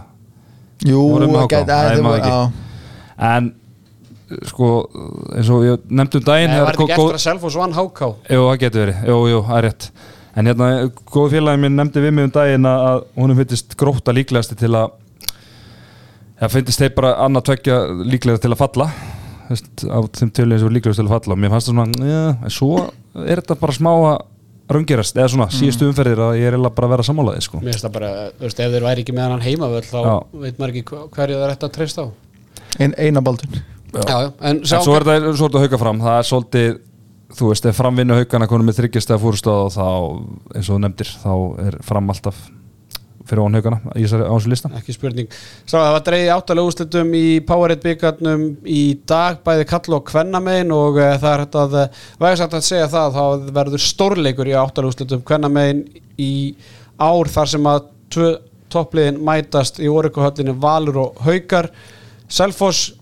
Jú, 0.89 1.03
HK? 1.21 1.45
gæti- 1.53 1.69
Nei, 1.69 1.77
að 1.77 1.91
þeir 1.93 2.03
maður 2.07 2.17
voru- 2.17 2.25
ekki. 2.25 2.33
já. 2.33 3.29
en 3.37 3.51
sko 4.51 4.71
eins 5.37 5.51
og 5.53 5.67
ég 5.67 5.85
nefndi 5.91 6.21
um 6.21 6.25
daginn 6.27 6.53
Nei, 6.53 6.61
var 6.63 6.73
þetta 6.73 6.87
ekki 6.87 6.97
eftir 6.97 7.19
að 7.19 7.25
Selfoss 7.25 7.59
vann 7.61 7.77
háká 7.77 8.09
Jú, 8.31 8.41
það 8.47 8.57
getur 8.65 8.85
verið, 8.85 9.05
jú, 9.11 9.21
jú, 9.33 9.43
það 9.49 9.61
er 9.61 9.67
rétt. 9.69 9.87
En 10.39 10.47
hérna, 10.47 10.69
góð 11.11 11.33
félagi 11.35 11.63
minn 11.65 11.79
nefndi 11.79 12.03
við 12.05 12.15
mig 12.17 12.29
um 12.29 12.35
daginn 12.37 12.69
að 12.71 12.85
að 12.91 13.01
honum 13.19 13.41
finnst 13.41 13.77
gróta 13.81 14.15
líklegasti 14.15 14.59
til 14.61 14.73
að 14.79 14.93
Það 16.41 16.53
finnst 16.55 16.81
þeir 16.81 16.93
bara 16.97 17.09
annað 17.21 17.49
tvekja 17.51 17.79
líklega 18.09 18.41
til 18.41 18.55
að 18.55 18.61
falla. 18.63 18.87
Þess, 19.51 19.65
á 19.93 19.99
þeim 20.17 20.31
tölum 20.33 20.61
sem 20.61 20.69
er 20.71 20.75
líklegast 20.79 21.01
til 21.03 21.05
að 21.05 21.13
falla. 21.13 21.35
Og 21.35 21.41
mér 21.43 21.53
fannst 21.53 21.69
það 21.69 21.75
svona, 21.75 22.07
já, 22.09 22.21
en 22.33 22.55
svo 22.55 22.71
er 23.27 23.43
þetta 23.43 23.57
bara 23.61 23.75
smá 23.77 23.91
að 23.93 24.15
raungerast 24.71 25.19
eða 25.19 25.33
svona, 25.35 25.49
síðustu 25.53 25.89
umferðir 25.91 26.23
að 26.25 26.39
ég 26.39 26.47
er 26.49 26.57
eiginlega 26.57 26.77
bara 26.79 26.89
að 26.89 26.95
vera 26.95 27.07
sammálaði 27.11 27.45
sko. 27.45 27.61
Mér 27.61 27.75
finnst 27.75 27.85
það 27.85 27.95
bara, 27.99 28.11
þú 28.39 28.47
veist, 28.47 28.63
ef 28.63 28.75
þeir 28.77 28.87
væri 28.87 29.05
ekki 29.05 29.17
með 29.19 29.35
hann 29.35 29.45
heimavöll 29.45 29.83
þá 29.91 29.99
Já. 29.99 30.15
veit 30.45 30.61
maður 30.63 30.73
ekki 30.73 31.01
hverju 31.19 31.41
það 31.41 31.45
er 31.45 31.55
þetta 31.57 31.69
að 31.69 31.75
treysta 31.77 32.07
á. 32.07 32.09
Ein, 32.81 32.95
Eina 32.97 33.25
baldun 33.27 33.61
Já, 33.91 34.05
já, 34.07 34.31
en 34.41 34.61
En 34.61 34.65
svo 34.69 34.95
er 34.97 35.07
þetta 35.09 35.35
svo 35.35 35.49
er 35.49 35.53
þetta 35.55 35.65
hauka 35.67 35.83
fram, 35.83 36.01
það 36.05 36.19
er 36.19 36.31
svolítið 36.31 36.79
þú 37.37 37.51
veist, 37.51 37.67
ef 37.71 37.77
framvinnu 37.79 38.17
haukana 38.19 38.49
konum 38.51 38.71
með 38.71 38.81
þryggjast 38.81 39.13
eða 39.13 39.23
fúrstáð 39.23 39.77
þá, 39.77 39.87
eins 40.57 40.67
og 40.67 40.73
þú 40.75 40.81
nefndir 40.85 41.13
þá 41.21 41.35
er 41.67 41.79
fram 41.87 42.11
alltaf 42.11 42.41
fyrir 43.31 43.67
í 43.95 44.03
þessari 44.03 44.27
á 44.27 44.33
þessu 44.35 44.51
lista. 44.51 44.71
Ekki 44.81 44.95
spurning. 44.97 45.29
Sá, 45.63 45.77
það 45.77 45.93
var 45.95 46.05
dreigði 46.09 46.31
áttalega 46.35 46.71
úrslitum 46.71 47.13
í 47.15 47.25
Powerade 47.47 47.85
byggarnum 47.85 48.45
í 48.67 48.83
dag 49.07 49.41
bæði 49.47 49.67
kall 49.71 49.97
og 49.99 50.05
kvennamein 50.11 50.73
og 50.75 50.99
uh, 50.99 51.15
það 51.21 51.31
er 51.33 51.45
hægt 51.45 51.59
að 51.61 51.77
vægast 52.21 52.45
hægt 52.45 52.59
að 52.59 52.67
segja 52.67 52.91
það 52.91 53.19
þá 53.19 53.51
verður 53.61 53.85
stórleikur 53.87 54.51
í 54.51 54.57
áttalega 54.59 54.93
úrslitum 54.95 55.25
kvennamein 55.29 55.85
í 56.19 56.33
ár 56.99 57.31
þar 57.31 57.53
sem 57.55 57.71
að 57.71 57.91
tvö 58.11 58.31
toppliðin 58.71 59.21
mætast 59.27 59.81
í 59.83 59.91
orikuhöllinu 59.91 60.57
Valur 60.63 61.03
og 61.05 61.23
Haukar. 61.27 61.71
Selfoss 62.31 62.97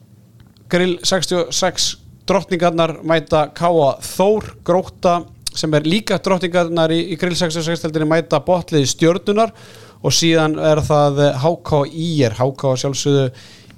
Grill 0.69 0.99
66 1.01 1.89
drottningarnar 2.29 2.99
mæta 3.09 3.47
Káa 3.57 3.95
Þór 4.05 4.51
Gróta 4.67 5.21
sem 5.57 5.73
er 5.75 5.87
líka 5.89 6.19
drottningarnar 6.23 6.93
í, 6.93 7.01
í 7.13 7.17
Grill 7.21 7.37
66 7.39 7.87
deildinni 7.87 8.09
mæta 8.11 8.41
botliði 8.45 8.91
stjörnunar 8.93 9.55
og 9.99 10.15
síðan 10.15 10.59
er 10.61 10.83
það 10.85 11.23
HK 11.43 11.81
IR 11.89 12.37
HK 12.39 12.75
sjálfsögðu 12.83 13.25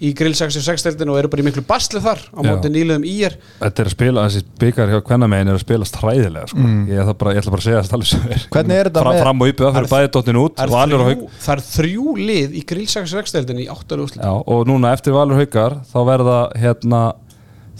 í 0.01 0.11
Grill 0.17 0.33
66 0.37 0.85
deildinu 0.87 1.13
og 1.13 1.19
eru 1.21 1.29
bara 1.33 1.43
í 1.43 1.47
miklu 1.47 1.63
basli 1.69 2.01
þar 2.01 2.21
á 2.33 2.41
móti 2.47 2.71
nýluðum 2.73 3.03
IR 3.05 3.35
Þetta 3.61 3.83
er 3.85 3.91
að 3.91 3.95
spila, 3.95 4.23
þessi 4.29 4.43
byggar 4.63 4.93
hjá 4.95 5.01
kvennamegin 5.05 5.51
er 5.53 5.59
að 5.59 5.65
spila 5.65 5.89
stræðilega 5.89 6.47
sko. 6.49 6.65
ég, 6.89 7.01
ætla 7.03 7.15
bara, 7.21 7.35
ég 7.37 7.43
ætla 7.43 7.53
bara 7.55 7.61
að 7.61 7.67
segja 7.69 7.83
það 7.85 7.97
alveg 7.99 8.11
sem 8.11 8.25
er. 8.31 8.47
Hvernig 8.55 8.77
er 8.81 8.89
þetta 8.91 9.03
fram, 9.05 9.15
með- 9.15 9.23
fram 9.27 9.41
og 9.45 9.53
uppið 9.53 9.67
það 9.67 9.77
fyrir 9.79 9.91
bæði 9.95 10.13
dottin 10.17 10.41
út 10.41 10.55
það 10.57 10.63
og 10.63 10.71
er, 10.71 10.75
Valur 10.77 11.01
og 11.01 11.11
þrjú, 11.11 11.29
það 11.45 11.55
er 11.57 12.21
lið 12.31 12.57
í 12.57 12.65
Grill 12.73 12.87
66 12.95 13.35
deildinu 13.37 13.61
í 13.61 13.69
áttalega 13.75 14.07
úrslit. 14.07 14.23
Já, 14.25 14.33
og 14.55 14.67
núna 14.71 14.93
eftir 14.97 15.13
Valur 15.17 15.37
haugar 15.41 15.77
þá 15.93 15.99
verða 16.09 16.39
hérna 16.57 17.03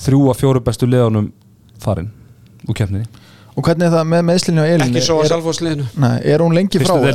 þrjú 0.01 0.21
að 0.33 0.39
fjóru 0.41 0.61
bestu 0.65 0.87
liðanum 0.91 1.33
farin 1.81 2.11
úr 2.69 2.77
keppninni. 2.77 3.09
Og 3.57 3.65
hvernig 3.67 3.89
er 3.89 3.93
það 3.97 4.05
með 4.13 4.23
meðslinni 4.29 4.61
á 4.63 4.67
Elin? 4.71 4.93
ekki 4.93 5.03
svo 5.05 5.17
á 5.21 5.25
er, 5.25 5.29
Selfoss 5.33 5.61
liðinu. 5.65 5.89
Nei, 6.01 6.21
er 6.25 6.39
hún 6.45 6.55
lengi 6.55 6.79
frá? 6.81 6.95
fyrstu 6.95 7.09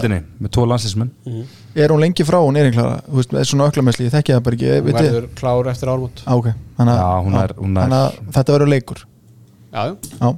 Er 1.76 1.91
hún 1.91 1.99
lengi 1.99 2.23
frá 2.23 2.38
hún 2.39 2.55
Elin 2.55 2.71
Klara? 2.71 3.01
Þú 3.09 3.19
veist, 3.19 3.32
með 3.36 3.47
svona 3.49 3.65
öklameðsli, 3.71 4.05
ég 4.07 4.13
þekki 4.15 4.32
það 4.36 4.43
bara 4.45 4.55
ekki 4.55 4.69
hún 4.71 4.95
verður 4.95 5.26
klár 5.36 5.67
eftir 5.73 5.91
ármót 5.91 6.21
Á, 6.23 6.32
ok, 6.39 6.47
þannig 6.80 6.93
að- 6.95 7.01
Já, 7.03 7.09
hún 7.26 7.36
er- 7.43 7.55
hún 7.59 7.76
er- 7.76 7.84
þannig 7.84 7.99
að 7.99 8.19
þetta 8.38 8.53
verður 8.55 8.69
leikur. 8.71 8.99
Já, 9.76 9.82
já. 9.86 9.95
Já, 10.21 10.36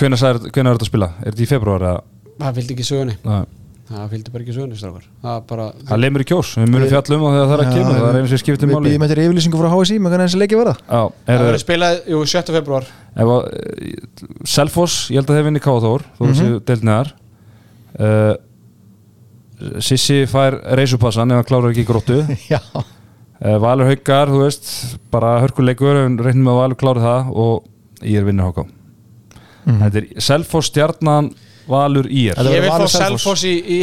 Hvenær 0.00 0.20
sagðir- 0.22 0.50
hvenær 0.54 0.70
er 0.70 0.76
þetta 0.78 0.86
að 0.86 0.92
spila? 0.92 1.08
Er 1.26 1.32
þetta 1.32 1.42
í 1.42 1.48
februar 1.50 1.80
eða? 1.80 2.02
það 2.40 2.54
fylgdi 2.60 2.74
ekki 2.76 2.86
sögunni. 2.88 3.16
Nei. 3.24 3.44
það 3.90 4.10
fylgdi 4.14 4.30
bara 4.30 4.44
ekki 4.44 4.54
sögunni 4.54 4.76
strákar. 4.78 5.04
Það 5.20 5.34
er 5.36 5.40
bara 5.50 5.64
Það 5.90 5.98
lemur 6.00 6.20
í 6.22 6.26
kjós, 6.30 6.50
við 6.54 6.68
munum 6.70 6.88
fjalla 6.88 7.16
um 7.16 7.22
það 7.26 7.34
þegar 7.34 7.48
það 7.50 7.58
er 7.58 7.62
að 7.66 7.72
kemur, 7.74 7.96
það 7.98 8.08
er 8.14 8.18
einu 8.20 8.28
sem 8.30 8.38
skiptir 8.38 8.68
Við 8.70 8.74
máli. 8.76 8.86
býðum 8.86 9.02
eftir 9.06 9.20
yfirlýsingu 9.24 9.58
frá 9.58 9.70
HSI 9.74 9.96
með 9.98 10.10
hvernig 10.14 10.26
þessi 10.30 10.38
leiki 10.40 10.56
verða. 10.60 10.74
Já, 10.86 11.00
það 11.10 11.34
er, 11.34 11.42
verður 11.50 11.62
spilað, 11.64 11.94
jú, 12.06 12.20
7. 12.30 12.52
februar 12.54 12.84
ef 13.16 13.26
að 13.26 13.40
eh, 13.50 13.96
Selfoss, 14.46 15.10
ég 15.10 15.18
held 15.18 15.26
að 15.26 15.36
þeir 15.40 15.46
vinni 15.50 15.60
Káþór 15.66 16.02
þó 16.14 16.22
þessi 16.30 16.46
deildniðar 16.70 17.10
uh, 17.98 18.34
Sissi 19.84 20.22
fær 20.30 20.56
reysupassan 20.78 21.30
ef 21.34 21.40
hann 21.42 21.48
klárar 21.50 21.70
ekki 21.74 21.84
gróttu 21.88 22.20
Já, 22.52 22.60
uh, 22.74 23.56
Valur 23.62 23.90
Haukar, 23.90 24.30
þú 24.32 24.42
veist 24.46 24.70
bara 25.12 25.36
hörkuleikur, 25.44 25.98
reynum 26.24 26.44
með 26.46 26.52
að 26.54 26.60
Valur 26.62 26.80
klára 26.80 27.04
það 27.06 27.30
og 27.44 28.04
ég 28.06 28.20
er 28.22 28.28
vinnur 28.30 28.50
háká 28.52 28.66
Mhm. 29.60 29.76
Þetta 29.82 29.98
er 30.00 30.22
Selfoss 30.24 30.70
stjarnan 30.70 31.26
Valur 31.68 32.06
Þetta 32.32 32.52
ég 32.54 32.62
vil 32.64 32.70
fá 32.72 32.86
Selfoss. 32.88 33.42
Í, 33.44 33.50
í 33.60 33.76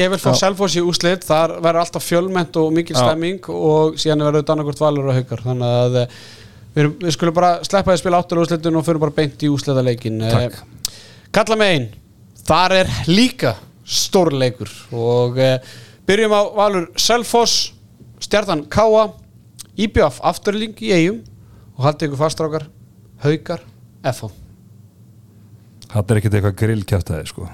úslit 0.82 1.22
þar 1.24 1.54
verður 1.62 1.84
alltaf 1.84 2.04
fjölmennt 2.04 2.58
og 2.60 2.72
mikil 2.74 2.96
Já. 2.98 3.04
stemming 3.06 3.46
og 3.54 3.94
síðan 4.02 4.24
verður 4.26 4.42
þetta 4.42 4.56
annarkvort 4.56 4.82
valur 4.82 5.12
og 5.12 5.20
haukar 5.20 5.44
þannig 5.46 5.76
að 5.84 6.00
eh, 6.02 6.18
við, 6.74 6.82
erum- 6.82 6.98
við 7.06 7.16
skulum 7.16 7.36
bara 7.38 7.52
sleppa 7.62 7.92
því 7.92 7.96
að 7.96 8.02
spila 8.02 8.24
áttur 8.24 8.42
úslitun 8.42 8.80
og 8.82 8.88
fyrir 8.90 9.04
bara 9.06 9.16
beint 9.22 9.46
í 9.46 9.52
úslitaleikin 9.54 10.18
Takk. 10.26 10.58
Kalla 11.38 11.60
megin 11.62 11.88
þar 12.50 12.76
er 12.82 12.92
líka 13.14 13.54
stórleikur. 13.88 14.72
Og 14.92 15.40
uh, 15.40 15.56
byrjum 16.08 16.36
á 16.36 16.42
valur 16.58 16.90
Selfoss 17.00 17.72
stjarnan 18.24 18.66
Káa 18.72 19.10
IBF 19.78 20.20
afturling 20.26 20.76
í 20.82 20.92
eigum 20.96 21.22
og 21.78 21.86
haldið 21.86 22.10
ykkur 22.10 22.22
fastrákar 22.24 22.68
haukar 23.22 23.64
FH 24.02 24.34
Þetta 25.88 26.14
er 26.14 26.20
ekkert 26.20 26.34
eitthvað 26.36 26.56
grillkjátaði 26.60 27.28
sko. 27.30 27.46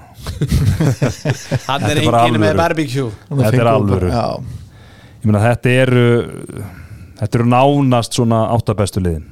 Hann 1.68 1.84
er 1.86 2.00
bara 2.02 2.24
enginn 2.24 2.42
með 2.42 2.56
barbecue. 2.58 3.12
Þetta 3.30 3.60
er 3.60 3.70
alvöru. 3.70 4.08
Ég 4.10 5.28
meina 5.28 5.42
þetta 5.44 5.74
eru 5.84 6.06
þetta 7.20 7.38
eru 7.38 7.46
nánast 7.52 8.18
svona 8.18 8.40
áttabestu 8.56 9.04
liðin. 9.04 9.28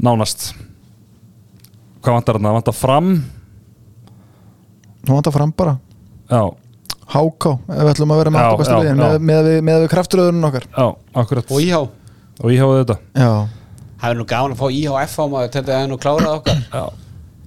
Nánast. 0.00 0.48
Hvað 2.00 2.16
vantar 2.16 2.38
þarna? 2.38 2.54
Vantar 2.56 2.78
fram 2.78 3.12
nú 5.08 5.16
vantar 5.18 5.32
fram 5.36 5.52
bara. 5.56 5.76
Já, 6.30 6.42
HK, 7.06 7.52
ef 7.70 7.82
við 7.84 7.90
ætlum 7.94 8.12
að 8.14 8.20
vera 8.22 8.30
með 8.34 8.42
aftur 8.46 8.58
bestu 8.62 8.78
liðin 8.82 9.00
með, 9.02 9.18
með, 9.30 9.40
við- 9.50 9.64
með 9.68 9.80
við 9.84 9.90
krafturöðunum 9.94 10.46
okkar. 10.50 10.64
Já, 10.76 10.86
akkurat. 11.22 11.50
Og 11.54 11.60
íhá 11.62 11.80
Og 12.36 12.50
ég 12.52 12.60
hafa 12.60 12.80
þetta 12.82 12.96
Já, 13.16 13.30
Það 13.96 14.10
er 14.10 14.16
nú 14.18 14.24
gaman 14.28 14.52
að 14.52 14.58
fá 14.60 14.66
IHF 14.76 15.14
á 15.16 15.24
maður 15.32 15.52
Þetta 15.54 15.76
er 15.80 15.86
nú 15.88 15.96
klárað 15.96 16.34
okkar. 16.40 16.58
Já. 16.68 16.82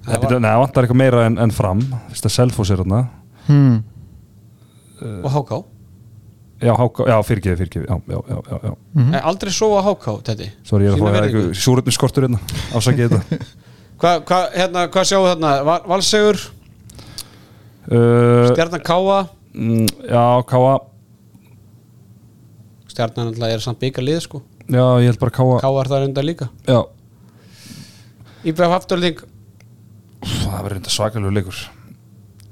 Það 0.00 0.10
Það 0.10 0.24
var- 0.40 0.58
vantar 0.64 0.82
eitthvað 0.86 0.96
meira 0.98 1.26
en, 1.26 1.36
en 1.38 1.50
fram. 1.54 1.80
Að 2.10 2.30
Selfoss 2.34 2.70
er 2.72 2.80
þarna. 2.82 3.02
Hmm. 3.46 3.76
Og 5.24 5.30
HK 5.30 5.60
já, 6.60 6.74
háká, 6.76 7.04
já, 7.08 7.16
fyrirgeði, 7.24 7.56
fyrirgeði 7.56 7.86
já, 7.88 7.96
já, 8.10 8.18
já, 8.28 8.38
já, 8.50 8.56
já. 8.68 8.72
Mhm. 8.94 9.10
Nei, 9.14 9.20
Aldrei 9.24 9.52
sofa 9.52 9.80
háká, 9.86 10.16
þetta 10.28 10.48
Sorry, 10.68 10.84
ég 10.84 10.90
er 10.90 10.94
að 10.94 10.98
Sýna 10.98 11.12
fá 11.14 11.24
eitthvað 11.24 11.54
súröfni 11.56 11.94
skortur 11.96 12.26
hérna. 12.26 12.40
Afsakið 12.76 13.14
þetta. 13.14 13.38
Hvað 14.00 14.24
hva, 14.28 14.40
hérna, 14.56 14.82
hva 14.92 15.04
sjáum 15.08 15.24
við 15.24 15.30
þarna? 15.34 15.52
Val- 15.64 15.86
Valsegur, 15.88 16.36
uh, 16.36 16.59
Stjarnan 17.90 18.82
Káa 18.86 19.18
mm, 19.54 19.86
Já, 20.06 20.24
Káa 20.46 20.74
Stjarnan 22.90 23.30
alltaf 23.32 23.50
er 23.54 23.62
samt 23.64 23.80
byggar 23.82 24.04
lið 24.06 24.20
sko. 24.26 24.40
Já, 24.70 24.84
ég 25.02 25.10
held 25.10 25.18
bara 25.22 25.34
Káa 25.34 25.58
Káa 25.62 25.82
er 25.82 25.90
það 25.90 26.06
undar 26.10 26.26
líka. 26.26 26.48
Já, 26.68 26.80
IBF 28.46 28.72
afturölding 28.78 29.20
það 30.20 30.62
verður 30.64 30.74
reynda 30.76 30.92
svakalegu 30.94 31.34
leikur. 31.34 31.58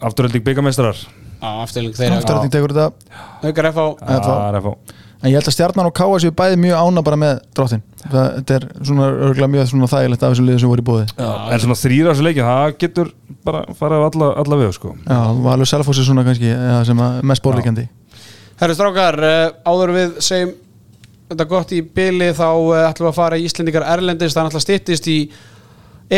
Afturölding 0.09 0.45
byggameistarar 0.47 0.99
á 1.39 1.49
afturölding 1.62 1.95
þeirra 1.99 2.18
Afturölding 2.22 2.53
tekur 2.55 2.74
þetta. 2.74 3.16
Haukar 3.45 3.70
FH 3.70 3.86
það- 4.03 4.59
er 4.59 4.64
fá 4.66 4.72
En 5.18 5.32
ég 5.32 5.34
held 5.34 5.48
að 5.50 5.54
stjarnan 5.56 5.88
og 5.88 5.94
káa 5.98 6.18
séu 6.22 6.30
bæði 6.38 6.58
mjög 6.62 6.78
ána 6.78 7.02
bara 7.02 7.16
með 7.18 7.38
drottin. 7.56 7.80
Það 8.04 8.26
þetta 8.36 8.54
er 8.54 8.66
svona 8.86 9.06
örgulega 9.10 9.50
mjög 9.50 9.64
svona 9.72 9.88
þægilegt 9.90 10.22
af 10.22 10.30
þessum 10.30 10.46
liðum 10.46 10.60
sem 10.62 10.70
voru 10.70 10.84
í 10.84 10.86
búði 10.86 11.06
Já, 11.08 11.30
En 11.50 11.62
svona 11.64 11.76
þrýra 11.80 12.12
þessu 12.12 12.26
leiki, 12.28 12.44
það 12.46 12.76
getur 12.84 13.10
bara 13.48 13.62
farið 13.80 13.98
á 13.98 14.06
alla, 14.06 14.28
alla 14.44 14.58
við 14.60 14.70
sko. 14.76 14.92
Valur 15.48 15.68
Selfoss 15.68 15.98
er 15.98 16.06
svona 16.06 16.24
kannski 16.28 16.52
ja, 16.52 16.78
sem 16.86 17.02
að 17.02 17.18
mest 17.26 17.42
bórleikandi 17.42 17.88
Herru 18.58 18.74
strákar, 18.74 19.18
uh, 19.22 19.44
áður 19.66 19.94
við 19.94 20.16
segjum 20.28 20.54
þetta 21.28 21.48
gott 21.50 21.74
í 21.74 21.82
byli 21.98 22.30
þá 22.34 22.48
uh, 22.48 22.86
ætlum 22.88 23.08
við 23.08 23.10
að 23.12 23.18
fara 23.18 23.38
í 23.38 23.44
Íslendingar 23.46 23.86
Erlendis. 23.86 24.34
Það 24.34 24.40
er 24.40 24.48
alltaf 24.48 24.64
styttist 24.64 25.10
í 25.10 25.18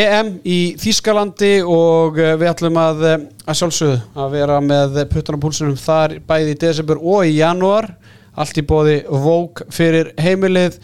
EM 0.01 0.31
í 0.47 0.59
Þýskalandi 0.81 1.55
og 1.65 2.21
uh, 2.21 2.35
við 2.41 2.53
ætlum 2.53 2.81
að, 2.81 3.05
að 3.45 3.59
sjálfsögðu 3.61 3.99
að 4.25 4.37
vera 4.37 4.61
með 4.65 5.03
puttan 5.13 5.41
á 5.41 5.43
púlsunum 5.43 5.77
þar 5.81 6.17
bæði 6.29 6.55
í 6.55 6.61
desember 6.65 7.01
og 7.01 7.29
í 7.29 7.37
janúar 7.41 7.91
allt 8.43 8.59
í 8.61 8.67
bóði 8.67 8.99
vók 9.09 9.65
fyrir 9.75 10.13
heimilið. 10.21 10.81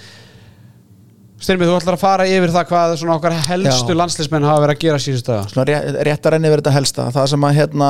Styrmið, 1.36 1.68
þú 1.68 1.76
ætlar 1.76 1.96
að 1.98 2.00
fara 2.00 2.26
yfir 2.32 2.52
það 2.54 2.68
hvað 2.70 2.92
svona 2.96 3.16
okkar 3.18 3.34
helstu 3.44 3.92
Já. 3.92 3.96
landslismenn 4.00 4.46
hafa 4.48 4.62
verið 4.62 4.76
að 4.78 4.84
gera 4.86 5.00
síðust 5.04 5.26
daga. 5.28 5.48
Svona 5.52 5.66
rétt, 5.68 5.98
rétt 6.09 6.28
að 6.28 6.32
renni 6.32 6.52
verið 6.52 6.64
þetta 6.64 6.76
helsta. 6.78 7.09
Það 7.12 7.26
sem 7.34 7.44
að 7.44 7.59
hérna, 7.59 7.88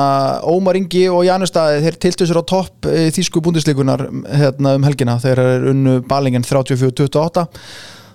Ómar 0.51 0.79
Ingi 0.81 1.05
og 1.07 1.21
Janus 1.23 1.53
Staði 1.53 1.85
þeir 1.85 1.99
tiltu 2.03 2.27
sér 2.27 2.41
á 2.43 2.49
topp 2.51 2.89
í 2.91 3.05
þýsku 3.15 3.43
búndislíkunar 3.45 4.03
hérna, 4.43 4.75
um 4.75 4.87
helgina. 4.89 5.15
Þeir 5.23 5.43
eru 5.45 5.71
unnu 5.71 6.01
balingin 6.11 6.47
34-28 6.47 7.47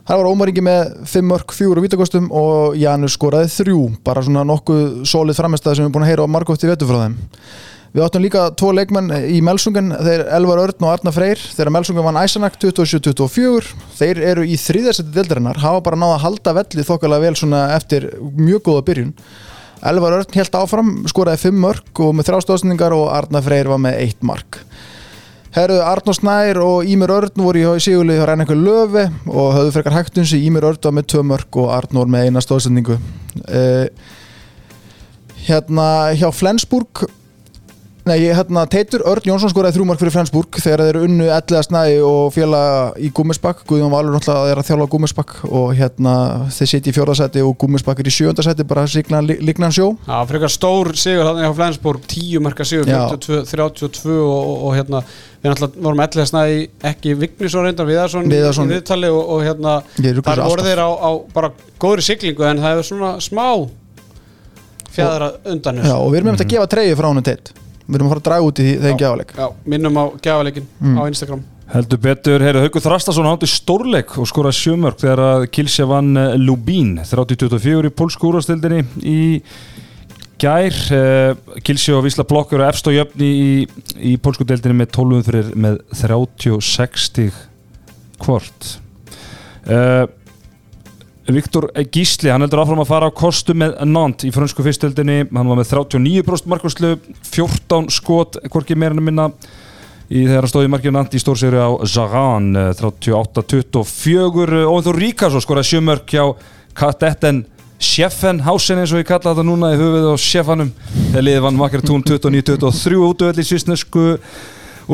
Það 0.03 0.19
var 0.19 0.27
Ómar 0.27 0.51
Ingi 0.51 0.63
með 0.67 0.89
5 1.07 1.29
mörg, 1.31 1.53
4 1.55 1.71
úr 1.71 1.81
vítakostum 1.85 2.25
og 2.35 2.79
Janus 2.79 3.15
skoraði 3.15 3.53
3 3.55 3.75
bara 4.03 4.25
svona 4.27 4.43
nokkuð 4.49 5.05
sólið 5.07 5.39
framistæð 5.39 5.77
sem 5.77 5.85
við 5.85 5.87
erum 5.87 5.95
búin 5.95 6.07
að 6.07 6.11
heyra 6.11 6.27
á 6.27 6.35
margótt 6.35 6.65
í 6.67 6.71
vetu 6.71 6.89
frá 6.89 7.05
þeim 7.05 7.15
Við 7.93 8.07
áttum 8.07 8.23
líka 8.25 8.43
tvo 8.57 8.71
leikmenn 8.73 9.11
í 9.29 9.43
Melsungen 9.45 9.93
þeir 9.93 10.23
Elvar 10.33 10.63
Örn 10.63 10.87
og 10.87 10.93
Arna 10.95 11.13
Freyr. 11.13 11.41
Þegar 11.53 11.71
Melsungen 11.77 12.07
vann 12.07 12.19
Æsanak 12.23 12.55
27-24 12.63 13.75
þeir 13.99 14.21
eru 14.31 14.47
í 14.49 14.57
þriðarsætti 14.57 15.13
deildarinnar 15.13 15.61
hafa 15.61 15.83
bara 15.85 15.99
náða 16.01 16.15
að 16.17 16.25
halda 16.25 16.55
velli 16.63 16.87
þokkalega 16.89 17.27
vel 17.27 17.37
svona 17.37 17.61
eftir 17.77 18.09
mjög 18.39 18.65
góða 18.71 18.87
byrjun. 18.89 19.13
Elvar 19.93 20.17
Örn 20.23 20.39
helt 20.39 20.57
áfram, 20.57 20.97
skoraði 21.11 21.43
5 21.45 21.61
mörg 21.67 22.03
og 22.07 22.17
með 22.17 22.31
þrjástóðsningar 22.31 22.97
og 22.97 23.07
Arna 23.13 23.45
Freyr 23.45 23.69
var 23.75 23.85
með 23.85 24.01
1 24.07 24.25
mark. 24.25 24.63
Herðu 25.53 25.85
Arnó 25.85 26.17
Snær 26.17 26.65
og 26.65 26.89
Ímir 26.89 27.13
Örn 27.13 27.45
voru 27.45 27.61
í 27.61 27.81
sigurlið 27.85 28.23
hjá 28.23 28.29
Rænengur 28.31 28.57
Löfi 28.57 29.09
og 29.29 29.53
höfðu 29.59 29.75
frekar 29.75 29.99
hægtun 29.99 30.25
sem 30.25 30.41
Ímir 30.41 30.65
Örn 30.65 30.81
var 30.81 30.95
með 30.97 31.11
2 31.13 31.27
mörg 31.29 31.59
og 31.61 31.75
Arnór 31.77 32.09
með 32.09 32.31
eina 32.31 32.41
stóðsendingu 32.41 32.97
uh, 32.97 33.85
Hérna 35.45 35.89
hjá 36.17 36.31
Flensburg 36.33 37.05
Nei, 38.03 38.17
hérna, 38.35 38.65
Teitur 38.67 39.05
Örn 39.07 39.23
Jónsson 39.29 39.53
skoraði 39.53 39.77
þrjúmark 39.77 40.01
fyrir 40.01 40.11
Flensburg 40.11 40.57
þegar 40.59 40.81
þeir 40.83 40.89
eru 40.97 41.03
unnu 41.07 41.27
elliða 41.31 41.61
snæði 41.63 41.99
og 42.03 42.33
félaga 42.35 42.81
í 42.99 43.11
Gúmisbakk 43.15 43.61
Guðjón 43.71 43.93
Valur 43.93 44.17
náttúrulega 44.17 44.51
er 44.51 44.59
að 44.59 44.67
þjálfa 44.73 44.89
Gúmisbakk 44.91 45.35
og 45.47 45.69
hérna 45.79 46.15
þeir 46.51 46.71
sitja 46.73 46.91
í 46.91 46.97
fjórðasæti 46.97 47.45
og 47.47 47.53
Gúmisbakk 47.63 48.03
er 48.03 48.11
í 48.11 48.15
sjöndasæti 48.17 48.67
bara 48.67 48.83
lignan 49.23 49.71
sjó. 49.77 49.93
Já, 50.09 50.17
frekar 50.33 50.51
stór 50.51 50.91
sigur 50.99 51.29
þannig 51.31 51.47
hjá 51.47 51.55
Flensborg 51.61 52.03
10 52.11 52.43
marka 52.43 52.67
sigur, 52.67 52.91
Já. 52.91 53.05
42, 53.15 53.47
32 53.55 54.19
og, 54.19 54.35
og, 54.35 54.67
og 54.67 54.77
hérna, 54.81 55.05
við 55.39 55.53
náttúrulega 55.55 55.87
vorum 55.87 56.05
allir 56.09 56.25
að 56.27 56.31
snæði 56.35 56.59
ekki 56.91 57.15
Vignisson 57.23 57.69
reyndar 57.69 57.87
Viðarsson 57.93 58.27
í- 58.27 58.75
viðtali 58.75 59.13
og, 59.15 59.23
og 59.37 59.47
hérna 59.47 59.77
þar 60.27 60.43
voru 60.51 60.67
þeir 60.67 60.83
á, 60.83 60.91
á 60.91 61.11
bara 61.39 61.55
góðri 61.79 62.09
siglingu 62.11 62.51
en 62.51 62.59
það 62.67 62.75
hefur 62.81 62.91
svona 62.91 63.15
smá 63.23 63.47
fjæðra 64.93 65.33
undan 65.55 65.85
Já, 65.87 65.95
og 66.03 66.11
við 66.13 66.25
erum 66.25 66.33
með 66.35 66.49
að 66.49 66.55
gefa 66.57 66.73
treyju 66.75 66.99
frá 66.99 67.13
honum 67.15 67.31
Teit 67.31 67.55
við 67.89 67.97
erum 67.99 68.07
að 68.09 68.13
fara 68.15 68.23
að 68.23 68.29
draga 68.29 68.47
út 68.49 68.61
í 68.63 68.67
því 68.69 68.75
þegar 68.85 69.01
gjáleik 69.03 69.35
Já, 69.39 69.47
minnum 69.75 69.99
á 69.99 70.05
gjafaleikin 70.23 70.67
Mm. 70.81 70.97
á 70.99 71.03
Instagram. 71.09 71.43
Heldur 71.73 71.99
betur, 72.05 72.43
heyrðu, 72.45 72.63
Haukur 72.67 72.83
Þrastason 72.85 73.25
hátti 73.31 73.49
stórleik 73.49 74.11
og 74.21 74.27
skoraði 74.29 74.59
sjömörk 74.61 74.99
þegar 75.01 75.23
að 75.25 75.47
Kilsja 75.57 75.87
vann 75.89 76.11
eh, 76.21 76.35
Lubín 76.37 76.99
30-24 77.01 77.89
í 77.89 77.95
pólsku 77.97 78.29
úrvastildinni 78.29 78.83
í 79.09 79.23
gær. 80.43 80.75
Uh, 80.93 81.61
Kilsja 81.65 81.95
og 81.97 82.05
Vísla 82.05 82.25
Blokk 82.29 82.53
eru 82.53 82.65
efst 82.67 82.89
og 82.91 82.97
jöfni 82.97 83.29
í, 83.31 83.51
í 84.11 84.17
pólsku 84.21 84.45
deildinni 84.45 84.75
með 84.83 84.91
12 84.99 85.23
fyrir 85.29 85.51
með 85.55 85.79
36 85.95 87.07
stig 87.09 87.33
hvort. 88.27 88.73
Uh, 89.63 90.05
Viktor 91.31 91.69
Gísli, 91.95 92.31
hann 92.33 92.43
heldur 92.43 92.65
áfram 92.65 92.81
að 92.83 92.89
fara 92.91 93.07
á 93.07 93.15
kostu 93.15 93.55
með 93.55 93.77
Nant 93.87 94.25
í 94.27 94.33
frönsku 94.35 94.65
fyrstöldinni 94.67 95.29
hann 95.29 95.51
var 95.53 95.61
með 95.61 95.71
39% 95.71 96.51
markværslu 96.51 96.97
14 97.29 97.91
skot, 97.95 98.41
hvorki 98.51 98.75
meira 98.75 98.97
en 98.97 99.05
minna 99.07 99.29
í 100.11 100.25
hann 100.27 100.51
stóði 100.51 100.67
í 100.67 100.73
markinu 100.73 100.97
Nant 100.99 101.15
í 101.15 101.23
stórsýri 101.23 101.63
á 101.63 101.71
Zaran 101.87 102.51
38-24 102.75 104.65
og 104.67 104.83
þú 104.83 104.97
ríkar 104.99 105.31
svo 105.31 105.41
skoraði 105.45 105.71
sjömörk 105.71 106.11
hjá 106.11 106.25
Kadetten 106.75 107.45
Sjeffenhausen 107.83 108.79
eins 108.83 108.93
og 108.95 109.03
ég 109.03 109.09
kalla 109.09 109.33
þetta 109.33 109.47
núna 109.47 109.73
í 109.75 109.79
höfuð 109.79 110.11
á 110.15 110.17
Sjeffanum 110.19 110.75
þegar 111.13 111.25
liðið 111.27 111.47
vann 111.47 111.59
Makkertún 111.59 112.05
29-23 112.07 112.99
útöðl 112.99 113.43
í 113.43 113.47
svisnesku 113.47 114.05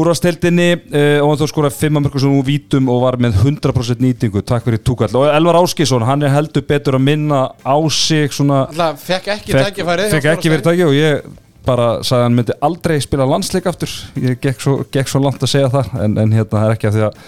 úrvasteldinni 0.02 0.68
uh, 0.76 1.18
og 1.24 1.32
hann 1.32 1.40
þó 1.42 1.48
skoraði 1.50 1.78
5 1.80 1.96
mörgur 1.98 2.22
sem 2.24 2.36
úr 2.38 2.46
vítum 2.46 2.88
og 2.92 3.02
var 3.04 3.18
með 3.22 3.40
100% 3.42 4.02
nýtingu. 4.04 4.42
Takk 4.46 4.66
fyrir 4.68 4.82
túkall. 4.86 5.10
Og 5.18 5.26
Elvar 5.32 5.58
Áskisson 5.62 6.06
hann 6.08 6.22
er 6.26 6.32
heldur 6.34 6.64
betur 6.68 6.98
að 6.98 7.04
minna 7.08 7.42
á 7.62 7.76
sig 7.92 8.32
svona 8.34 8.64
Alltaf 8.68 9.04
fekk 9.08 9.28
ekki 9.36 9.56
Fekk- 9.56 9.68
tækifæri 9.72 10.08
fekk 10.14 10.30
ekki 10.36 10.52
verið 10.54 10.68
tæki 10.70 10.86
og 10.88 10.96
ég 10.96 11.28
bara 11.68 11.88
sagði 12.06 12.24
hann 12.24 12.38
myndi 12.38 12.54
aldrei 12.64 12.96
spila 13.04 13.26
landsleik 13.28 13.66
aftur. 13.68 13.90
Ég 14.16 14.38
gekk 14.40 14.62
svo, 14.64 14.78
gekk 14.94 15.10
svo 15.10 15.20
langt 15.20 15.42
að 15.44 15.52
segja 15.52 15.68
það 15.74 15.90
en, 16.06 16.16
en 16.22 16.32
hérna 16.38 16.54
það 16.54 16.64
er 16.70 16.76
ekki 16.78 16.88
að 16.88 16.96
því 16.98 17.06
að 17.10 17.20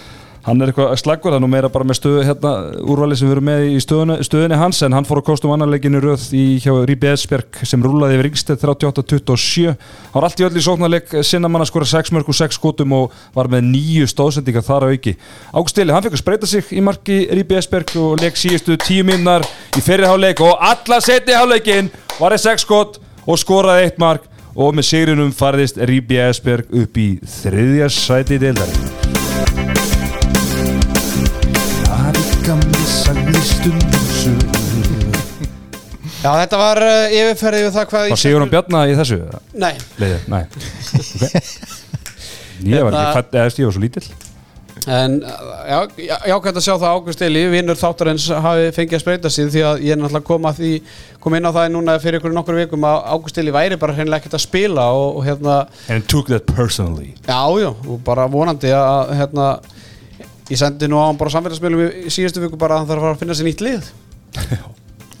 hann 0.45 0.61
er 0.61 0.71
eitthvað 0.71 0.95
slaggur, 0.97 1.33
það 1.35 1.43
er 1.45 1.51
meira 1.53 1.69
bara 1.69 1.85
með 1.85 1.97
stöðu 1.99 2.21
hérna, 2.25 2.51
úrvali 2.89 3.17
sem 3.17 3.29
við 3.29 3.35
erum 3.35 3.45
með 3.45 3.65
í 3.67 3.81
stöðunni, 3.83 4.15
stöðunni 4.25 4.57
hans 4.57 4.79
en 4.85 4.95
hann 4.95 5.05
fór 5.05 5.21
að 5.21 5.27
kostum 5.27 5.53
annarleikinu 5.53 6.01
röð 6.01 6.23
í 6.37 6.45
hjá 6.63 6.73
Ríbi 6.89 7.11
Edsberg 7.11 7.61
sem 7.67 7.83
rúlaði 7.85 8.17
yfir 8.17 8.27
Ringstedt 8.27 8.65
38-27 8.65 9.67
hann 9.69 10.15
var 10.15 10.27
allt 10.27 10.41
í 10.41 10.47
öll 10.47 10.57
í 10.57 10.65
sóknarleik 10.65 11.13
sinna 11.27 11.51
mann 11.51 11.61
að 11.61 11.69
skora 11.69 11.89
6 11.93 12.13
mörg 12.15 12.33
og 12.33 12.39
6 12.39 12.57
skotum 12.57 12.97
og 12.97 13.15
var 13.37 13.51
með 13.53 13.69
nýju 13.69 14.09
stóðsendingar 14.09 14.65
þar 14.65 14.87
að 14.87 14.95
auki. 14.95 15.15
Águstili, 15.53 15.93
hann 15.93 16.07
fekk 16.07 16.17
að 16.17 16.23
spreita 16.23 16.49
sig 16.49 16.73
í 16.73 16.81
marki 16.85 17.21
Ríbi 17.29 17.59
Edsberg 17.59 17.93
og 18.01 18.17
leik 18.23 18.41
síðustu 18.41 18.79
tíu 18.81 19.05
minnar 19.05 19.45
í 19.77 19.85
fyrirháleik 19.85 20.41
og 20.41 20.57
alla 20.57 21.01
seti 21.05 21.37
háleikin 21.37 21.93
var 22.17 22.33
það 22.33 22.45
6 22.49 22.65
skot 22.65 23.01
og 23.27 23.37
skoraði 23.41 23.85
eitt 23.85 24.01
mark 24.01 24.25
og 24.55 24.73
með 24.75 24.89
sigrinum 24.89 25.33
farðist 25.35 25.77
Ríbi 25.77 26.19
Esberg 26.25 26.73
upp 26.83 26.97
í 26.99 27.11
þriðja 27.39 27.91
sæti 27.93 28.41
deildari 28.41 29.20
Ari 32.41 32.49
gamli 32.49 32.85
sagði 32.89 33.39
stundum 33.45 34.05
sögur 34.09 35.17
Já, 36.23 36.31
þetta 36.39 36.57
var 36.57 36.79
uh, 36.81 37.13
yfirferðið 37.13 37.65
við 37.67 37.75
það 37.75 37.83
hvað 37.91 38.05
Var 38.09 38.19
Sigurinn 38.21 38.49
Bjarna 38.49 38.79
í 38.89 38.95
þessu? 38.97 39.17
Nei, 39.61 39.75
Leiði, 40.01 40.17
nei. 40.31 40.39
Okay. 40.49 41.43
Ég 42.65 42.81
var 42.81 42.95
ekki 42.95 42.97
Hérna- 42.97 43.13
fætt, 43.19 43.37
eða 43.37 43.51
ég 43.61 43.67
var 43.69 43.75
svo 43.75 43.83
lítill. 43.83 44.07
En 44.89 45.19
uh, 45.21 45.51
já, 45.69 45.77
já, 46.01 46.15
jákvæmt 46.31 46.57
að 46.57 46.65
sjá 46.65 46.71
það 46.81 46.95
Ágúst 46.95 47.21
Eli, 47.27 47.43
vinnur 47.53 47.77
þáttarins 47.77 48.25
hafi 48.47 48.71
fengið 48.79 48.97
að 48.97 49.03
spreita 49.03 49.31
sig 49.35 49.51
því 49.53 49.63
að 49.67 49.83
ég 49.85 49.93
er 49.93 50.01
náttúrulega 50.01 50.29
kom, 50.31 50.47
að 50.49 50.61
því, 50.63 50.71
kom 51.21 51.37
inn 51.37 51.45
á 51.45 51.51
það 51.59 51.67
núna 51.75 51.99
fyrir 52.01 52.17
ykkur 52.21 52.33
nokkur 52.39 52.57
vikum 52.63 52.87
að 52.89 53.03
Ágúst 53.13 53.37
Eli 53.37 53.53
væri 53.53 53.77
bara 53.81 53.93
hreinlega 53.99 54.23
ekkert 54.23 54.39
að 54.39 54.45
spila 54.47 54.87
og, 54.97 55.19
og 55.19 55.29
hérna, 55.29 55.59
And 55.93 56.09
took 56.09 56.33
that 56.33 56.49
personally. 56.49 57.11
Já, 57.29 57.43
já, 57.61 57.69
og 57.69 58.01
bara 58.07 58.25
vonandi 58.33 58.73
að 58.73 59.13
hérna, 59.21 59.51
ég 60.49 60.57
sendi 60.59 60.89
nú 60.89 60.97
á 60.99 61.05
hann 61.07 61.19
bara 61.21 61.33
samfélagsmiðlum 61.35 62.05
í 62.07 62.11
síðustu 62.13 62.43
viku 62.43 62.59
bara 62.59 62.79
að 62.79 62.83
hann 62.83 62.91
þarf 62.91 63.01
að 63.01 63.07
fara 63.07 63.17
að 63.17 63.21
finna 63.23 63.37
sér 63.37 63.49
nýtt 63.49 63.65
lið. 63.65 63.91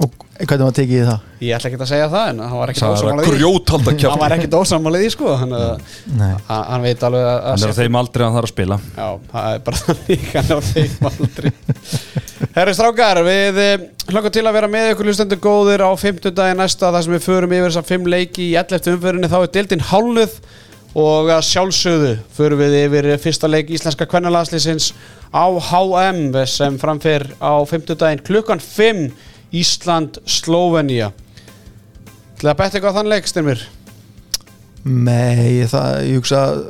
Og 0.01 0.47
hvernig 0.47 0.65
var 0.65 0.73
tekið 0.73 0.97
í 0.97 1.01
það? 1.05 1.25
Ég 1.45 1.55
ætla 1.57 1.69
ekki 1.69 1.77
að 1.77 1.89
segja 1.91 2.05
það 2.09 2.29
en 2.31 2.39
hann 2.41 2.57
var 2.57 2.71
ekkert 2.71 2.81
Það 2.81 2.91
er 2.91 2.95
að 2.95 3.01
ósamalið 3.01 3.99
í 4.01 4.05
Hann 4.09 4.21
var 4.21 4.33
ekkert 4.35 4.55
ósamalið 4.57 5.03
í 5.05 5.09
sko 5.13 5.33
hann, 5.37 5.51
Nei. 6.17 6.31
hann, 6.47 6.63
hann 6.71 6.85
veit 6.87 7.03
alveg 7.05 7.27
að, 7.27 7.41
Hann 7.45 7.65
er 7.67 7.73
á 7.73 7.77
þeim 7.77 7.97
aldrei 7.99 8.23
að 8.23 8.27
hann 8.31 8.37
þarf 8.39 8.47
að 8.47 8.53
spila. 8.55 8.77
Já, 8.95 9.07
það 9.33 9.51
er 9.51 9.61
bara 9.67 9.81
þannig 9.85 10.25
hann 10.31 10.49
er 10.49 10.57
á 10.57 10.61
þeim 10.71 11.09
aldrei 11.11 11.51
Herri 12.55 12.73
strákar, 12.79 13.21
við 13.27 13.61
hlökkum 14.09 14.33
til 14.33 14.45
að 14.47 14.57
vera 14.57 14.71
með 14.71 14.89
ykkur 14.95 15.11
lustendur 15.11 15.41
góðir 15.43 15.85
á 15.85 15.91
50 15.93 16.33
dagi 16.41 16.57
næsta 16.57 16.89
þar 16.89 17.05
sem 17.05 17.15
við 17.19 17.27
förum 17.27 17.53
yfir 17.59 17.69
þessar 17.69 17.89
5 17.91 18.09
leiki 18.15 18.47
í 18.49 18.57
11. 18.57 18.95
umfyrinni 18.95 19.29
þá 19.29 19.37
er 19.43 19.53
deildin 19.59 19.85
hálnuð 19.91 20.39
og 20.97 21.29
að 21.31 21.45
sjálfsögðu 21.47 22.13
förum 22.35 22.59
við 22.59 22.77
yfir 22.81 23.09
fyrsta 23.23 23.47
leik 23.47 23.71
íslenska 23.71 24.07
kvennalagsliðsins 24.11 24.91
á 25.31 25.47
HM 25.47 26.35
sem 26.49 26.79
framfer 26.81 27.29
á 27.39 27.63
50 27.63 27.99
daginn 27.99 28.23
klukkan 28.27 28.59
5 28.59 29.05
Ísland 29.51 30.19
Slovenia 30.27 31.11
til 32.39 32.49
að 32.49 32.57
betta 32.59 32.79
eitthvað 32.79 32.97
þann 32.99 33.11
leik 33.11 33.27
styrmir? 33.29 33.65
Nei, 34.81 35.61
það, 35.69 35.97
ég 36.09 36.17
hugsa 36.19 36.45
að 36.49 36.61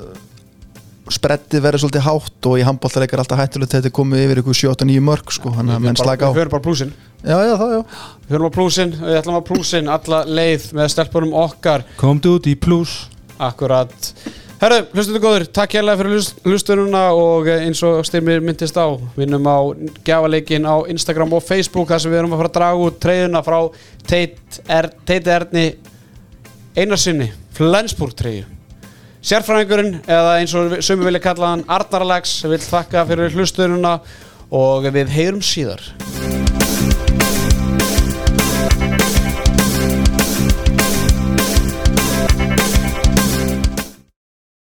spreddið 1.12 1.64
verður 1.64 1.82
svolítið 1.84 2.04
hátt 2.06 2.48
og 2.48 2.60
í 2.60 2.66
handbóltareik 2.66 3.14
er 3.16 3.22
alltaf 3.24 3.40
hættulegt 3.40 3.74
þetta 3.74 3.90
er 3.90 3.96
komið 3.96 4.26
yfir 4.26 4.42
ykkur 4.44 4.58
7-9 4.60 5.02
mörg 5.04 5.34
sko, 5.34 5.52
hann 5.56 5.72
að 5.74 5.82
menn 5.84 5.98
slaka 6.00 6.30
á. 6.30 6.32
við 6.32 6.46
höfum 6.46 6.54
bara 6.54 6.66
plúsin 6.68 6.94
Já, 7.22 7.38
já, 7.46 7.54
það, 7.54 7.72
já. 7.76 7.82
Við 8.26 8.36
höfum 8.36 8.48
á 8.50 8.56
plúsin, 8.56 8.94
við 8.98 9.18
ætlum 9.20 9.36
á 9.38 9.44
plúsin 9.46 9.90
alla 9.94 10.22
leið 10.26 10.64
með 10.74 10.88
stelpunum 10.90 11.36
okkar. 11.38 11.84
Komdu 12.00 12.32
út 12.40 12.48
í 12.50 12.56
pluss 12.58 13.11
Akkurat. 13.42 13.94
Herru, 14.62 14.84
hlustundu 14.94 15.18
góður, 15.24 15.48
takk 15.50 15.74
hérlega 15.80 15.98
fyrir 15.98 16.26
hlustununa 16.46 17.00
og 17.18 17.48
eins 17.50 17.80
og 17.88 18.04
styrmir 18.06 18.44
myndist 18.46 18.78
á 18.78 18.94
vinnum 19.16 19.48
á 19.50 19.58
gjafaleikin 20.06 20.68
á 20.70 20.86
Instagram 20.94 21.34
og 21.34 21.42
Facebook 21.42 21.90
þar 21.90 22.04
sem 22.04 22.14
við 22.14 22.20
erum 22.20 22.36
að 22.36 22.44
fara 22.44 22.52
að 22.52 22.58
draga 22.60 22.84
út 22.86 23.00
treyðuna 23.02 23.42
frá 23.42 23.58
Teit 24.06 24.62
er, 24.70 24.92
Erni 25.10 25.66
Einarsinni 26.78 27.32
Flensburg 27.58 28.14
treyju. 28.22 28.46
Sérfræðingurinn, 29.26 30.00
eða 30.06 30.38
eins 30.38 30.54
og 30.58 30.78
sömu 30.86 31.10
vilja 31.10 31.26
kalla 31.26 31.56
hann 31.56 31.66
Arnar 31.66 32.06
Alex, 32.06 32.40
vil 32.46 32.62
þakka 32.62 33.08
fyrir 33.10 33.34
hlustununa 33.34 33.98
og 34.54 34.86
við 34.94 35.14
heyrum 35.18 35.42
síðar 35.42 35.82